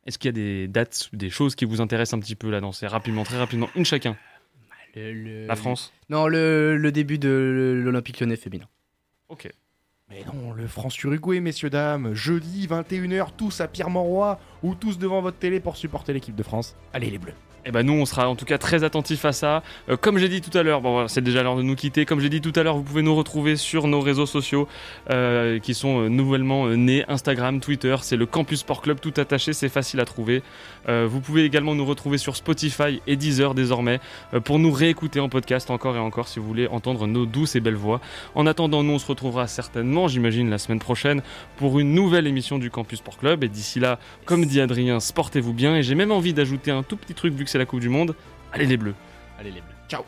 Est-ce 0.07 0.19
qu'il 0.19 0.29
y 0.29 0.31
a 0.31 0.33
des 0.33 0.69
dates, 0.69 1.09
des 1.13 1.31
choses 1.31 1.55
qui 1.55 1.65
vous 1.65 1.81
intéressent 1.81 2.17
un 2.19 2.21
petit 2.21 2.37
peu 2.37 2.49
là 2.51 2.61
dans 2.61 2.73
ces 2.73 2.87
rapidement, 2.87 3.25
très 3.25 3.39
rapidement, 3.39 3.69
une 3.75 3.85
chacun 3.85 4.17
Le- 4.95 5.13
le- 5.13 5.47
La 5.47 5.57
France 5.57 5.93
Non, 6.09 6.27
le, 6.29 6.77
le 6.77 6.93
début 6.93 7.19
de 7.19 7.81
l'Olympique 7.85 8.21
lyonnais 8.21 8.37
féminin. 8.37 8.67
Ok. 9.29 9.51
Mais 10.09 10.23
non, 10.33 10.53
le 10.53 10.69
France-Uruguay, 10.69 11.41
messieurs, 11.41 11.69
dames, 11.71 12.15
jeudi 12.15 12.69
21h, 12.69 13.31
tous 13.37 13.61
à 13.61 13.67
Pierre-Mauroy 13.67 14.39
ou 14.63 14.77
tous 14.77 14.99
devant 14.99 15.21
votre 15.21 15.39
télé 15.39 15.59
pour 15.59 15.77
supporter 15.77 16.13
l'équipe 16.13 16.37
de 16.37 16.43
France. 16.45 16.77
Allez 16.93 17.11
les 17.11 17.19
Bleus. 17.19 17.35
Et 17.67 17.73
ben 17.73 17.83
nous, 17.83 17.95
on 17.95 18.07
sera 18.07 18.29
en 18.29 18.37
tout 18.37 18.45
cas 18.45 18.59
très 18.59 18.85
attentifs 18.85 19.25
à 19.25 19.33
ça. 19.33 19.65
Euh, 19.89 19.97
comme 19.97 20.19
j'ai 20.19 20.29
dit 20.29 20.41
tout 20.41 20.57
à 20.57 20.63
l'heure, 20.63 20.81
bon, 20.81 21.09
c'est 21.09 21.21
déjà 21.21 21.43
l'heure 21.43 21.57
de 21.57 21.63
nous 21.63 21.75
quitter. 21.75 22.07
Comme 22.07 22.21
j'ai 22.21 22.29
dit 22.29 22.41
tout 22.41 22.53
à 22.55 22.63
l'heure, 22.63 22.77
vous 22.77 22.85
pouvez 22.85 23.03
nous 23.03 23.15
retrouver 23.17 23.57
sur 23.57 23.89
nos 23.89 24.01
réseaux 24.01 24.25
sociaux 24.25 24.69
euh, 25.11 25.59
qui 25.59 25.75
sont 25.75 26.03
euh, 26.03 26.09
nouvellement 26.09 26.69
nés 26.69 27.05
Instagram, 27.09 27.59
Twitter. 27.59 27.97
C'est 28.03 28.17
le 28.17 28.25
Campus 28.25 28.61
Sport 28.61 28.83
Club 28.83 29.01
tout 29.01 29.13
attaché, 29.17 29.53
c'est 29.53 29.69
facile 29.69 29.99
à 30.01 30.05
trouver. 30.05 30.43
Vous 30.89 31.21
pouvez 31.21 31.45
également 31.45 31.75
nous 31.75 31.85
retrouver 31.85 32.17
sur 32.17 32.37
Spotify 32.37 33.01
et 33.09 33.17
Deezer 33.17 33.55
désormais 33.55 33.99
pour 34.45 34.61
nous 34.61 34.71
réécouter 34.71 35.19
en 35.19 35.29
podcast 35.29 35.69
encore 35.71 35.97
et 35.97 35.99
encore 35.99 36.29
si 36.29 36.39
vous 36.39 36.47
voulez 36.47 36.69
entendre 36.69 37.09
nos 37.09 37.27
douces 37.27 37.57
et 37.57 37.61
belles 37.61 37.75
voix. 37.75 38.01
En 38.37 38.47
attendant, 38.47 38.85
nous 38.85 38.93
on 38.93 38.99
se 39.01 39.07
retrouvera 39.07 39.49
certainement, 39.49 40.07
j'imagine, 40.07 40.49
la 40.49 40.59
semaine 40.59 40.79
prochaine 40.79 41.23
pour 41.57 41.81
une 41.81 41.93
nouvelle 41.93 42.29
émission 42.29 42.59
du 42.59 42.71
Campus 42.71 43.01
Sport 43.01 43.19
Club. 43.19 43.43
Et 43.43 43.49
d'ici 43.49 43.81
là, 43.81 43.99
comme 44.27 44.45
dit 44.45 44.61
Adrien, 44.61 45.01
sportez-vous 45.01 45.53
bien. 45.53 45.77
Et 45.77 45.83
j'ai 45.83 45.97
même 45.97 46.13
envie 46.13 46.33
d'ajouter 46.33 46.71
un 46.71 46.85
tout 46.85 46.97
petit 46.97 47.15
truc 47.15 47.35
vu 47.35 47.45
que 47.45 47.51
c'est 47.57 47.61
la 47.61 47.65
Coupe 47.67 47.81
du 47.81 47.89
Monde. 47.89 48.15
Allez 48.53 48.67
les 48.67 48.77
Bleus. 48.77 48.95
Allez 49.41 49.51
les 49.51 49.63
bleus. 49.63 49.75
Ciao 49.89 50.05